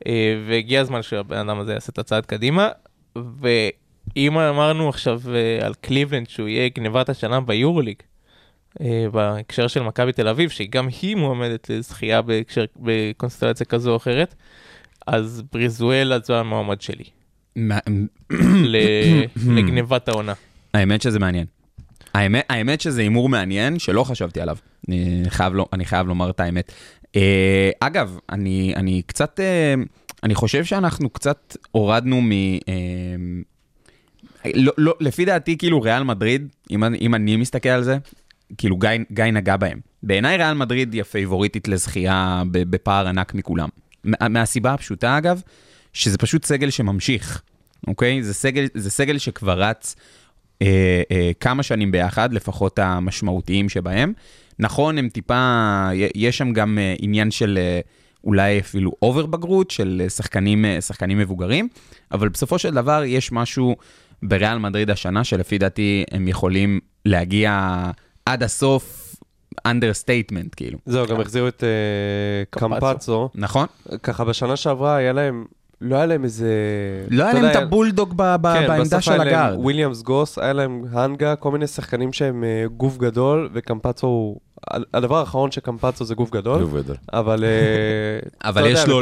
אה, 0.07 0.35
והגיע 0.47 0.81
הזמן 0.81 1.01
שהבן 1.01 1.37
אדם 1.37 1.59
הזה 1.59 1.73
יעשה 1.73 1.91
את 1.91 1.99
הצעד 1.99 2.25
קדימה, 2.25 2.69
ואם 3.15 4.37
אמרנו 4.37 4.89
עכשיו 4.89 5.21
אה, 5.33 5.65
על 5.65 5.73
קליבלנד 5.73 6.29
שהוא 6.29 6.47
יהיה 6.47 6.69
גנבת 6.69 7.09
השנה 7.09 7.41
ביורוליג, 7.41 7.97
בהקשר 9.11 9.67
של 9.67 9.83
מכבי 9.83 10.11
תל 10.11 10.27
אביב, 10.27 10.49
שגם 10.49 10.87
היא 11.01 11.15
מועמדת 11.15 11.69
לזכייה 11.69 12.21
בהקשר, 12.21 12.65
בקונסטלציה 12.75 13.65
כזו 13.65 13.91
או 13.91 13.95
אחרת, 13.95 14.35
אז 15.07 15.43
בריזואלה 15.53 16.19
זו 16.19 16.35
המועמד 16.35 16.81
שלי, 16.81 17.03
לגנבת 19.55 20.07
העונה. 20.07 20.33
האמת 20.73 21.01
שזה 21.01 21.19
מעניין. 21.19 21.45
האמת, 22.13 22.45
האמת 22.49 22.81
שזה 22.81 23.01
הימור 23.01 23.29
מעניין 23.29 23.79
שלא 23.79 24.03
חשבתי 24.03 24.41
עליו. 24.41 24.57
אני 24.89 25.23
חייב, 25.29 25.53
לא, 25.53 25.65
אני 25.73 25.85
חייב 25.85 26.07
לומר 26.07 26.29
את 26.29 26.39
האמת. 26.39 26.71
אה, 27.15 27.69
אגב, 27.79 28.17
אני, 28.29 28.73
אני 28.75 29.01
קצת, 29.05 29.39
אה, 29.39 29.73
אני 30.23 30.35
חושב 30.35 30.63
שאנחנו 30.65 31.09
קצת 31.09 31.57
הורדנו 31.71 32.21
מ... 32.21 32.31
אה, 32.31 32.55
לא, 34.55 34.73
לא, 34.77 34.93
לפי 34.99 35.25
דעתי, 35.25 35.57
כאילו 35.57 35.81
ריאל 35.81 36.03
מדריד, 36.03 36.47
אם, 36.71 36.83
אם 36.83 37.15
אני 37.15 37.37
מסתכל 37.37 37.69
על 37.69 37.83
זה, 37.83 37.97
כאילו 38.57 38.77
גיא, 38.77 38.89
גיא 39.11 39.23
נגע 39.25 39.57
בהם. 39.57 39.79
בעיניי 40.03 40.37
ריאל 40.37 40.53
מדריד 40.53 40.93
היא 40.93 41.01
הפייבוריטית 41.01 41.67
לזכייה 41.67 42.43
בפער 42.51 43.07
ענק 43.07 43.33
מכולם. 43.33 43.69
מה- 44.03 44.27
מהסיבה 44.29 44.73
הפשוטה, 44.73 45.17
אגב, 45.17 45.41
שזה 45.93 46.17
פשוט 46.17 46.45
סגל 46.45 46.69
שממשיך, 46.69 47.41
אוקיי? 47.87 48.23
זה 48.23 48.33
סגל, 48.33 48.67
זה 48.73 48.91
סגל 48.91 49.17
שכבר 49.17 49.61
רץ 49.61 49.95
אה, 50.61 51.01
אה, 51.11 51.31
כמה 51.39 51.63
שנים 51.63 51.91
ביחד, 51.91 52.33
לפחות 52.33 52.79
המשמעותיים 52.79 53.69
שבהם. 53.69 54.13
נכון, 54.59 54.97
הם 54.97 55.09
טיפה, 55.09 55.89
יש 56.15 56.37
שם 56.37 56.53
גם 56.53 56.77
אה, 56.77 56.95
עניין 56.99 57.31
של 57.31 57.57
אה, 57.61 57.79
אולי 58.23 58.59
אפילו 58.59 58.91
over 59.01 59.25
בגרות 59.25 59.71
של 59.71 60.01
אה, 60.03 60.09
שחקנים, 60.09 60.65
אה, 60.65 60.81
שחקנים 60.81 61.17
מבוגרים, 61.17 61.67
אבל 62.11 62.29
בסופו 62.29 62.59
של 62.59 62.73
דבר 62.73 63.03
יש 63.05 63.31
משהו 63.31 63.75
בריאל 64.23 64.57
מדריד 64.57 64.89
השנה, 64.89 65.23
שלפי 65.23 65.57
דעתי 65.57 66.03
הם 66.11 66.27
יכולים 66.27 66.79
להגיע 67.05 67.81
עד 68.25 68.43
הסוף, 68.43 69.15
understatement, 69.67 70.55
כאילו. 70.55 70.79
זהו, 70.85 71.07
גם 71.07 71.21
החזירו 71.21 71.47
את 71.47 71.63
אה. 71.63 72.43
קמפצו. 72.49 73.29
נכון? 73.35 73.67
ככה 74.03 74.25
בשנה 74.25 74.55
שעברה 74.55 74.95
היה 74.95 75.13
להם, 75.13 75.45
לא 75.81 75.95
היה 75.95 76.05
להם 76.05 76.23
איזה... 76.23 76.49
לא 77.09 77.23
היה 77.23 77.33
להם 77.33 77.45
את 77.45 77.55
הבולדוג 77.55 78.09
כן, 78.09 78.17
בעמדה 78.17 78.79
בסוף 78.79 78.99
של 78.99 79.11
היה 79.11 79.23
להם 79.23 79.27
הגארד. 79.27 79.57
וויליאמס 79.59 80.01
גוס, 80.01 80.37
היה 80.37 80.53
להם 80.53 80.85
הנגה, 80.91 81.35
כל 81.35 81.51
מיני 81.51 81.67
שחקנים 81.67 82.13
שהם 82.13 82.43
אה, 82.43 82.65
גוף 82.77 82.97
גדול, 82.97 83.49
וקמפצו 83.53 84.07
הוא... 84.07 84.39
הדבר 84.93 85.17
האחרון 85.17 85.51
שקמפצו 85.51 86.05
זה 86.05 86.15
גוף 86.15 86.29
גדול, 86.31 86.61
לב 86.61 86.77
גדול. 86.77 86.95
אבל... 87.13 87.43
אה, 87.43 88.19
אבל 88.49 88.65
יש 88.65 88.87
לו, 88.87 89.01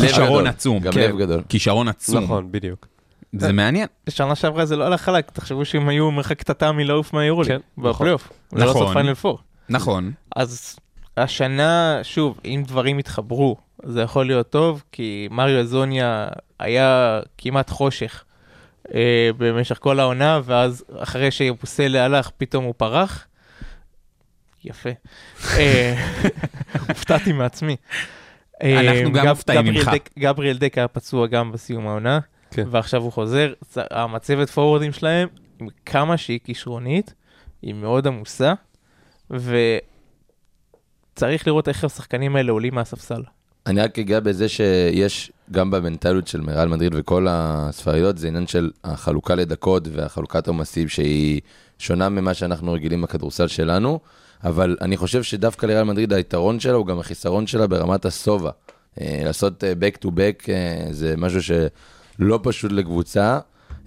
כישרון. 0.00 0.46
עצום. 0.46 0.78
גם 0.78 0.92
כן. 0.92 1.10
לב 1.10 1.18
גדול. 1.18 1.42
כישרון 1.48 1.88
עצום. 1.88 2.24
נכון, 2.24 2.52
בדיוק. 2.52 2.86
זה 3.32 3.52
מעניין. 3.52 3.86
שנה 4.08 4.34
שעברה 4.34 4.66
זה 4.66 4.76
לא 4.76 4.84
הלך 4.84 5.00
חלק, 5.00 5.30
תחשבו 5.30 5.64
שהם 5.64 5.88
היו 5.88 6.10
מרחק 6.10 6.38
קטטה 6.38 6.72
מלעוף 6.72 7.12
מהיורוליג, 7.12 7.52
כן, 7.52 7.58
בפלייאוף, 7.78 8.28
לא 8.52 8.70
נכון. 8.70 9.14
פור. 9.14 9.38
נכון. 9.68 10.12
אז 10.36 10.76
השנה, 11.16 12.00
שוב, 12.02 12.40
אם 12.44 12.62
דברים 12.66 12.98
יתחברו, 12.98 13.56
זה 13.82 14.00
יכול 14.00 14.26
להיות 14.26 14.50
טוב, 14.50 14.82
כי 14.92 15.28
מריו 15.30 15.60
אזוניה 15.60 16.28
היה 16.58 17.20
כמעט 17.38 17.70
חושך 17.70 18.24
אה, 18.94 19.30
במשך 19.36 19.78
כל 19.80 20.00
העונה, 20.00 20.40
ואז 20.44 20.84
אחרי 20.98 21.30
שיבוסלה 21.30 22.04
הלך, 22.04 22.30
פתאום 22.36 22.64
הוא 22.64 22.74
פרח. 22.76 23.26
יפה. 24.64 24.90
אה, 25.56 25.94
הופתעתי 26.88 27.32
מעצמי. 27.32 27.76
אה, 28.62 28.80
אנחנו 28.80 29.12
גם 29.12 29.26
מופתעים 29.28 29.64
ממך. 29.64 29.90
גבריאל 30.18 30.58
דק 30.58 30.78
היה 30.78 30.88
פצוע 30.88 31.26
גם 31.26 31.52
בסיום 31.52 31.86
העונה, 31.86 32.18
כן. 32.50 32.64
ועכשיו 32.70 33.02
הוא 33.02 33.12
חוזר. 33.12 33.52
המצבת 33.76 34.50
פורורדים 34.50 34.92
שלהם, 34.92 35.28
עם 35.60 35.68
כמה 35.86 36.16
שהיא 36.16 36.40
כישרונית, 36.44 37.14
היא 37.62 37.74
מאוד 37.74 38.06
עמוסה, 38.06 38.54
וצריך 41.20 41.46
לראות 41.46 41.68
איך 41.68 41.84
השחקנים 41.84 42.36
האלה 42.36 42.52
עולים 42.52 42.74
מהספסל. 42.74 43.22
אני 43.66 43.80
רק 43.80 43.98
אגע 43.98 44.20
בזה 44.20 44.48
שיש 44.48 45.32
גם 45.52 45.70
במנטליות 45.70 46.26
של 46.28 46.50
ריאל 46.50 46.68
מדריד 46.68 46.92
וכל 46.96 47.26
הספריות, 47.30 48.18
זה 48.18 48.28
עניין 48.28 48.46
של 48.46 48.70
החלוקה 48.84 49.34
לדקות 49.34 49.88
והחלוקת 49.92 50.48
עומסים 50.48 50.88
שהיא 50.88 51.40
שונה 51.78 52.08
ממה 52.08 52.34
שאנחנו 52.34 52.72
רגילים 52.72 53.02
בכדורסל 53.02 53.46
שלנו, 53.46 54.00
אבל 54.44 54.76
אני 54.80 54.96
חושב 54.96 55.22
שדווקא 55.22 55.66
לריאל 55.66 55.82
מדריד 55.82 56.12
היתרון 56.12 56.60
שלה 56.60 56.72
הוא 56.72 56.86
גם 56.86 56.98
החיסרון 56.98 57.46
שלה 57.46 57.66
ברמת 57.66 58.04
השובע. 58.04 58.50
אה, 59.00 59.20
לעשות 59.24 59.64
אה, 59.64 59.72
back 59.72 60.04
to 60.04 60.08
back 60.08 60.48
אה, 60.48 60.86
זה 60.90 61.14
משהו 61.16 61.40
שלא 61.42 62.40
פשוט 62.42 62.72
לקבוצה. 62.72 63.38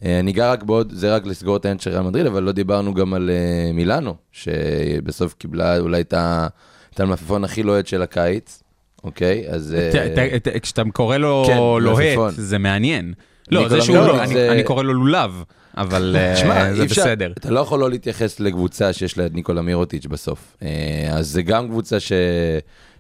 אני 0.01 0.31
אגע 0.31 0.51
רק 0.51 0.63
בעוד, 0.63 0.93
זה 0.95 1.15
רק 1.15 1.25
לסגור 1.25 1.57
את 1.57 1.65
העניין 1.65 1.79
של 1.79 1.91
ריאל 1.91 2.01
מדריד, 2.01 2.25
אבל 2.25 2.43
לא 2.43 2.51
דיברנו 2.51 2.93
גם 2.93 3.13
על 3.13 3.29
מילאנו, 3.73 4.15
שבסוף 4.31 5.33
קיבלה 5.33 5.79
אולי 5.79 6.01
את 6.01 6.13
ה- 6.13 6.47
את 6.93 6.99
המלפפון 6.99 7.43
הכי 7.43 7.63
לוהט 7.63 7.87
של 7.87 8.01
הקיץ. 8.01 8.63
אוקיי, 9.03 9.43
אז... 9.49 9.73
אה, 9.73 10.59
כשאתה 10.59 10.81
קורא 10.93 11.17
לו 11.17 11.43
כן, 11.47 11.57
לוהט. 11.83 12.33
זה 12.35 12.57
מעניין. 12.57 13.13
לא, 13.51 13.69
זה 13.69 13.81
שהוא, 13.81 13.97
מירוטיץ' 13.97 14.35
אני- 14.35 14.63
קורא 14.63 14.83
לו 14.83 14.93
לולב, 14.93 15.43
אבל 15.77 16.15
אה, 16.19 16.73
זה 16.73 16.85
בסדר. 16.85 17.31
אתה 17.37 17.49
לא 17.51 17.59
יכול 17.59 17.79
לא 17.79 17.89
להתייחס 17.89 18.39
לקבוצה 18.39 18.93
שיש 18.93 19.17
לה 19.17 19.25
את 19.25 19.33
ניקולה 19.33 19.61
מירוטיץ' 19.61 20.05
בסוף. 20.05 20.57
אה, 20.63 20.67
אז 21.11 21.27
זה 21.27 21.41
גם 21.41 21.67
קבוצה 21.67 21.99
ש... 21.99 22.11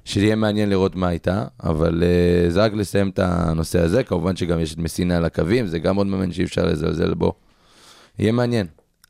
שיהיה 0.05 0.35
מעניין 0.35 0.69
לראות 0.69 0.95
מה 0.95 1.07
הייתה, 1.07 1.43
אבל 1.63 2.03
אה, 2.05 2.49
זה 2.49 2.63
רק 2.63 2.73
לסיים 2.73 3.09
את 3.09 3.19
הנושא 3.19 3.79
הזה, 3.79 4.03
כמובן 4.03 4.35
שגם 4.35 4.59
יש 4.59 4.73
את 4.73 4.77
מסינה 4.77 5.17
על 5.17 5.25
הקווים, 5.25 5.67
זה 5.67 5.79
גם 5.79 5.95
עוד 5.95 6.07
מאמן 6.07 6.31
שאי 6.31 6.43
אפשר 6.43 6.65
לזלזל 6.65 7.13
בו. 7.13 7.33
יהיה 8.19 8.31
מעניין. 8.31 8.67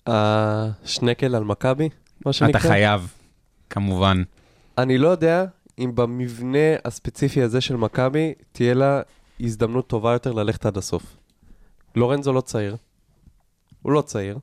השנקל 0.07 1.35
על 1.35 1.43
מכבי, 1.43 1.89
מה 2.25 2.33
שנקרא. 2.33 2.49
אתה 2.49 2.59
חייב, 2.59 3.07
כמובן. 3.69 4.23
אני 4.77 4.97
לא 4.97 5.07
יודע 5.07 5.45
אם 5.79 5.91
במבנה 5.95 6.75
הספציפי 6.85 7.41
הזה 7.41 7.61
של 7.61 7.75
מכבי 7.75 8.33
תהיה 8.51 8.73
לה 8.73 9.01
הזדמנות 9.39 9.87
טובה 9.87 10.13
יותר 10.13 10.31
ללכת 10.31 10.65
עד 10.65 10.77
הסוף. 10.77 11.17
לורנזו 11.95 12.33
לא 12.33 12.41
צעיר, 12.41 12.75
הוא 13.81 13.91
לא 13.91 14.01
צעיר, 14.01 14.37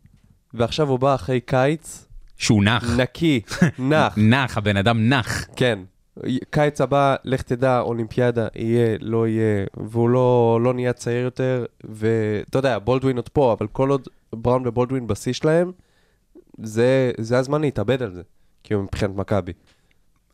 ועכשיו 0.54 0.88
הוא 0.88 0.98
בא 0.98 1.14
אחרי 1.14 1.40
קיץ 1.40 2.06
שהוא 2.36 2.64
נח. 2.64 2.84
נקי, 2.96 3.40
נח, 3.78 4.14
נח, 4.16 4.58
הבן 4.58 4.76
אדם 4.76 5.08
נח. 5.08 5.46
כן. 5.56 5.78
קיץ 6.50 6.80
הבא, 6.80 7.16
לך 7.24 7.42
תדע, 7.42 7.80
אולימפיאדה, 7.80 8.48
יהיה, 8.54 8.96
לא 9.00 9.28
יהיה, 9.28 9.66
והוא 9.76 10.10
לא, 10.10 10.58
לא 10.62 10.74
נהיה 10.74 10.92
צעיר 10.92 11.24
יותר, 11.24 11.64
ואתה 11.84 12.58
יודע, 12.58 12.78
בולדווין 12.78 13.16
עוד 13.16 13.28
פה, 13.28 13.52
אבל 13.52 13.66
כל 13.66 13.90
עוד 13.90 14.08
בראון 14.32 14.66
ובולדווין 14.66 15.06
בשיא 15.06 15.32
שלהם, 15.32 15.72
זה, 16.62 17.12
זה 17.18 17.38
הזמן 17.38 17.60
להתאבד 17.60 18.02
על 18.02 18.14
זה, 18.14 18.22
כאילו 18.64 18.82
מבחינת 18.82 19.16
מכבי. 19.16 19.52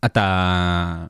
אתה... 0.07 1.05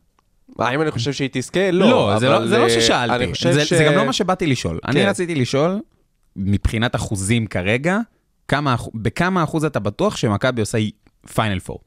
האם 0.59 0.82
אני 0.82 0.90
חושב 0.90 1.12
שהיא 1.12 1.28
תזכה? 1.32 1.70
לא. 1.70 1.90
לא, 1.90 2.18
זה 2.18 2.28
לא- 2.28 2.47
זה 2.47 2.59
לא 2.59 2.64
אה, 2.64 2.70
ששאלתי. 2.70 3.14
אני 3.24 3.32
חושב 3.32 3.53
זה 3.53 3.64
ש... 3.64 3.72
זה 3.72 3.84
גם 3.84 3.94
לא 3.94 4.07
מה 4.07 4.12
שבאתי 4.12 4.47
לשאול. 4.47 4.78
אני 4.84 5.03
כן. 5.03 5.09
רציתי 5.09 5.34
לשאול, 5.34 5.80
מבחינת 6.36 6.94
אחוזים 6.94 7.47
כרגע, 7.47 7.99
כמה 8.49 8.76
בכמה 8.94 9.44
אחוז 9.44 9.64
אתה 9.64 9.80
בטוח 9.80 10.16
שמכבי 10.16 10.61
עושה 10.61 10.78
פיינל 11.34 11.59
פור? 11.59 11.80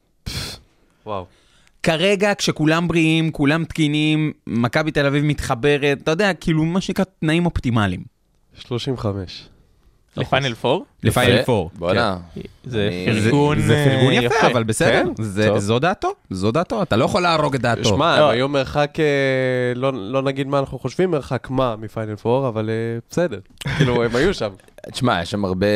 וואו. 1.06 1.26
כרגע, 1.82 2.32
כשכולם 2.38 2.88
בריאים, 2.88 3.30
כולם 3.32 3.64
תקינים, 3.64 4.32
מכבי 4.46 4.90
תל 4.90 5.06
אביב 5.06 5.24
מתחברת, 5.24 5.98
אתה 6.02 6.10
יודע, 6.10 6.34
כאילו, 6.34 6.64
מה 6.64 6.80
שנקרא 6.80 7.04
תנאים 7.20 7.46
אופטימליים. 7.46 8.04
35. 8.54 9.48
לפיינל 10.16 10.54
פור? 10.54 10.84
לפיינל 11.02 11.34
יפה. 11.34 11.44
פור. 11.44 11.70
בואנה. 11.78 12.16
זה 12.64 12.88
אני- 13.08 13.20
פרגון 13.22 13.60
זה 13.60 13.86
פרגון 13.90 14.12
אה, 14.12 14.22
יפה, 14.22 14.46
אבל 14.46 14.62
בסדר, 14.62 14.90
כן? 15.16 15.22
זה-. 15.22 15.58
זו 15.58 15.78
דעתו, 15.78 16.12
זו 16.30 16.50
דעתו, 16.50 16.82
אתה 16.82 16.96
לא 16.96 17.04
יכול 17.04 17.22
להרוג 17.22 17.54
את 17.54 17.60
דעתו. 17.60 17.84
שמע, 17.88 18.18
לא. 18.20 18.30
היו 18.30 18.48
מרחק, 18.48 18.90
אה, 18.98 19.04
לא- 19.74 19.92
לא 20.12 20.22
נגיד 20.22 20.46
מה 20.46 20.58
אנחנו 20.58 20.78
חושבים, 20.78 21.10
מרחק 21.10 21.50
מה 21.50 21.74
מפיינל 21.78 22.16
פור, 22.16 22.48
אבל 22.48 22.70
אה, 22.70 22.98
בסדר. 23.10 23.38
כאילו, 23.76 24.04
הם 24.04 24.16
היו 24.16 24.34
שם. 24.34 24.50
תשמע, 24.92 25.22
יש 25.22 25.30
שם 25.30 25.44
הרבה, 25.44 25.66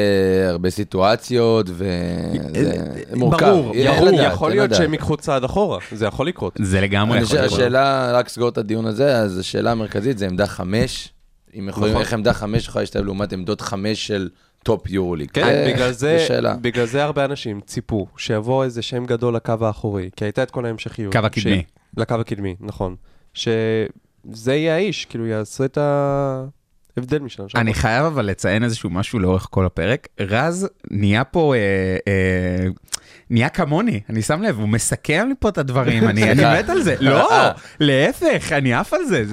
סיטואציות, 0.70 1.66
וזה 1.70 2.72
מורכב. 3.14 3.46
ברור, 3.46 3.72
יכול 3.76 4.50
להיות. 4.50 4.74
שהם 4.74 4.92
ייקחו 4.92 5.16
צעד 5.16 5.44
אחורה, 5.44 5.78
זה 5.92 6.06
יכול 6.06 6.26
לקרות. 6.28 6.52
זה 6.62 6.80
לגמרי 6.80 7.16
אני 7.18 7.24
יכול 7.24 7.38
לקרות. 7.38 7.50
שהשאלה, 7.50 8.12
רק 8.12 8.26
לסגור 8.26 8.48
את 8.48 8.58
הדיון 8.58 8.86
הזה, 8.86 9.16
אז 9.18 9.38
השאלה 9.38 9.72
המרכזית 9.72 10.18
זה 10.18 10.26
עמדה 10.26 10.46
חמש. 10.46 11.08
אם 11.58 11.68
יכולים, 11.68 11.90
נכון. 11.92 12.02
איך 12.02 12.12
עמדה 12.12 12.32
חמש 12.32 12.66
יכולה 12.68 12.82
להשתלב 12.82 13.04
לעומת 13.04 13.32
עמדות 13.32 13.60
חמש 13.60 14.06
של 14.06 14.28
top 14.62 14.90
יורוליג. 14.90 15.30
כן, 15.30 15.72
בגלל 15.74 15.92
זה. 15.92 16.26
בגלל 16.60 16.86
זה 16.86 17.04
הרבה 17.04 17.24
אנשים 17.24 17.60
ציפו 17.60 18.06
שיבוא 18.16 18.64
איזה 18.64 18.82
שם 18.82 19.04
גדול 19.06 19.36
לקו 19.36 19.54
האחורי, 19.60 20.10
כי 20.16 20.24
הייתה 20.24 20.42
את 20.42 20.50
כל 20.50 20.66
ההמשכיות. 20.66 21.12
קו 21.12 21.18
הקדמי. 21.18 21.62
ש- 21.68 21.98
לקו 22.00 22.14
הקדמי, 22.14 22.56
נכון. 22.60 22.96
שזה 23.34 24.54
יהיה 24.54 24.74
האיש, 24.74 25.04
כאילו 25.04 25.26
יעשה 25.26 25.64
את 25.64 25.78
ההבדל 26.96 27.18
משלנו. 27.18 27.48
שם. 27.48 27.58
אני 27.58 27.74
חייב 27.74 28.04
אבל 28.04 28.24
לציין 28.26 28.64
איזשהו 28.64 28.90
משהו 28.90 29.18
לאורך 29.18 29.46
כל 29.50 29.66
הפרק. 29.66 30.08
רז 30.20 30.68
נהיה 30.90 31.24
פה, 31.24 31.54
אה, 31.54 31.58
אה, 32.08 32.66
נהיה 33.34 33.48
כמוני, 33.48 34.00
אני 34.10 34.22
שם 34.22 34.42
לב, 34.42 34.58
הוא 34.58 34.68
מסכם 34.68 35.26
לי 35.28 35.34
פה 35.38 35.48
את 35.48 35.58
הדברים, 35.58 36.08
אני 36.08 36.30
אני 36.30 36.58
מת 36.58 36.68
על 36.68 36.82
זה. 36.82 36.94
לא, 37.00 37.28
להפך, 37.80 38.52
אני 38.52 38.74
עף 38.74 38.92
על 38.92 39.04
זה, 39.04 39.24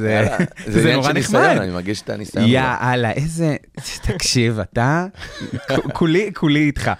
זה 0.67 0.93
נורא 0.93 1.13
נחמד. 1.13 1.57
אני 1.61 1.71
מרגיש 1.71 2.01
את 2.01 2.09
הניסיון. 2.09 2.45
יאללה, 2.47 3.11
איזה... 3.11 3.55
תקשיב, 4.01 4.59
אתה... 4.59 5.05
כולי, 5.93 6.31
כולי 6.33 6.59
איתך. 6.59 6.91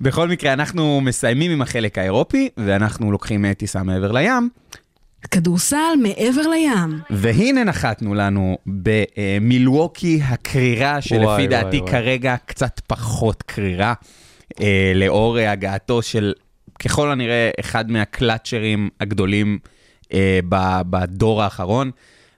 בכל 0.00 0.28
מקרה, 0.28 0.52
אנחנו 0.52 1.00
מסיימים 1.00 1.50
עם 1.50 1.62
החלק 1.62 1.98
האירופי, 1.98 2.48
ואנחנו 2.56 3.12
לוקחים 3.12 3.44
אה, 3.44 3.54
טיסה 3.54 3.82
מעבר 3.82 4.12
לים, 4.12 4.48
כדורסל 5.30 5.94
מעבר 6.02 6.42
לים. 6.42 7.00
והנה 7.10 7.64
נחתנו 7.64 8.14
לנו 8.14 8.58
במילווקי 8.66 10.20
הקרירה, 10.24 11.00
שלפי 11.00 11.46
דעתי. 11.46 11.80
כרגע 11.86 12.36
קצת 12.46 12.80
פחות 12.86 13.42
קרירה, 13.42 13.94
אה, 14.60 14.92
לאור 14.94 15.38
אה, 15.38 15.50
הגעתו 15.50 16.02
של 16.02 16.32
ככל 16.78 17.10
הנראה 17.10 17.50
אחד 17.60 17.90
מהקלאצ'רים 17.90 18.90
הגדולים 19.00 19.58
אה, 20.12 20.40
בדור 20.90 21.42
האחרון, 21.42 21.90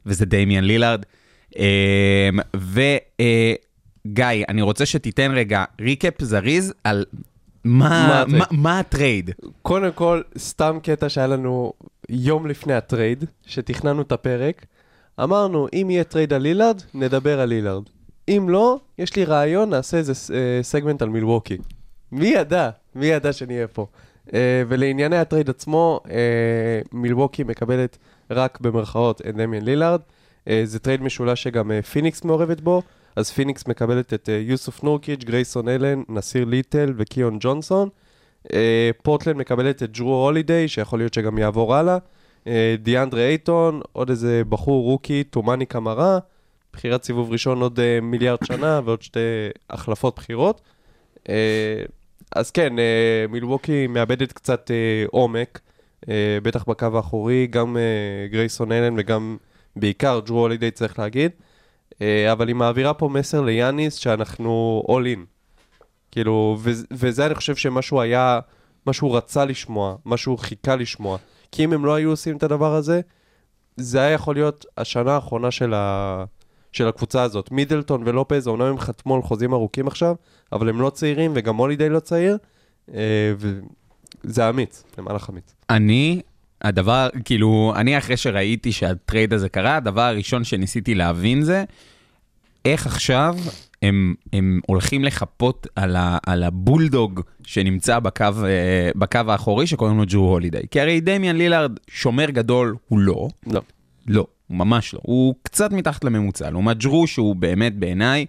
וזה 0.06 0.26
דמיאן 0.26 0.64
לילארד. 0.64 1.02
אה, 1.58 2.28
וגיא, 2.54 4.26
אני 4.48 4.62
רוצה 4.62 4.86
שתיתן 4.86 5.30
רגע 5.34 5.64
recap 5.80 6.22
זריז 6.22 6.74
על 6.84 7.04
מה, 7.64 8.24
מה? 8.28 8.38
מה, 8.38 8.44
מה 8.50 8.78
הטרייד. 8.78 9.30
קודם 9.62 9.92
כל, 9.92 10.22
סתם 10.38 10.78
קטע 10.82 11.08
שהיה 11.08 11.26
לנו 11.26 11.72
יום 12.08 12.46
לפני 12.46 12.74
הטרייד, 12.74 13.24
שתכננו 13.46 14.02
את 14.02 14.12
הפרק, 14.12 14.66
אמרנו, 15.22 15.68
אם 15.72 15.90
יהיה 15.90 16.04
טרייד 16.04 16.32
על 16.32 16.42
לילארד, 16.42 16.82
נדבר 16.94 17.40
על 17.40 17.48
לילארד. 17.48 17.82
אם 18.28 18.46
לא, 18.48 18.78
יש 18.98 19.16
לי 19.16 19.24
רעיון, 19.24 19.70
נעשה 19.70 19.96
איזה 19.96 20.12
אה, 20.34 20.62
סגמנט 20.62 21.02
על 21.02 21.08
מילווקי. 21.08 21.56
מי 22.12 22.26
ידע? 22.28 22.70
מי 22.94 23.06
ידע 23.06 23.32
שנהיה 23.32 23.68
פה? 23.68 23.86
אה, 24.34 24.62
ולענייני 24.68 25.16
הטרייד 25.16 25.50
עצמו, 25.50 26.00
אה, 26.10 26.80
מילווקי 26.92 27.42
מקבלת 27.42 27.98
רק 28.30 28.60
במרכאות 28.60 29.20
את 29.20 29.34
דמיאן 29.34 29.64
לילארד. 29.64 30.00
אה, 30.48 30.60
זה 30.64 30.78
טרייד 30.78 31.02
משולש 31.02 31.42
שגם 31.42 31.70
פיניקס 31.92 32.24
מעורבת 32.24 32.60
בו, 32.60 32.82
אז 33.16 33.30
פיניקס 33.30 33.66
מקבלת 33.68 34.14
את 34.14 34.28
יוסוף 34.42 34.82
נורקיץ', 34.82 35.24
גרייסון 35.24 35.68
אלן, 35.68 36.02
נסיר 36.08 36.44
ליטל 36.44 36.92
וקיון 36.96 37.36
ג'ונסון. 37.40 37.88
פורטלנד 39.02 39.36
מקבלת 39.36 39.82
את 39.82 39.92
ג'רו 39.92 40.24
הולידיי, 40.24 40.68
שיכול 40.68 40.98
להיות 40.98 41.14
שגם 41.14 41.38
יעבור 41.38 41.74
הלאה. 41.74 41.98
אה, 42.46 42.74
דיאנדרה 42.82 43.20
אייטון, 43.20 43.80
עוד 43.92 44.10
איזה 44.10 44.42
בחור 44.48 44.84
rookie, 44.84 45.24
טומאני 45.24 45.66
קמרה. 45.66 46.18
בחירת 46.72 47.04
סיבוב 47.04 47.32
ראשון 47.32 47.60
עוד 47.60 47.80
מיליארד 48.02 48.38
שנה 48.44 48.80
ועוד 48.84 49.02
שתי 49.02 49.20
החלפות 49.70 50.16
בחירות. 50.16 50.60
אז 52.36 52.50
כן, 52.50 52.78
אה, 52.78 53.24
מילווקי 53.28 53.86
מאבדת 53.86 54.32
קצת 54.32 54.70
אה, 54.70 55.04
עומק, 55.10 55.60
אה, 56.08 56.38
בטח 56.42 56.64
בקו 56.64 56.86
האחורי, 56.96 57.46
גם 57.46 57.76
גרייסון 58.30 58.72
אלן 58.72 58.94
וגם 58.98 59.36
בעיקר 59.76 60.20
ג'רו 60.26 60.40
הולידיי 60.40 60.70
צריך 60.70 60.98
להגיד. 60.98 61.30
אבל 62.32 62.48
היא 62.48 62.56
מעבירה 62.56 62.94
פה 62.94 63.08
מסר 63.08 63.40
ליאניס 63.40 63.94
שאנחנו 63.94 64.82
all 64.88 65.16
in. 65.16 65.20
כאילו, 66.10 66.58
ו- 66.60 66.70
וזה 66.90 67.26
אני 67.26 67.34
חושב 67.34 67.56
שמה 67.56 67.82
שהוא 67.82 68.00
היה, 68.00 68.40
מה 68.86 68.92
שהוא 68.92 69.16
רצה 69.16 69.44
לשמוע, 69.44 69.96
מה 70.04 70.16
שהוא 70.16 70.38
חיכה 70.38 70.76
לשמוע. 70.76 71.18
כי 71.52 71.64
אם 71.64 71.72
הם 71.72 71.84
לא 71.84 71.94
היו 71.94 72.10
עושים 72.10 72.36
את 72.36 72.42
הדבר 72.42 72.74
הזה, 72.74 73.00
זה 73.76 74.00
היה 74.00 74.10
יכול 74.10 74.34
להיות 74.34 74.66
השנה 74.76 75.14
האחרונה 75.14 75.50
של, 75.50 75.74
ה... 75.74 76.24
של 76.72 76.88
הקבוצה 76.88 77.22
הזאת. 77.22 77.52
מידלטון 77.52 78.02
ולופז, 78.04 78.48
אמנם 78.48 78.62
הם 78.62 78.78
חתמו 78.78 79.14
על 79.14 79.22
חוזים 79.22 79.52
ארוכים 79.52 79.86
עכשיו, 79.86 80.14
אבל 80.52 80.68
הם 80.68 80.80
לא 80.80 80.90
צעירים 80.90 81.32
וגם 81.34 81.56
הולידיי 81.56 81.88
לא 81.88 82.00
צעיר, 82.00 82.38
אה, 82.94 83.32
וזה 84.24 84.48
אמיץ, 84.48 84.84
זה 84.96 85.02
מהלך 85.02 85.30
אמיץ. 85.30 85.54
אני, 85.70 86.20
הדבר, 86.62 87.08
כאילו, 87.24 87.72
אני 87.76 87.98
אחרי 87.98 88.16
שראיתי 88.16 88.72
שהטרייד 88.72 89.32
הזה 89.32 89.48
קרה, 89.48 89.76
הדבר 89.76 90.00
הראשון 90.02 90.44
שניסיתי 90.44 90.94
להבין 90.94 91.42
זה, 91.42 91.64
איך 92.64 92.86
עכשיו 92.86 93.36
הם, 93.82 94.14
הם 94.32 94.60
הולכים 94.66 95.04
לחפות 95.04 95.66
על, 95.76 95.96
ה, 95.96 96.18
על 96.26 96.42
הבולדוג 96.42 97.20
שנמצא 97.42 97.98
בקו, 97.98 98.24
אה, 98.44 98.90
בקו 98.96 99.20
האחורי 99.28 99.66
שקוראים 99.66 99.98
לו 99.98 100.04
ג'רו 100.06 100.18
הולידיי. 100.18 100.62
כי 100.70 100.80
הרי 100.80 101.00
דמיאן 101.00 101.36
לילארד 101.36 101.72
שומר 101.90 102.30
גדול 102.30 102.76
הוא 102.88 102.98
לא, 102.98 103.28
לא. 103.46 103.60
לא, 104.06 104.26
ממש 104.50 104.94
לא. 104.94 105.00
הוא 105.02 105.34
קצת 105.42 105.72
מתחת 105.72 106.04
לממוצע, 106.04 106.50
לעומת 106.50 106.78
ג'רו 106.78 107.06
שהוא 107.06 107.36
באמת 107.36 107.76
בעיניי 107.76 108.26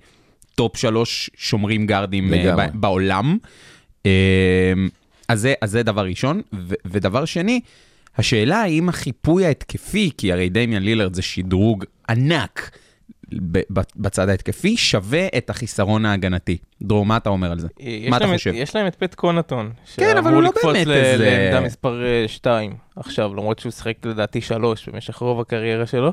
top 0.56 0.78
שלוש 0.78 1.30
שומרים 1.38 1.88
גארדים. 1.88 2.32
ב- 2.58 2.80
בעולם. 2.80 3.38
אה, 4.06 4.74
אז 5.28 5.42
זה, 5.42 5.54
אז 5.62 5.72
זה 5.72 5.84
דבר 5.84 6.06
ראשון. 6.06 6.42
ו- 6.54 6.74
ודבר 6.86 7.26
שני, 7.26 7.60
השאלה 8.18 8.62
האם 8.62 8.90
החיפוי 8.90 9.46
ההתקפי, 9.46 10.12
כי 10.18 10.32
הרי 10.34 10.50
דמיאן 10.50 10.84
לילארד 10.84 11.14
זה 11.14 11.22
שדרוג 11.22 11.86
ענק 12.10 12.72
בצד 13.96 14.30
ההתקפי, 14.30 14.78
שווה 14.78 15.28
את 15.38 15.50
החיסרון 15.50 16.06
ההגנתי. 16.06 16.58
דרור, 16.82 17.06
מה 17.06 17.18
אתה 17.18 17.30
אומר 17.30 17.52
על 17.52 17.60
זה? 17.60 17.68
יש 17.80 18.10
מה 18.10 18.18
אתה 18.18 18.28
חושב? 18.28 18.52
יש 18.56 18.76
להם 18.76 18.88
את 18.88 18.96
פט 18.96 19.16
קונטון. 19.16 19.72
כן, 19.96 20.18
אבל 20.18 20.34
הוא 20.34 20.44
לא 20.44 20.52
באמת 20.64 20.88
איזה- 20.88 21.16
לעמדה 21.18 21.62
מספר 21.68 22.02
2 22.28 22.74
עכשיו, 22.96 23.34
למרות 23.36 23.60
שהוא 23.60 23.72
שיחק 23.72 24.06
לדעתי 24.06 24.42
3 24.42 24.90
במשך 24.90 25.16
רוב 25.16 25.40
הקריירה 25.40 25.86
שלו. 25.86 26.12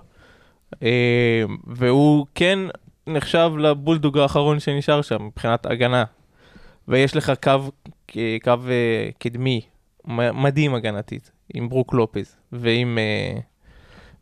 אה, 0.83 1.43
והוא 1.67 2.27
כן 2.35 2.59
נחשב 3.07 3.51
לבולדוג 3.59 4.19
האחרון 4.19 4.61
שנשאר 4.61 5.03
שם 5.03 5.23
מבחינת 5.27 5.67
הגנה. 5.67 6.05
ויש 6.89 7.17
לך 7.17 7.33
קו, 7.43 7.71
קו 8.45 8.51
אה, 8.69 9.09
קדמי 9.19 9.61
מדהים 10.35 10.75
הגנתית, 10.75 11.31
עם 11.55 11.69
ברוק 11.69 11.95
לופז 11.95 12.37
ועם, 12.53 12.99
אה, 12.99 13.41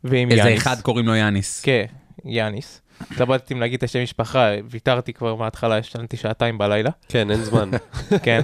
ועם 0.03 0.31
איזה 0.31 0.41
יאניס. 0.41 0.61
אחד 0.61 0.81
קוראים 0.81 1.05
לו 1.05 1.15
יאניס. 1.15 1.61
כן, 1.61 1.85
יאניס. 2.25 2.81
התלבטתי 3.01 3.53
אם 3.53 3.59
להגיד 3.59 3.77
את 3.77 3.83
השם 3.83 4.03
משפחה, 4.03 4.49
ויתרתי 4.69 5.13
כבר 5.13 5.35
מההתחלה, 5.35 5.77
ישנתי 5.77 6.17
שעתיים 6.17 6.57
בלילה. 6.57 6.89
כן, 7.09 7.31
אין 7.31 7.43
זמן. 7.43 7.69
כן. 8.25 8.41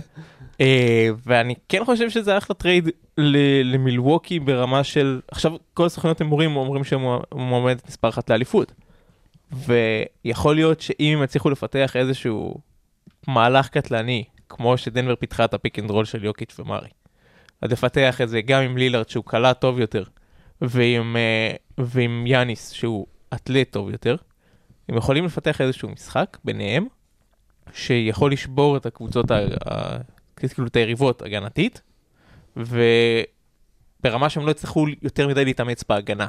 אה, 0.61 1.09
ואני 1.25 1.55
כן 1.69 1.85
חושב 1.85 2.09
שזה 2.09 2.37
אחלה 2.37 2.55
טרייד 2.55 2.89
למילווקי 3.63 4.39
ברמה 4.39 4.83
של, 4.83 5.21
עכשיו 5.31 5.51
כל 5.73 5.89
סוכניות 5.89 6.19
הימורים 6.19 6.55
אומרים 6.55 6.83
שהוא 6.83 7.19
מועמדת 7.33 7.87
מספר 7.87 8.09
אחת 8.09 8.29
לאליפות. 8.29 8.71
ויכול 9.51 10.55
להיות 10.55 10.81
שאם 10.81 11.17
הם 11.17 11.23
יצליחו 11.23 11.49
לפתח 11.49 11.95
איזשהו 11.95 12.55
מהלך 13.27 13.69
קטלני, 13.69 14.23
כמו 14.49 14.77
שדנבר 14.77 15.15
פיתחה 15.15 15.45
את 15.45 15.53
ה 15.53 15.58
pick 15.58 15.79
and 15.79 15.91
roll 15.91 16.05
של 16.05 16.23
יוקיץ' 16.25 16.59
ומרי. 16.59 16.89
אז 17.61 17.71
לפתח 17.71 18.21
את 18.21 18.29
זה 18.29 18.41
גם 18.41 18.61
עם 18.63 18.77
לילארד 18.77 19.09
שהוא 19.09 19.23
קלע 19.25 19.53
טוב 19.53 19.79
יותר, 19.79 20.03
ועם, 20.61 21.17
אה, 21.17 21.55
ועם 21.77 22.27
יאניס 22.27 22.71
שהוא 22.71 23.07
אתלט 23.33 23.71
טוב 23.71 23.89
יותר, 23.89 24.15
הם 24.89 24.97
יכולים 24.97 25.25
לפתח 25.25 25.61
איזשהו 25.61 25.89
משחק 25.89 26.37
ביניהם, 26.45 26.85
שיכול 27.73 28.31
לשבור 28.31 28.77
את 28.77 28.85
הקבוצות, 28.85 29.31
ה- 29.31 29.39
ה- 29.65 29.97
כאילו 30.35 30.67
את 30.67 30.75
היריבות 30.75 31.21
הגנתית, 31.21 31.81
וברמה 32.57 34.29
שהם 34.29 34.45
לא 34.45 34.51
יצטרכו 34.51 34.85
יותר 35.01 35.27
מדי 35.27 35.45
להתאמץ 35.45 35.83
בהגנה. 35.89 36.27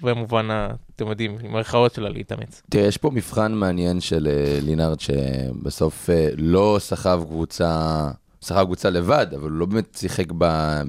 במובן, 0.00 0.48
אתם 0.96 1.06
יודעים, 1.06 1.38
עם 1.44 1.54
הערכאות 1.54 1.94
שלה 1.94 2.08
להתאמץ. 2.08 2.62
תראה, 2.70 2.86
יש 2.86 2.96
פה 2.96 3.10
מבחן 3.10 3.52
מעניין 3.52 4.00
של 4.00 4.28
אה, 4.30 4.58
לינארד, 4.62 5.00
שבסוף 5.00 6.10
אה, 6.10 6.28
לא 6.36 6.76
סחב 6.80 7.22
קבוצה, 7.24 8.10
סחב 8.42 8.64
קבוצה 8.64 8.90
לבד, 8.90 9.26
אבל 9.36 9.50
הוא 9.50 9.58
לא 9.58 9.66
באמת 9.66 9.94
שיחק 9.98 10.32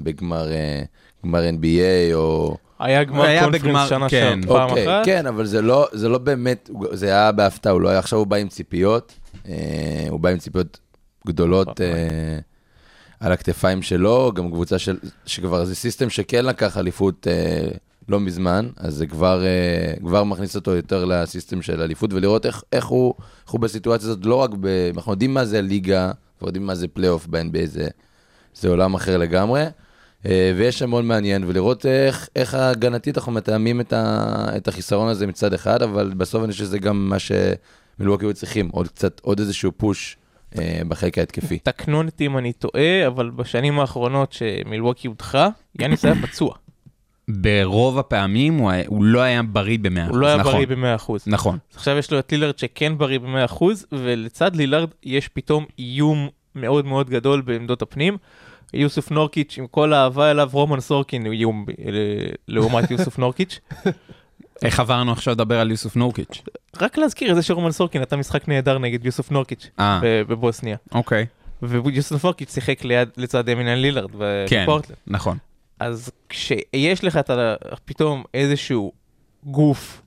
בגמר 0.02 0.52
אה, 0.52 0.82
NBA 1.24 2.14
או... 2.14 2.56
היה 2.78 3.04
גמר 3.04 3.22
היה 3.22 3.40
קונפרנס 3.44 3.62
בגמר- 3.64 3.88
שנה 3.88 4.08
כן. 4.08 4.40
שם 4.42 4.48
פעם 4.48 4.70
אוקיי, 4.70 4.84
אחת. 5.00 5.06
כן, 5.06 5.26
אבל 5.26 5.46
זה 5.46 5.62
לא, 5.62 5.88
זה 5.92 6.08
לא 6.08 6.18
באמת, 6.18 6.70
זה 6.92 7.06
היה 7.06 7.32
בהפתעה, 7.32 7.72
הוא 7.72 7.80
לא 7.80 7.88
היה, 7.88 7.98
עכשיו 7.98 8.18
הוא 8.18 8.26
בא 8.26 8.36
עם 8.36 8.48
ציפיות. 8.48 9.12
אה, 9.48 9.54
הוא 10.10 10.20
בא 10.20 10.28
עם 10.28 10.38
ציפיות 10.38 10.78
גדולות 11.26 11.80
אה, 11.80 12.38
על 13.20 13.32
הכתפיים 13.32 13.82
שלו, 13.82 14.32
גם 14.34 14.50
קבוצה 14.50 14.78
של, 14.78 14.96
שכבר 15.26 15.64
זה 15.64 15.74
system 15.74 16.10
שכן 16.10 16.44
לקח 16.44 16.76
אליפות 16.76 17.26
אה, 17.30 17.68
לא 18.08 18.20
מזמן, 18.20 18.68
אז 18.76 18.94
זה 18.94 19.06
כבר, 19.06 19.44
אה, 19.44 19.94
כבר 20.06 20.24
מכניס 20.24 20.56
אותו 20.56 20.70
יותר 20.76 21.04
ל 21.04 21.12
system 21.12 21.62
של 21.62 21.82
אליפות, 21.82 22.12
ולראות 22.12 22.46
איך, 22.46 22.62
איך, 22.72 22.86
הוא, 22.86 23.14
איך 23.44 23.52
הוא 23.52 23.60
בסיטואציה 23.60 24.08
הזאת, 24.08 24.26
לא 24.26 24.34
רק 24.34 24.50
ב... 24.60 24.90
אנחנו 24.96 25.12
יודעים 25.12 25.34
מה 25.34 25.44
זה 25.44 25.60
ליגה, 25.62 26.04
אנחנו 26.04 26.46
יודעים 26.48 26.66
מה 26.66 26.74
זה 26.74 26.88
פלייאוף 26.88 27.26
ב-NBA, 27.26 27.66
זה, 27.66 27.88
זה 28.54 28.68
עולם 28.68 28.94
אחר 28.94 29.16
לגמרי. 29.16 29.64
אה, 30.26 30.52
ויש 30.56 30.82
המון 30.82 31.06
מעניין, 31.08 31.44
ולראות 31.46 31.86
איך, 31.86 32.28
איך 32.36 32.54
הגנתית 32.54 33.18
אנחנו 33.18 33.32
מתאמים 33.32 33.80
את, 33.80 33.92
ה, 33.92 34.24
את 34.56 34.68
החיסרון 34.68 35.08
הזה 35.08 35.26
מצד 35.26 35.54
אחד, 35.54 35.82
אבל 35.82 36.12
בסוף 36.16 36.44
אני 36.44 36.52
חושב 36.52 36.64
שזה 36.64 36.78
גם 36.78 37.08
מה 37.08 37.16
שמילווקי 37.18 38.24
היו 38.26 38.34
צריכים, 38.34 38.68
עוד 38.72 38.88
קצת, 38.88 39.20
עוד 39.24 39.38
איזשהו 39.40 39.72
פוש 39.76 40.16
אה, 40.58 40.80
בחלק 40.88 41.18
ההתקפי. 41.18 41.58
תקנו 41.58 42.02
אותי 42.02 42.26
אם 42.26 42.38
אני 42.38 42.52
טועה, 42.52 43.06
אבל 43.06 43.30
בשנים 43.30 43.80
האחרונות 43.80 44.32
שמילווקי 44.32 45.08
הודחה, 45.08 45.48
יאניס 45.80 46.04
היה 46.04 46.14
פצוע. 46.22 46.54
ברוב 47.30 47.98
הפעמים 47.98 48.54
הוא, 48.54 48.70
היה- 48.70 48.84
הוא 48.86 49.04
לא 49.04 49.20
היה 49.20 49.42
בריא 49.42 49.78
ב-100%. 49.82 50.08
הוא 50.08 50.16
לא 50.18 50.26
היה 50.26 50.36
נכון, 50.36 50.52
בריא 50.52 50.66
ב-100%. 50.66 51.12
נכון. 51.26 51.58
עכשיו 51.74 51.96
יש 51.98 52.10
לו 52.12 52.18
את 52.18 52.32
לילארד 52.32 52.58
שכן 52.58 52.98
בריא 52.98 53.18
ב-100%, 53.18 53.64
ולצד 53.92 54.56
לילארד 54.56 54.88
יש 55.02 55.28
פתאום 55.28 55.64
איום 55.78 56.28
מאוד 56.54 56.84
מאוד 56.86 57.10
גדול 57.10 57.40
בעמדות 57.40 57.82
הפנים. 57.82 58.16
יוסוף 58.74 59.10
נורקיץ', 59.10 59.58
עם 59.58 59.66
כל 59.66 59.92
האהבה 59.92 60.30
אליו, 60.30 60.48
רומן 60.52 60.80
סורקין 60.80 61.26
הוא 61.26 61.32
איום 61.32 61.66
לעומת 62.48 62.90
יוסוף 62.90 63.18
נורקיץ'. 63.18 63.60
איך 64.62 64.80
עברנו 64.80 65.12
עכשיו 65.12 65.34
לדבר 65.34 65.60
על 65.60 65.70
יוסוף 65.70 65.96
נורקיץ'? 65.96 66.42
רק 66.80 66.98
להזכיר 66.98 67.30
את 67.30 67.36
זה 67.36 67.42
שרומן 67.42 67.70
סורקין 67.70 68.00
נתן 68.02 68.16
משחק 68.18 68.48
נהדר 68.48 68.78
נגד 68.78 69.06
יוסוף 69.06 69.30
נורקיץ' 69.30 69.70
אה. 69.80 70.00
בבוסניה. 70.28 70.76
אוקיי. 70.92 71.26
ויוסוף 71.62 72.24
נורקיץ' 72.24 72.54
שיחק 72.54 72.84
ליד, 72.84 73.08
לצד 73.16 73.48
אמינן 73.48 73.78
לילארד 73.78 74.10
כן, 74.48 74.62
בפורטלנד. 74.62 74.98
נכון. 75.06 75.38
אז 75.80 76.10
כשיש 76.28 77.04
לך. 77.04 77.20
פתאום 77.84 78.24
איזשהו 78.34 78.92
גוף 79.44 80.02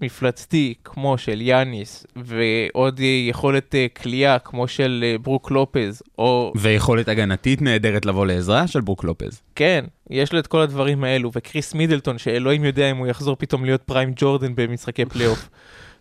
מפלצתי 0.00 0.74
כמו 0.84 1.18
של 1.18 1.40
יאניס, 1.40 2.06
ועוד 2.16 3.00
יכולת 3.28 3.74
אה, 3.74 3.86
כליאה 4.02 4.38
כמו 4.38 4.68
של 4.68 5.04
אה, 5.06 5.18
ברוק 5.18 5.50
לופז, 5.50 6.02
או 6.18 6.52
ויכולת 6.56 7.08
הגנתית 7.08 7.62
נהדרת 7.62 8.06
לבוא 8.06 8.26
לעזרה 8.26 8.66
של 8.66 8.80
ברוק 8.80 9.04
לופז. 9.04 9.42
כן, 9.54 9.84
יש 10.10 10.32
לו 10.32 10.38
את 10.38 10.46
כל 10.46 10.60
הדברים 10.60 11.04
האלו, 11.04 11.30
וקריס 11.34 11.74
מידלטון, 11.74 12.18
שאלוהים 12.18 12.64
יודע 12.64 12.90
אם 12.90 12.96
הוא 12.96 13.06
יחזור 13.06 13.36
פתאום 13.38 13.64
להיות 13.64 13.82
prime 13.82 14.12
ג'ורדן 14.16 14.54
במשחקי 14.54 15.04
פלייאוף, 15.04 15.48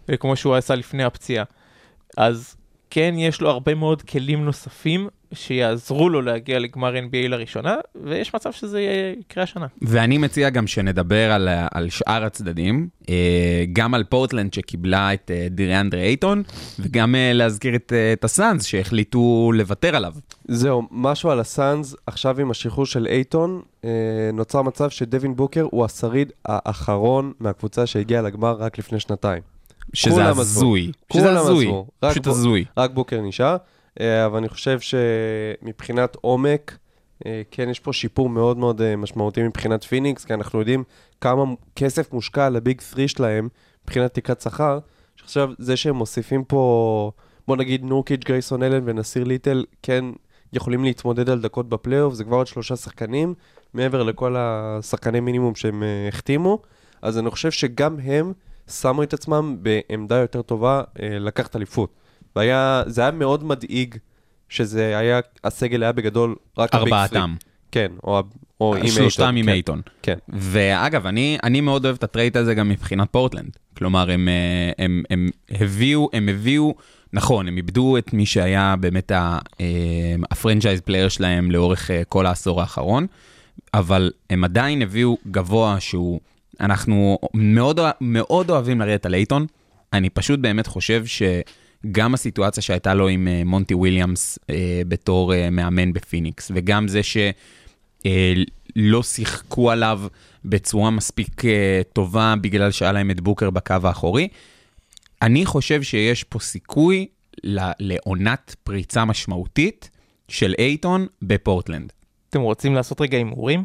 אה, 0.10 0.18
כמו 0.18 0.36
שהוא 0.36 0.56
עשה 0.56 0.76
לפני 0.76 1.04
הפציעה. 1.04 1.46
אז 2.18 2.56
כן, 2.90 3.14
יש 3.18 3.42
לו 3.42 3.50
הרבה 3.50 3.76
מאוד 3.76 4.02
כלים 4.02 4.46
נוספים 4.46 5.08
שיעזרו 5.34 6.10
לו 6.10 6.22
להגיע 6.22 6.60
לגמר 6.60 6.94
NBA 6.96 7.28
לראשונה, 7.28 7.76
ויש 8.04 8.36
מצב 8.36 8.52
שזה 8.52 8.82
יקרה 9.20 9.44
השנה. 9.44 9.66
ואני 9.82 10.18
מציע 10.18 10.50
גם 10.50 10.68
שנדבר 10.68 11.32
על, 11.32 11.50
על 11.72 11.90
שאר 11.90 12.26
הצדדים, 12.26 12.88
אה, 13.10 13.66
גם 13.74 13.94
על 13.94 14.04
פורטלנד 14.04 14.54
שקיבלה 14.54 15.14
את 15.14 15.32
אה, 15.34 15.48
דיריאנדרה 15.52 16.02
אייטון, 16.02 16.44
וגם 16.80 17.16
אה, 17.16 17.34
להזכיר 17.34 17.76
את, 17.76 17.94
את 18.14 18.24
הסאנס 18.24 18.66
שהחליטו 18.66 19.52
לוותר 19.54 19.96
עליו. 19.96 20.14
זהו, 20.48 20.84
משהו 20.92 21.30
על 21.30 21.40
הסאנז, 21.40 21.98
עכשיו 22.08 22.40
עם 22.40 22.52
השחרור 22.52 22.86
של 22.86 23.08
אייטון, 23.08 23.62
נוצר 24.34 24.62
מצב 24.62 24.90
שדווין 24.90 25.36
בוקר 25.36 25.68
הוא 25.72 25.86
השריד 25.86 26.32
האחרון 26.46 27.34
מהקבוצה 27.40 27.86
שהגיעה 27.86 28.22
לגמר 28.22 28.52
רק 28.52 28.80
לפני 28.80 29.00
שנתיים. 29.00 29.42
שזה. 29.94 30.26
הזוי. 30.30 30.92
שזה 31.14 31.40
הזוי. 31.40 31.72
פשוט 32.00 32.28
הזוי. 32.28 32.66
רק 32.78 32.92
בוקר 32.92 33.22
נשאר, 33.22 33.58
אבל 34.00 34.38
אני 34.38 34.50
חושב 34.50 34.80
שמבחינת 34.80 36.18
עומק, 36.22 36.78
אה, 37.26 37.42
כן, 37.52 37.70
יש 37.70 37.80
פה 37.80 37.94
שיפור 37.94 38.30
מאוד 38.30 38.58
מאוד 38.58 38.82
אה, 38.82 38.96
משמעותי 38.96 39.44
מבחינת 39.44 39.84
פיניקס, 39.84 40.26
כי 40.26 40.34
אנחנו 40.34 40.60
יודעים 40.60 40.84
כמה 41.22 41.44
כסף 41.76 42.14
מושקע 42.14 42.46
על 42.46 42.56
הביג 42.56 42.82
3 42.82 43.12
שלהם 43.12 43.50
מבחינת 43.84 44.14
תקרת 44.14 44.42
שכר, 44.42 44.80
שעכשיו 45.16 45.50
זה 45.58 45.78
שהם 45.78 45.96
מוסיפים 45.96 46.44
פה, 46.44 47.12
בוא 47.48 47.58
נגיד 47.58 47.84
נורקיץ', 47.84 48.24
גרייסון 48.26 48.64
אלן 48.64 48.82
ונסיר 48.86 49.24
ליטל, 49.24 49.66
כן 49.84 50.06
יכולים 50.54 50.84
להתמודד 50.84 51.30
על 51.30 51.42
דקות 51.42 51.70
בפלייאוף, 51.70 52.14
זה 52.14 52.24
כבר 52.24 52.38
עוד 52.38 52.48
שלושה 52.48 52.76
שחקנים, 52.76 53.34
מעבר 53.74 54.04
לכל 54.04 54.36
השחקני 54.38 55.20
מינימום 55.20 55.56
שהם 55.56 55.84
אה, 55.84 56.08
החתימו, 56.08 56.62
אז 57.02 57.18
אני 57.18 57.30
חושב 57.30 57.52
שגם 57.52 58.00
הם 58.00 58.34
שמו 58.70 59.04
את 59.04 59.14
עצמם 59.14 59.58
בעמדה 59.62 60.16
יותר 60.16 60.42
טובה 60.42 60.84
אה, 61.02 61.20
לקחת 61.20 61.56
אליפות. 61.56 62.05
והיה, 62.36 62.84
זה 62.88 63.02
היה 63.02 63.12
מאוד 63.12 63.44
מדאיג 63.44 63.96
שזה 64.50 64.98
היה, 64.98 65.20
הסגל 65.44 65.84
היה 65.84 65.92
בגדול 65.92 66.36
רק 66.58 66.76
הביג 66.76 66.94
ארבעתם. 66.94 67.36
פרי. 67.40 67.50
כן, 67.72 67.92
או, 68.04 68.24
או 68.62 68.76
עם 68.76 68.82
אייטון. 68.82 68.96
שלושתם 68.96 69.36
עם 69.36 69.46
כן. 69.46 69.52
אייטון. 69.52 69.82
כן. 70.02 70.18
ואגב, 70.34 71.08
אני, 71.08 71.38
אני 71.44 71.62
מאוד 71.62 71.86
אוהב 71.86 71.96
את 71.96 72.04
ה 72.04 72.09
trade 72.09 72.36
הזה 72.36 72.54
גם 72.54 72.70
מבחינת 72.70 73.08
פורטלנד. 73.12 73.58
כלומר, 73.78 74.12
הם, 74.12 74.28
אה, 74.28 74.86
הם, 74.86 75.04
הם 75.10 75.30
הביאו, 75.52 76.10
הם 76.14 76.30
הביאו, 76.30 76.76
נכון, 77.14 77.48
הם 77.48 77.58
איבדו 77.58 77.98
את 77.98 78.14
מי 78.14 78.26
שהיה 78.26 78.76
באמת 78.80 79.12
אה, 79.12 79.40
ה 80.32 80.37
franchise 80.37 80.82
player 80.82 81.10
שלהם 81.10 81.52
לאורך 81.52 81.92
אה, 81.92 82.02
כל 82.10 82.26
העשור 82.26 82.62
האחרון, 82.62 83.08
אבל 83.74 84.12
הם 84.30 84.44
עדיין 84.44 84.82
הביאו 84.82 85.18
גבוה 85.32 85.80
שהוא, 85.80 86.20
אנחנו 86.60 87.18
מאוד, 87.34 87.80
מאוד 88.02 88.50
אוהבים 88.50 88.82
לרדת 88.82 89.06
על 89.06 89.14
אייטון. 89.14 89.46
אני 89.94 90.10
פשוט 90.10 90.40
באמת 90.40 90.68
חושב 90.68 91.04
שגם 91.86 92.14
הסיטואציה 92.14 92.64
שהייתה 92.64 92.94
לו 92.94 93.08
עם 93.08 93.28
אה, 93.28 93.42
מונטי 93.46 93.74
וויליאמס 93.74 94.40
אה, 94.50 94.82
בתור 94.88 95.34
אה, 95.34 95.50
מאמן 95.50 95.94
בפיניקס, 95.94 96.52
וגם 96.56 96.88
זה 96.88 97.04
ש... 97.04 97.18
אה, 98.06 98.34
לא 98.76 99.04
שיחקו 99.04 99.72
עליו 99.72 100.02
בצורה 100.46 100.90
מספיק 100.90 101.42
טובה 101.94 102.34
בגלל 102.42 102.72
שהיה 102.72 102.92
להם 102.92 103.12
את 103.12 103.22
בוקר 103.22 103.50
בקו 103.50 103.76
האחורי. 103.84 104.28
אני 105.22 105.46
חושב 105.46 105.84
שיש 105.84 106.24
פה 106.24 106.40
סיכוי 106.40 107.08
לעונת 107.80 108.56
פריצה 108.64 109.06
משמעותית 109.06 109.90
של 110.28 110.54
אייטון 110.60 111.08
בפורטלנד. 111.22 111.94
אתם 112.30 112.42
רוצים 112.42 112.76
לעשות 112.76 113.02
רגע 113.02 113.18
הימורים? 113.18 113.64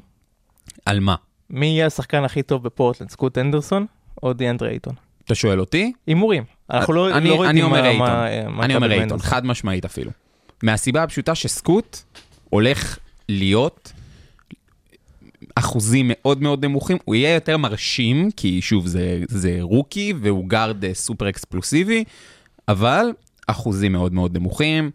על 0.85 1.01
מה? 1.01 1.15
מי 1.51 1.67
יהיה 1.67 1.87
השחקן 1.87 2.25
הכי 2.25 2.43
טוב 2.43 2.63
בפורטלנד, 2.63 3.11
סקוט 3.11 3.39
אנדרסון 3.39 3.87
או 4.23 4.33
דיאנדרה 4.33 4.69
אייטון? 4.69 4.95
אתה 5.25 5.35
שואל 5.35 5.61
אותי? 5.61 5.93
הימורים. 6.07 6.45
אנחנו 6.71 6.93
לא, 6.93 7.17
אני, 7.17 7.29
לא 7.29 7.51
אני 7.51 7.63
אומר 7.63 7.85
אייטון. 7.85 8.11
אני 8.61 8.77
אומר 8.77 8.93
אייטון. 8.93 9.19
חד 9.19 9.47
משמעית 9.47 9.85
אפילו. 9.85 10.11
מהסיבה 10.63 11.03
הפשוטה 11.03 11.35
שסקוט 11.35 11.99
הולך 12.51 12.99
להיות 13.29 13.93
אחוזים 15.55 16.07
מאוד 16.09 16.43
מאוד 16.43 16.65
נמוכים, 16.65 16.97
הוא 17.05 17.15
יהיה 17.15 17.35
יותר 17.35 17.57
מרשים, 17.57 18.31
כי 18.37 18.63
שוב, 18.63 18.87
זה, 18.87 19.23
זה 19.29 19.57
רוקי 19.61 20.13
והוא 20.21 20.49
גארד 20.49 20.85
אה, 20.85 20.95
סופר 20.95 21.29
אקספלוסיבי, 21.29 22.05
אבל 22.69 23.13
אחוזים 23.47 23.93
מאוד 23.93 24.13
מאוד 24.13 24.37
נמוכים, 24.37 24.91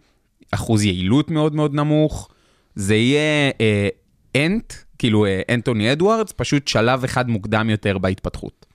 אחוז 0.51 0.83
יעילות 0.83 1.31
מאוד 1.31 1.55
מאוד 1.55 1.73
נמוך, 1.73 2.29
זה 2.75 2.95
יהיה 2.95 3.51
אה, 3.61 3.87
אנט, 4.35 4.73
כאילו 4.97 5.25
אה, 5.25 5.41
אנטוני 5.53 5.91
אדוארדס, 5.91 6.33
פשוט 6.35 6.67
שלב 6.67 7.03
אחד 7.03 7.29
מוקדם 7.29 7.69
יותר 7.69 7.97
בהתפתחות. 7.97 8.65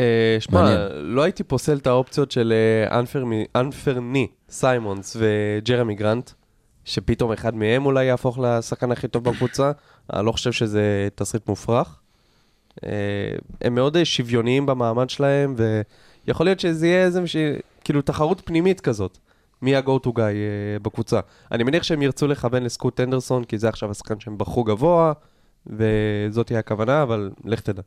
אה, 0.00 0.36
שמע. 0.40 0.88
לא 0.94 1.22
הייתי 1.22 1.44
פוסל 1.44 1.76
את 1.76 1.86
האופציות 1.86 2.30
של 2.30 2.52
אה, 2.52 3.00
אנפרני 3.54 4.26
סיימונס 4.50 5.16
וג'רמי 5.20 5.94
גרנט, 5.94 6.30
שפתאום 6.84 7.32
אחד 7.32 7.54
מהם 7.54 7.86
אולי 7.86 8.04
יהפוך 8.04 8.38
לשחקן 8.38 8.92
הכי 8.92 9.08
טוב 9.08 9.24
בקבוצה. 9.24 9.72
אני 10.12 10.26
לא 10.26 10.32
חושב 10.32 10.52
שזה 10.52 11.08
תסריט 11.14 11.48
מופרך. 11.48 12.00
אה, 12.84 12.90
הם 13.60 13.74
מאוד 13.74 13.96
אה, 13.96 14.04
שוויוניים 14.04 14.66
במעמד 14.66 15.10
שלהם, 15.10 15.54
ויכול 16.26 16.46
להיות 16.46 16.60
שזה 16.60 16.86
יהיה 16.86 17.04
איזה. 17.04 17.22
כאילו 17.84 18.02
תחרות 18.02 18.42
פנימית 18.44 18.80
כזאת. 18.80 19.18
מי 19.62 19.76
ה-go 19.76 20.06
to 20.06 20.08
guy 20.08 20.18
אה, 20.18 20.78
בקבוצה. 20.82 21.20
אני 21.52 21.64
מניח 21.64 21.82
שהם 21.82 22.02
ירצו 22.02 22.26
לכוון 22.26 22.62
לסקוט 22.62 23.00
הנדרסון, 23.00 23.44
כי 23.44 23.58
זה 23.58 23.68
עכשיו 23.68 23.90
השחקן 23.90 24.20
שהם 24.20 24.38
בחרו 24.38 24.64
גבוה, 24.64 25.12
וזאת 25.66 26.46
תהיה 26.46 26.58
הכוונה, 26.58 27.02
אבל 27.02 27.30
לך 27.44 27.60
תדע. 27.60 27.82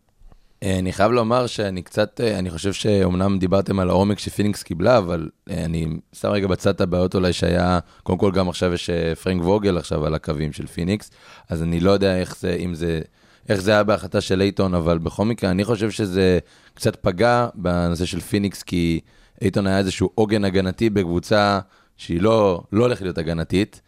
אה, 0.64 0.80
אני 0.80 0.94
חייב 0.94 1.12
לומר 1.12 1.48
שאני 1.48 1.82
קצת, 1.82 2.22
אה, 2.24 2.40
אני 2.40 2.50
חושב 2.50 2.74
שאומנם 2.74 3.40
דיברתם 3.40 3.80
על 3.80 3.90
העומק 3.90 4.20
שפיניקס 4.20 4.64
קיבלה, 4.64 4.98
אבל 4.98 5.30
אה, 5.50 5.66
אני 5.66 5.88
שם 6.14 6.28
רגע 6.28 6.48
בצד 6.48 6.70
את 6.70 6.82
הבעיות 6.82 7.16
אולי 7.16 7.34
שהיה, 7.34 7.80
קודם 8.04 8.18
כל 8.18 8.32
גם 8.32 8.50
עכשיו 8.50 8.74
יש 8.74 8.90
פרנק 9.24 9.42
ווגל 9.42 9.78
עכשיו 9.78 10.06
על 10.06 10.16
הקווים 10.16 10.54
של 10.54 10.68
פיניקס, 10.68 11.12
אז 11.50 11.64
אני 11.64 11.80
לא 11.80 11.92
יודע 11.92 12.18
איך 12.18 12.38
זה, 12.40 12.56
אם 12.60 12.76
זה, 12.76 13.02
איך 13.50 13.62
זה 13.62 13.72
היה 13.72 13.84
בהחלטה 13.84 14.22
של 14.22 14.42
אייטון, 14.42 14.74
אבל 14.74 14.98
בכל 14.98 15.26
מקרה, 15.26 15.52
אני 15.52 15.64
חושב 15.64 15.92
שזה 15.92 16.40
קצת 16.74 16.96
פגע 16.96 17.48
בנושא 17.56 18.06
של 18.06 18.20
פיניקס, 18.20 18.64
כי 18.64 19.00
אייטון 19.42 19.68
היה 19.68 19.78
איזשהו 19.78 20.10
עוגן 20.16 20.46
הגנתי 20.46 20.90
בקבוצה 20.90 21.60
שהיא 21.98 22.22
לא, 22.22 22.64
לא 22.72 22.84
הולכת 22.84 23.02
להיות 23.02 23.18
הגנתית. 23.18 23.82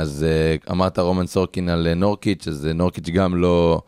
אז 0.00 0.26
אמרת 0.70 0.98
רומן 0.98 1.26
סורקין 1.26 1.68
על 1.68 1.94
נורקיץ', 1.94 2.48
אז 2.48 2.68
נורקיץ' 2.74 3.08
גם 3.08 3.36
לא, 3.36 3.82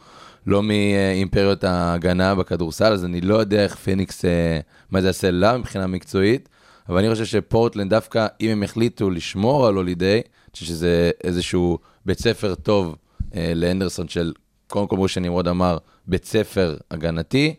לא 0.47 0.62
מאימפריות 0.62 1.64
ההגנה 1.64 2.34
בכדורסל, 2.34 2.93
אז 2.93 3.05
אני 3.05 3.20
לא 3.20 3.34
יודע 3.34 3.64
איך 3.64 3.76
פיניקס, 3.76 4.24
אה, 4.24 4.61
מה 4.90 5.01
זה 5.01 5.07
יעשה 5.07 5.30
לה 5.30 5.59
מבחינה 5.59 5.86
מקצועית, 5.86 6.49
אבל 6.88 6.99
אני 6.99 7.11
חושב 7.12 7.24
שפורטלנד 7.24 7.90
דווקא, 7.90 8.26
אם 8.40 8.51
הם 8.51 8.62
החליטו 8.62 9.11
לשמור 9.11 9.66
על 9.66 9.74
הולידיי, 9.74 10.14
אני 10.14 10.53
חושב 10.53 10.66
שזה 10.66 11.11
איזשהו 11.24 11.78
בית 12.07 12.18
ספר 12.18 12.55
טוב 12.55 12.97
אה, 13.34 13.53
לאנדרסון 13.55 14.09
של, 14.09 14.32
קודם 14.66 14.86
כל, 14.86 14.97
כמו 14.97 15.09
שנמרוד 15.09 15.49
אמר, 15.49 15.78
בית 16.07 16.24
ספר 16.24 16.76
הגנתי, 16.90 17.55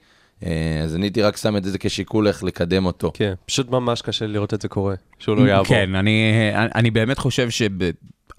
אה, 0.46 0.82
אז 0.84 0.96
אני 0.96 1.06
הייתי 1.06 1.22
רק 1.22 1.38
שם 1.38 1.58
את 1.58 1.64
זה 1.64 1.78
כשיקול 1.78 2.28
איך 2.28 2.44
לקדם 2.44 2.86
אותו. 2.86 3.12
כן, 3.14 3.34
פשוט 3.46 3.70
ממש 3.70 4.02
קשה 4.02 4.28
לראות 4.28 4.54
את 4.54 4.62
זה 4.62 4.68
קורה, 4.68 4.96
שהוא 5.20 5.38
לא 5.38 5.48
יעבור. 5.48 5.68
כן, 5.68 5.96
אני, 5.96 6.32
אני 6.76 6.92
באמת 6.92 7.18
חושב 7.18 7.50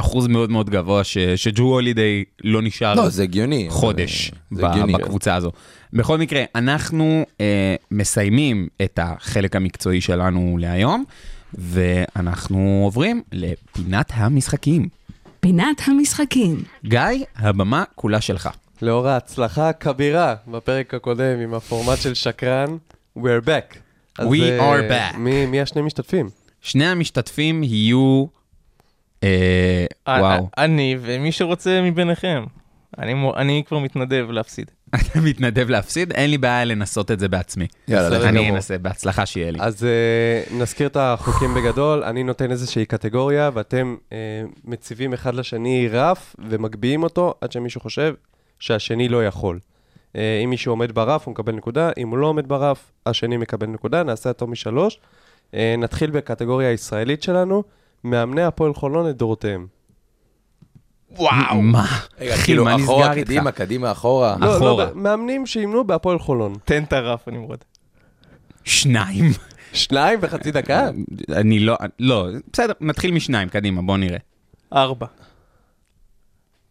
שבאחוז 0.00 0.26
מאוד 0.26 0.50
מאוד 0.50 0.70
גבוה 0.70 1.04
ש, 1.04 1.18
שג'רו 1.18 1.72
הולידיי 1.72 2.24
לא 2.44 2.62
נשאר 2.62 2.94
לא, 2.94 3.08
זה 3.08 3.22
הגיוני. 3.22 3.66
חודש 3.70 4.30
זה 4.50 4.62
ב- 4.62 4.64
הגיוני. 4.64 4.92
בקבוצה 4.92 5.34
הזו. 5.34 5.50
בכל 5.92 6.18
מקרה, 6.18 6.44
אנחנו 6.54 7.24
אה, 7.40 7.74
מסיימים 7.90 8.68
את 8.82 8.98
החלק 9.02 9.56
המקצועי 9.56 10.00
שלנו 10.00 10.56
להיום, 10.60 11.04
ואנחנו 11.54 12.80
עוברים 12.84 13.22
לפינת 13.32 14.10
המשחקים. 14.14 14.88
פינת 15.40 15.80
המשחקים. 15.86 16.62
גיא, 16.84 17.00
הבמה 17.36 17.84
כולה 17.94 18.20
שלך. 18.20 18.48
לאור 18.82 19.08
ההצלחה 19.08 19.68
הכבירה 19.68 20.34
בפרק 20.48 20.94
הקודם 20.94 21.38
עם 21.42 21.54
הפורמט 21.54 21.98
של 21.98 22.14
שקרן, 22.14 22.76
we're 23.18 23.20
back. 23.46 23.76
We 24.20 24.22
אה, 24.42 24.74
are 24.78 24.90
back. 24.90 25.16
מי, 25.16 25.46
מי 25.46 25.60
השני 25.60 25.82
משתתפים? 25.82 26.30
שני 26.60 26.86
המשתתפים 26.86 27.62
יהיו... 27.62 28.24
אה, 29.24 30.20
וואו, 30.20 30.48
אני 30.58 30.96
ומי 31.00 31.32
שרוצה 31.32 31.80
מביניכם. 31.82 32.44
אני 32.98 33.14
אני 33.36 33.62
כבר 33.66 33.78
מתנדב 33.78 34.26
להפסיד. 34.30 34.70
אתה 34.94 35.20
מתנדב 35.20 35.70
להפסיד? 35.70 36.12
אין 36.12 36.30
לי 36.30 36.38
בעיה 36.38 36.64
לנסות 36.64 37.10
את 37.10 37.20
זה 37.20 37.28
בעצמי. 37.28 37.66
יאללה. 37.88 38.28
אני. 38.28 38.50
אנסה, 38.50 38.78
בהצלחה 38.78 39.26
שיהיה 39.26 39.50
לי. 39.50 39.58
אז 39.62 39.86
uh, 40.50 40.54
נזכיר 40.54 40.86
את 40.86 40.96
החוקים 40.96 41.54
בגדול, 41.54 42.04
אני 42.04 42.22
נותן 42.22 42.50
איזושהי 42.50 42.86
קטגוריה 42.86 43.50
ואתם 43.54 43.96
uh, 43.98 44.12
מציבים 44.64 45.12
אחד 45.12 45.34
לשני 45.34 45.88
רף 45.88 46.36
ומגביהים 46.48 47.02
אותו 47.02 47.34
עד 47.40 47.52
שמישהו 47.52 47.80
חושב 47.80 48.14
שהשני 48.58 49.08
לא 49.08 49.26
יכול. 49.26 49.58
Uh, 50.12 50.16
אם 50.44 50.50
מישהו 50.50 50.72
עומד 50.72 50.92
ברף 50.92 51.24
הוא 51.26 51.32
מקבל 51.32 51.52
נקודה, 51.52 51.90
אם 51.98 52.08
הוא 52.08 52.18
לא 52.18 52.26
עומד 52.26 52.48
ברף 52.48 52.92
השני 53.06 53.36
מקבל 53.36 53.66
נקודה, 53.66 54.02
נעשה 54.02 54.28
אותו 54.28 54.46
משלוש. 54.46 54.98
Uh, 55.52 55.56
נתחיל 55.78 56.10
בקטגוריה 56.10 56.68
הישראלית 56.68 57.22
שלנו, 57.22 57.62
מאמני 58.04 58.42
הפועל 58.42 58.74
חולון 58.74 59.06
לדורותיהם. 59.06 59.66
וואו. 61.10 61.62
מה? 61.62 61.86
רגע, 62.20 62.36
כאילו, 62.36 62.64
מה 62.64 62.74
נסגר 62.74 62.84
אחורה, 62.84 63.12
איתך? 63.12 63.26
קדימה, 63.26 63.52
קדימה, 63.52 63.92
אחורה. 63.92 64.36
לא, 64.40 64.56
אחורה. 64.56 64.84
לא, 64.84 64.90
מאמנים 64.94 65.46
שאימנו 65.46 65.84
בהפועל 65.84 66.18
חולון. 66.18 66.54
תן 66.64 66.82
את 66.82 66.92
הרף, 66.92 67.28
אני 67.28 67.38
מורד. 67.38 67.58
שניים. 68.64 69.24
שניים 69.72 70.20
בחצי 70.20 70.50
דקה? 70.50 70.90
אני 71.32 71.60
לא, 71.60 71.76
לא, 71.98 72.28
בסדר, 72.52 72.72
נתחיל 72.80 73.10
משניים, 73.10 73.48
קדימה, 73.48 73.82
בוא 73.82 73.96
נראה. 73.96 74.18
ארבע. 74.72 75.06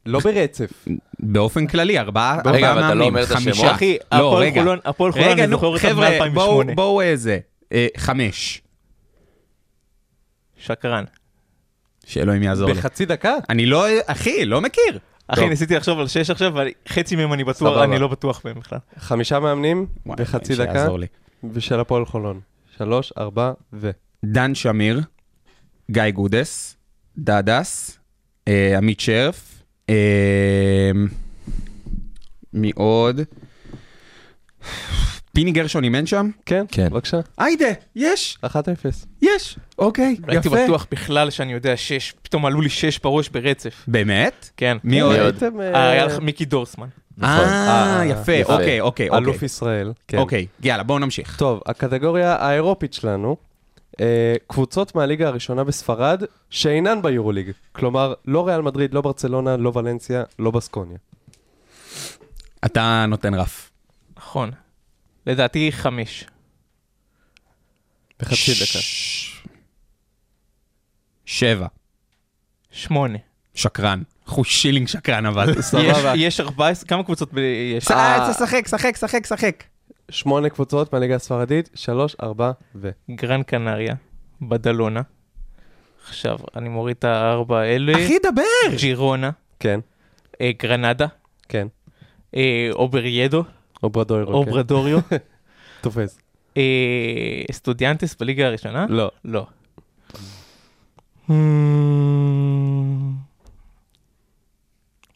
לא 0.05 0.19
ברצף. 0.19 0.85
באופן 1.19 1.67
כללי, 1.67 1.99
ארבעה 1.99 2.37
רגע, 2.45 2.49
ארבעה 2.49 2.71
אבל 2.71 2.79
אתה 2.79 2.93
לא 2.93 2.95
מאמנים, 2.95 3.07
אומר 3.07 3.23
את 3.23 3.31
השמות? 3.31 3.43
חמישה. 3.55 3.71
אחי, 3.71 3.97
לא, 4.11 4.17
הפועל 4.17 4.43
רגע. 4.43 4.61
חולון, 4.61 4.79
הפועל 4.85 5.11
חולון, 5.11 5.27
רגע, 5.27 5.43
אני 5.43 5.51
זוכר 5.51 5.67
אותם 5.67 5.79
חבר'ה, 5.79 6.29
בואו, 6.33 6.63
מ-2008. 6.63 6.75
בואו 6.75 7.01
איזה, 7.01 7.39
אה, 7.71 7.87
חמש. 7.97 8.61
שקרן. 10.57 11.03
שאלוהים 12.05 12.43
יעזור 12.43 12.67
לי. 12.67 12.73
בחצי 12.73 13.05
דקה? 13.05 13.33
אני 13.49 13.65
לא, 13.65 13.85
אחי, 14.05 14.45
לא 14.45 14.61
מכיר. 14.61 14.99
אחי. 15.27 15.49
ניסיתי 15.49 15.75
לחשוב 15.75 15.99
על 15.99 16.07
שש 16.07 16.29
עכשיו, 16.29 16.47
אבל 16.47 16.67
חצי 16.87 17.15
מהם 17.15 17.33
אני 17.33 17.43
בטוח. 17.43 17.83
אני 17.83 17.99
לא 17.99 18.07
בטוח 18.07 18.41
בהם 18.43 18.59
בכלל. 18.59 18.79
חמישה 18.97 19.39
מאמנים 19.39 19.85
בחצי 20.05 20.55
דקה. 20.55 20.87
ושל 21.53 21.79
הפועל 21.79 22.05
חולון. 22.05 22.39
שלוש, 22.77 23.13
ארבע 23.17 23.51
ו... 23.73 23.91
דן 24.25 24.55
שמיר, 24.55 25.01
גיא 25.91 26.09
גודס, 26.09 26.77
דדס, 27.17 27.99
אה, 28.47 28.77
עמית 28.77 28.99
שרף, 28.99 29.63
אה, 29.89 30.91
מי 32.53 32.71
עוד? 32.75 33.21
פיני 35.35 35.51
גרשון 35.51 35.95
אין 35.95 36.05
שם? 36.05 36.29
כן, 36.45 36.65
כן. 36.71 36.89
בבקשה. 36.89 37.19
היידה, 37.37 37.65
יש, 37.95 38.37
1-0. 38.45 38.47
יש, 39.21 39.59
אוקיי, 39.77 40.15
לא 40.27 40.31
הייתי 40.33 40.47
יפה. 40.47 40.63
בטוח 40.63 40.87
בכלל 40.91 41.29
שאני 41.29 41.53
יודע 41.53 41.77
שש, 41.77 42.13
פתאום 42.21 42.45
עלו 42.45 42.61
לי 42.61 42.69
שש 42.69 42.99
בראש 42.99 43.29
ברצף. 43.29 43.85
באמת? 43.87 44.49
כן. 44.57 44.77
מי 44.83 44.99
עוד? 44.99 45.15
הייתם, 45.15 45.61
אה, 45.61 45.89
היה 45.89 46.05
לך 46.05 46.19
מיקי 46.19 46.45
דורסמן. 46.45 46.87
אה, 47.23 47.99
אה, 47.99 48.05
יפה, 48.05 48.31
יפה. 48.31 48.53
אוקיי, 48.53 48.81
אוקיי, 48.81 49.09
אלוף 49.09 49.35
אוקיי. 49.35 49.45
ישראל. 49.45 49.93
כן. 50.07 50.17
אוקיי, 50.17 50.47
יאללה, 50.63 50.83
בואו 50.83 50.99
נמשיך. 50.99 51.37
טוב, 51.37 51.61
הקטגוריה 51.65 52.35
האירופית 52.35 52.93
שלנו, 52.93 53.37
אה, 54.01 54.35
קבוצות 54.47 54.95
מהליגה 54.95 55.27
הראשונה 55.27 55.63
בספרד 55.63 56.23
שאינן 56.49 57.01
ביורוליג. 57.01 57.51
כלומר, 57.71 58.13
לא 58.25 58.47
ריאל 58.47 58.61
מדריד, 58.61 58.93
לא 58.93 59.01
ברצלונה, 59.01 59.57
לא 59.57 59.71
ולנסיה, 59.75 60.23
לא 60.39 60.51
בסקוניה. 60.51 60.97
אתה 62.65 63.05
נותן 63.07 63.33
רף. 63.33 63.71
נכון. 64.17 64.51
לדעתי 65.27 65.71
חמש. 65.71 66.25
בחצי 68.19 68.51
דקה. 68.53 68.79
שבע. 71.25 71.67
שמונה. 72.71 73.17
שקרן. 73.55 74.01
אחוז 74.27 74.47
שילינג 74.47 74.87
שקרן 74.87 75.25
אבל. 75.25 75.49
יש- 75.49 75.65
סבבה. 75.65 76.13
יש 76.15 76.39
14, 76.39 76.87
כמה 76.87 77.03
קבוצות 77.03 77.29
יש? 77.77 77.91
אה. 77.91 78.33
שחק, 78.33 78.67
שחק, 78.67 78.95
שחק, 78.97 79.25
שחק. 79.25 79.63
שמונה 80.11 80.49
קבוצות 80.49 80.93
מהליגה 80.93 81.15
הספרדית, 81.15 81.69
שלוש, 81.75 82.15
ארבע 82.23 82.51
ו... 82.75 82.89
גרן 83.11 83.43
קנריה, 83.43 83.95
בדלונה. 84.41 85.01
עכשיו, 86.07 86.37
אני 86.55 86.69
מוריד 86.69 86.95
את 86.99 87.03
הארבע 87.03 87.59
האלה. 87.59 87.93
אחי, 87.93 88.17
דבר! 88.31 88.77
ג'ירונה, 88.77 89.29
כן, 89.59 89.79
אה, 90.41 90.51
גרנדה, 90.61 91.05
כן. 91.49 91.67
אה, 92.35 92.69
אובריידו, 92.71 93.43
אוברדוירו, 93.83 94.31
כן. 94.31 94.33
אוברדוריו, 94.33 94.99
תופס. 95.81 96.19
אה, 96.57 97.41
אסטודיאנטס 97.51 98.15
בליגה 98.19 98.47
הראשונה? 98.47 98.85
לא. 98.89 99.11
לא. 99.25 99.45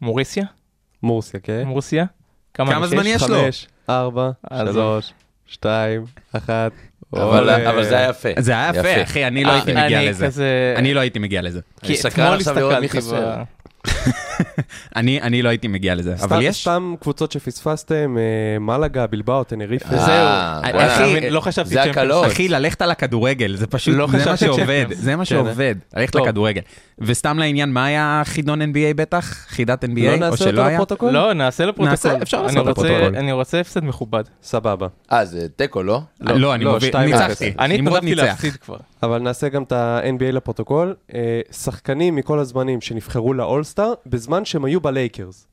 מוריסיה? 0.01 0.45
מורסיה, 1.03 1.39
כן? 1.39 1.63
מורסיה? 1.65 2.05
כמה 2.53 2.87
זמן? 2.87 3.03
יש 3.05 3.23
לו? 3.23 3.43
חמש, 3.43 3.67
ארבע, 3.89 4.31
שלוש, 4.49 5.13
שתיים, 5.45 6.05
אחת. 6.33 6.71
אבל 7.13 7.83
זה 7.83 7.97
היה 7.97 8.09
יפה. 8.09 8.29
זה 8.39 8.51
היה 8.51 8.69
יפה, 8.75 9.03
אחי, 9.03 9.27
אני 9.27 9.43
לא 9.43 9.51
הייתי 9.51 9.75
אה, 9.75 9.85
מגיע 9.85 9.99
אני 9.99 10.09
לזה. 10.09 10.73
אני 10.77 10.93
לא 10.93 10.99
הייתי 10.99 11.19
מגיע 11.19 11.41
לזה. 11.41 11.59
כי 11.81 11.87
אני 11.87 11.97
סקרן 11.97 12.25
אתמול 12.25 12.37
עכשיו 12.37 12.55
לראות 12.55 12.79
מי 12.79 12.85
הסתכלתי 12.85 13.07
חסר. 13.07 13.43
אני 14.95 15.21
אני 15.21 15.41
לא 15.41 15.49
הייתי 15.49 15.67
מגיע 15.67 15.95
לזה. 15.95 16.15
אבל 16.23 16.41
יש... 16.41 16.61
סתם 16.61 16.93
קבוצות 16.99 17.31
שפספסתם, 17.31 18.17
אה, 18.17 18.59
מלאגה, 18.59 19.07
בלבאו, 19.07 19.43
טנריפה. 19.43 19.95
אה, 19.95 20.59
אחי, 20.63 20.71
וואלה. 20.71 20.95
אתה 20.95 21.05
מבין? 21.07 21.33
לא 21.33 21.39
חשבתי 21.39 21.69
זה. 21.69 21.83
הקלות. 21.83 22.25
אחי, 22.25 22.47
ללכת 22.47 22.81
על 22.81 22.91
הכדורגל, 22.91 23.55
זה 23.55 23.67
פשוט, 23.67 23.95
לא 23.95 24.07
זה 24.11 24.25
מה 24.31 24.37
שעובד. 24.37 24.85
זה 24.91 25.15
מה 25.15 25.25
שעובד, 25.25 25.75
ללכת 25.95 26.13
טוב. 26.13 26.27
לכדורגל. 26.27 26.61
וסתם 26.99 27.39
לעניין, 27.39 27.69
מה 27.69 27.85
היה 27.85 28.21
חידון 28.25 28.61
NBA 28.61 28.93
בטח? 28.95 29.45
חידת 29.47 29.83
NBA? 29.83 29.87
לא 29.97 30.13
או 30.13 30.17
נעשה 30.19 30.37
שלא 30.37 30.49
אותו 30.49 30.61
היה? 30.61 30.73
לפרוטוקול? 30.73 31.11
לא, 31.11 31.33
נעשה 31.33 31.65
לפרוטוקול. 31.65 31.89
נעשה, 31.89 32.21
אפשר 32.21 32.41
לעשות 32.41 32.67
לפרוטוקול. 32.67 33.15
אני 33.15 33.31
רוצה 33.31 33.59
הפסד 33.59 33.83
מכובד. 33.83 34.23
סבבה. 34.43 34.87
אה, 35.11 35.25
זה 35.25 35.47
תיקו, 35.55 35.83
לא? 35.83 36.01
לא, 36.21 36.53
אני 36.55 36.63
לא. 36.63 36.77
ניצחתי. 37.05 37.53
אני 37.59 37.75
התנדבתי. 37.75 38.15
להפסיד 38.15 38.55
כבר. 38.55 38.77
אבל 39.03 39.19
נעשה 39.19 39.49
גם 39.49 39.63
את 39.63 39.71
ה-NBA 39.71 40.31
לפרוטוקול. 40.31 40.95
אה, 41.13 41.41
שחקנים 41.51 42.15
מכל 42.15 42.39
הזמנים 42.39 42.81
שנבחרו 42.81 43.33
לאולסטאר 43.33 43.93
בזמן 44.05 44.45
שהם 44.47 44.65
היו 44.65 44.81
בלייקרס. 44.81 45.47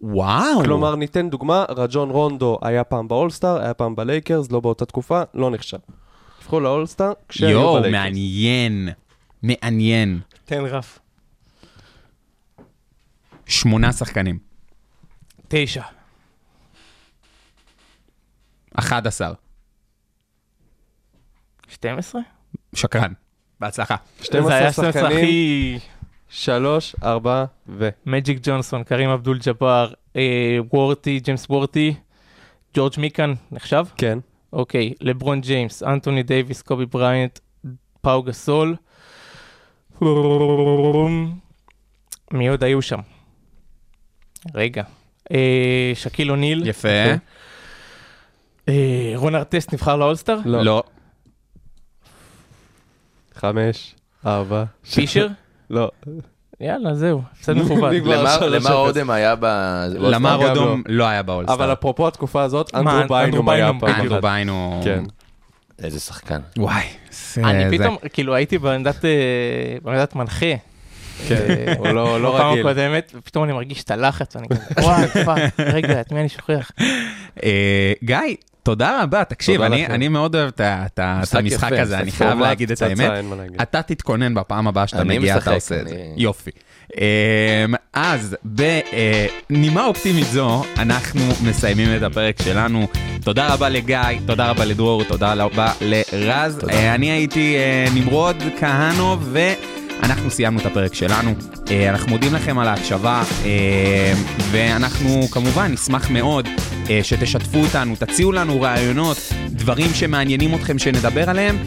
וואו. 0.00 0.60
כלומר, 0.64 0.96
ניתן 0.96 1.30
דוגמה, 1.30 1.64
רג'ון 1.76 2.10
רונדו 2.10 2.58
היה 2.62 2.84
פעם 2.84 3.08
באולסטאר, 3.08 3.60
היה 3.60 3.74
פעם 3.74 3.96
בלייקרס, 3.96 4.50
לא 4.50 4.60
באותה 4.60 4.86
תקופה, 4.86 5.22
לא 5.34 5.50
נחשב. 5.50 5.78
נבחרו 6.40 6.60
לאולסטאר 6.60 7.12
כשהיו 7.28 7.50
יואו, 7.50 7.74
בלייקרס. 7.74 7.92
מעניין. 7.92 8.88
מעניין. 9.42 10.20
תן 10.44 10.64
רף. 10.64 10.98
שמונה 13.46 13.92
שחקנים. 13.92 14.38
תשע. 15.48 15.82
11. 18.74 19.32
12? 21.68 22.20
שקרן. 22.74 23.12
בהצלחה. 23.60 23.96
12 24.22 24.48
זה 24.48 24.54
היה 24.54 24.72
12 24.72 24.92
שחקנים, 24.92 25.18
הכי... 25.18 25.78
שלוש, 26.28 26.96
ארבע 27.02 27.44
ו... 27.68 27.88
מג'יק 28.06 28.38
ג'ונסון, 28.42 28.84
קרים 28.84 29.10
אבדול 29.10 29.38
ג'באר, 29.46 29.92
אה, 30.16 30.58
וורת'י, 30.72 31.20
ג'יימס 31.20 31.46
וורת'י, 31.50 31.94
ג'ורג' 32.74 32.92
מיקן, 32.98 33.34
נחשב? 33.52 33.84
כן. 33.96 34.18
אוקיי, 34.52 34.94
לברון 35.00 35.40
ג'יימס, 35.40 35.82
אנטוני 35.82 36.22
דייוויס, 36.22 36.62
קובי 36.62 36.86
בריינט, 36.86 37.38
פאו 38.00 38.22
גסול. 38.22 38.76
מי 42.32 42.48
עוד 42.48 42.64
היו 42.64 42.82
שם? 42.82 43.00
רגע. 44.54 44.82
אה, 45.32 45.92
שקיל 45.94 46.30
אוניל. 46.30 46.66
יפה. 46.66 46.88
אה, 48.68 49.12
רון 49.14 49.34
ארטסט 49.34 49.72
נבחר 49.72 49.96
לאולסטאר? 49.96 50.38
לא. 50.44 50.64
לא. 50.64 50.82
חמש, 53.34 53.94
ארבע. 54.26 54.64
פישר? 54.94 55.28
לא. 55.70 55.90
יאללה, 56.60 56.94
זהו, 56.94 57.22
הפסד 57.32 57.52
מכובד. 57.62 57.92
למה- 58.04 58.38
למה. 58.46 58.72
אודם 58.72 59.10
היה 59.10 59.34
ב... 59.40 59.44
למר 59.98 60.38
גם 60.42 60.48
אודום 60.50 60.82
לא 60.88 61.04
היה 61.04 61.22
באולסטאר. 61.22 61.54
אבל 61.54 61.72
אפרופו 61.72 62.08
התקופה 62.08 62.42
הזאת, 62.42 62.74
אנדרו 62.74 63.08
ביינום 63.08 63.48
היה 63.48 63.62
ביינום, 63.62 63.80
פעם 63.80 63.88
בדיוק. 63.90 64.00
אנדרו 64.02 64.14
אחת. 64.16 64.22
ביינו... 64.22 64.80
כן. 64.84 65.04
איזה 65.82 66.00
שחקן. 66.00 66.40
וואי. 66.58 66.82
אני 67.36 67.78
פתאום, 67.78 67.96
כאילו 68.12 68.34
הייתי 68.34 68.58
בעמדת 68.58 69.04
אה, 69.04 69.10
מנחה. 70.14 70.46
כן, 71.28 71.34
אה, 71.50 71.74
הוא 71.78 71.88
לא 71.88 72.20
לא 72.22 72.34
בפעם 72.34 72.50
רגיל. 72.52 72.66
הקודמת, 72.66 73.12
ופתאום 73.16 73.44
אני 73.44 73.52
מרגיש 73.52 73.82
את 73.84 73.90
הלחץ, 73.90 74.36
ואני 74.36 74.48
כזה, 74.48 74.60
וואי, 74.82 75.06
fuck, 75.26 75.38
רגע, 75.60 76.00
את 76.00 76.12
מי 76.12 76.20
אני 76.20 76.28
שוכח? 76.28 76.70
אה, 77.44 77.92
גיא, 78.04 78.16
תודה 78.62 79.02
רבה, 79.02 79.24
תקשיב, 79.24 79.54
תודה 79.56 79.66
אני. 79.66 79.86
אני 79.86 80.08
מאוד 80.08 80.36
אוהב 80.36 80.48
את 80.48 80.60
את 80.60 80.98
המשחק 81.34 81.44
יפה, 81.72 81.80
הזה, 81.82 81.98
אני 81.98 82.10
חייב 82.12 82.38
להגיד 82.40 82.70
את 82.70 82.82
האמת. 82.82 83.10
אתה 83.62 83.82
תתכונן 83.82 84.34
בפעם 84.34 84.68
הבאה 84.68 84.86
שאתה 84.86 85.04
מגיע, 85.04 85.32
אתה 85.32 85.40
משחק, 85.40 85.52
עושה 85.52 85.80
את 85.80 85.88
זה. 85.88 85.94
אני- 85.94 86.12
יופי. 86.16 86.50
אמ, 86.96 87.02
אז 87.92 88.36
בנימה 88.44 89.84
אופטימית 89.86 90.26
זו, 90.26 90.62
אנחנו 90.78 91.20
מסיימים 91.44 91.96
את 91.96 92.02
הפרק 92.02 92.42
שלנו. 92.42 92.86
תודה 93.24 93.54
רבה 93.54 93.68
לגיא, 93.68 93.98
תודה 94.26 94.50
רבה 94.50 94.64
לדרור, 94.64 95.04
תודה 95.04 95.34
רבה 95.34 95.72
לרז. 95.80 96.60
אה, 96.70 96.94
אני 96.94 97.10
הייתי 97.10 97.56
אה, 97.56 97.86
נמרוד 97.94 98.36
כהנו, 98.60 99.16
ואנחנו 100.02 100.30
סיימנו 100.30 100.60
את 100.60 100.66
הפרק 100.66 100.94
שלנו. 100.94 101.34
אה, 101.70 101.90
אנחנו 101.90 102.08
מודים 102.10 102.34
לכם 102.34 102.58
על 102.58 102.68
ההקשבה, 102.68 103.22
אה, 103.44 104.14
ואנחנו 104.50 105.28
כמובן 105.30 105.72
נשמח 105.72 106.10
מאוד 106.10 106.48
אה, 106.90 107.00
שתשתפו 107.02 107.58
אותנו, 107.58 107.96
תציעו 107.96 108.32
לנו 108.32 108.60
רעיונות, 108.60 109.16
דברים 109.48 109.94
שמעניינים 109.94 110.54
אתכם 110.54 110.78
שנדבר 110.78 111.30
עליהם. 111.30 111.58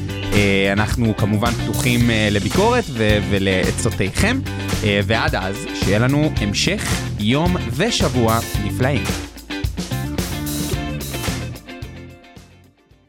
אנחנו 0.71 1.17
כמובן 1.17 1.51
פתוחים 1.51 2.09
לביקורת 2.31 2.83
ולעצותיכם, 3.29 4.39
ועד 4.81 5.35
אז, 5.35 5.55
שיהיה 5.73 5.99
לנו 5.99 6.31
המשך 6.37 6.83
יום 7.19 7.55
ושבוע 7.77 8.39
נפלאים. 8.63 9.30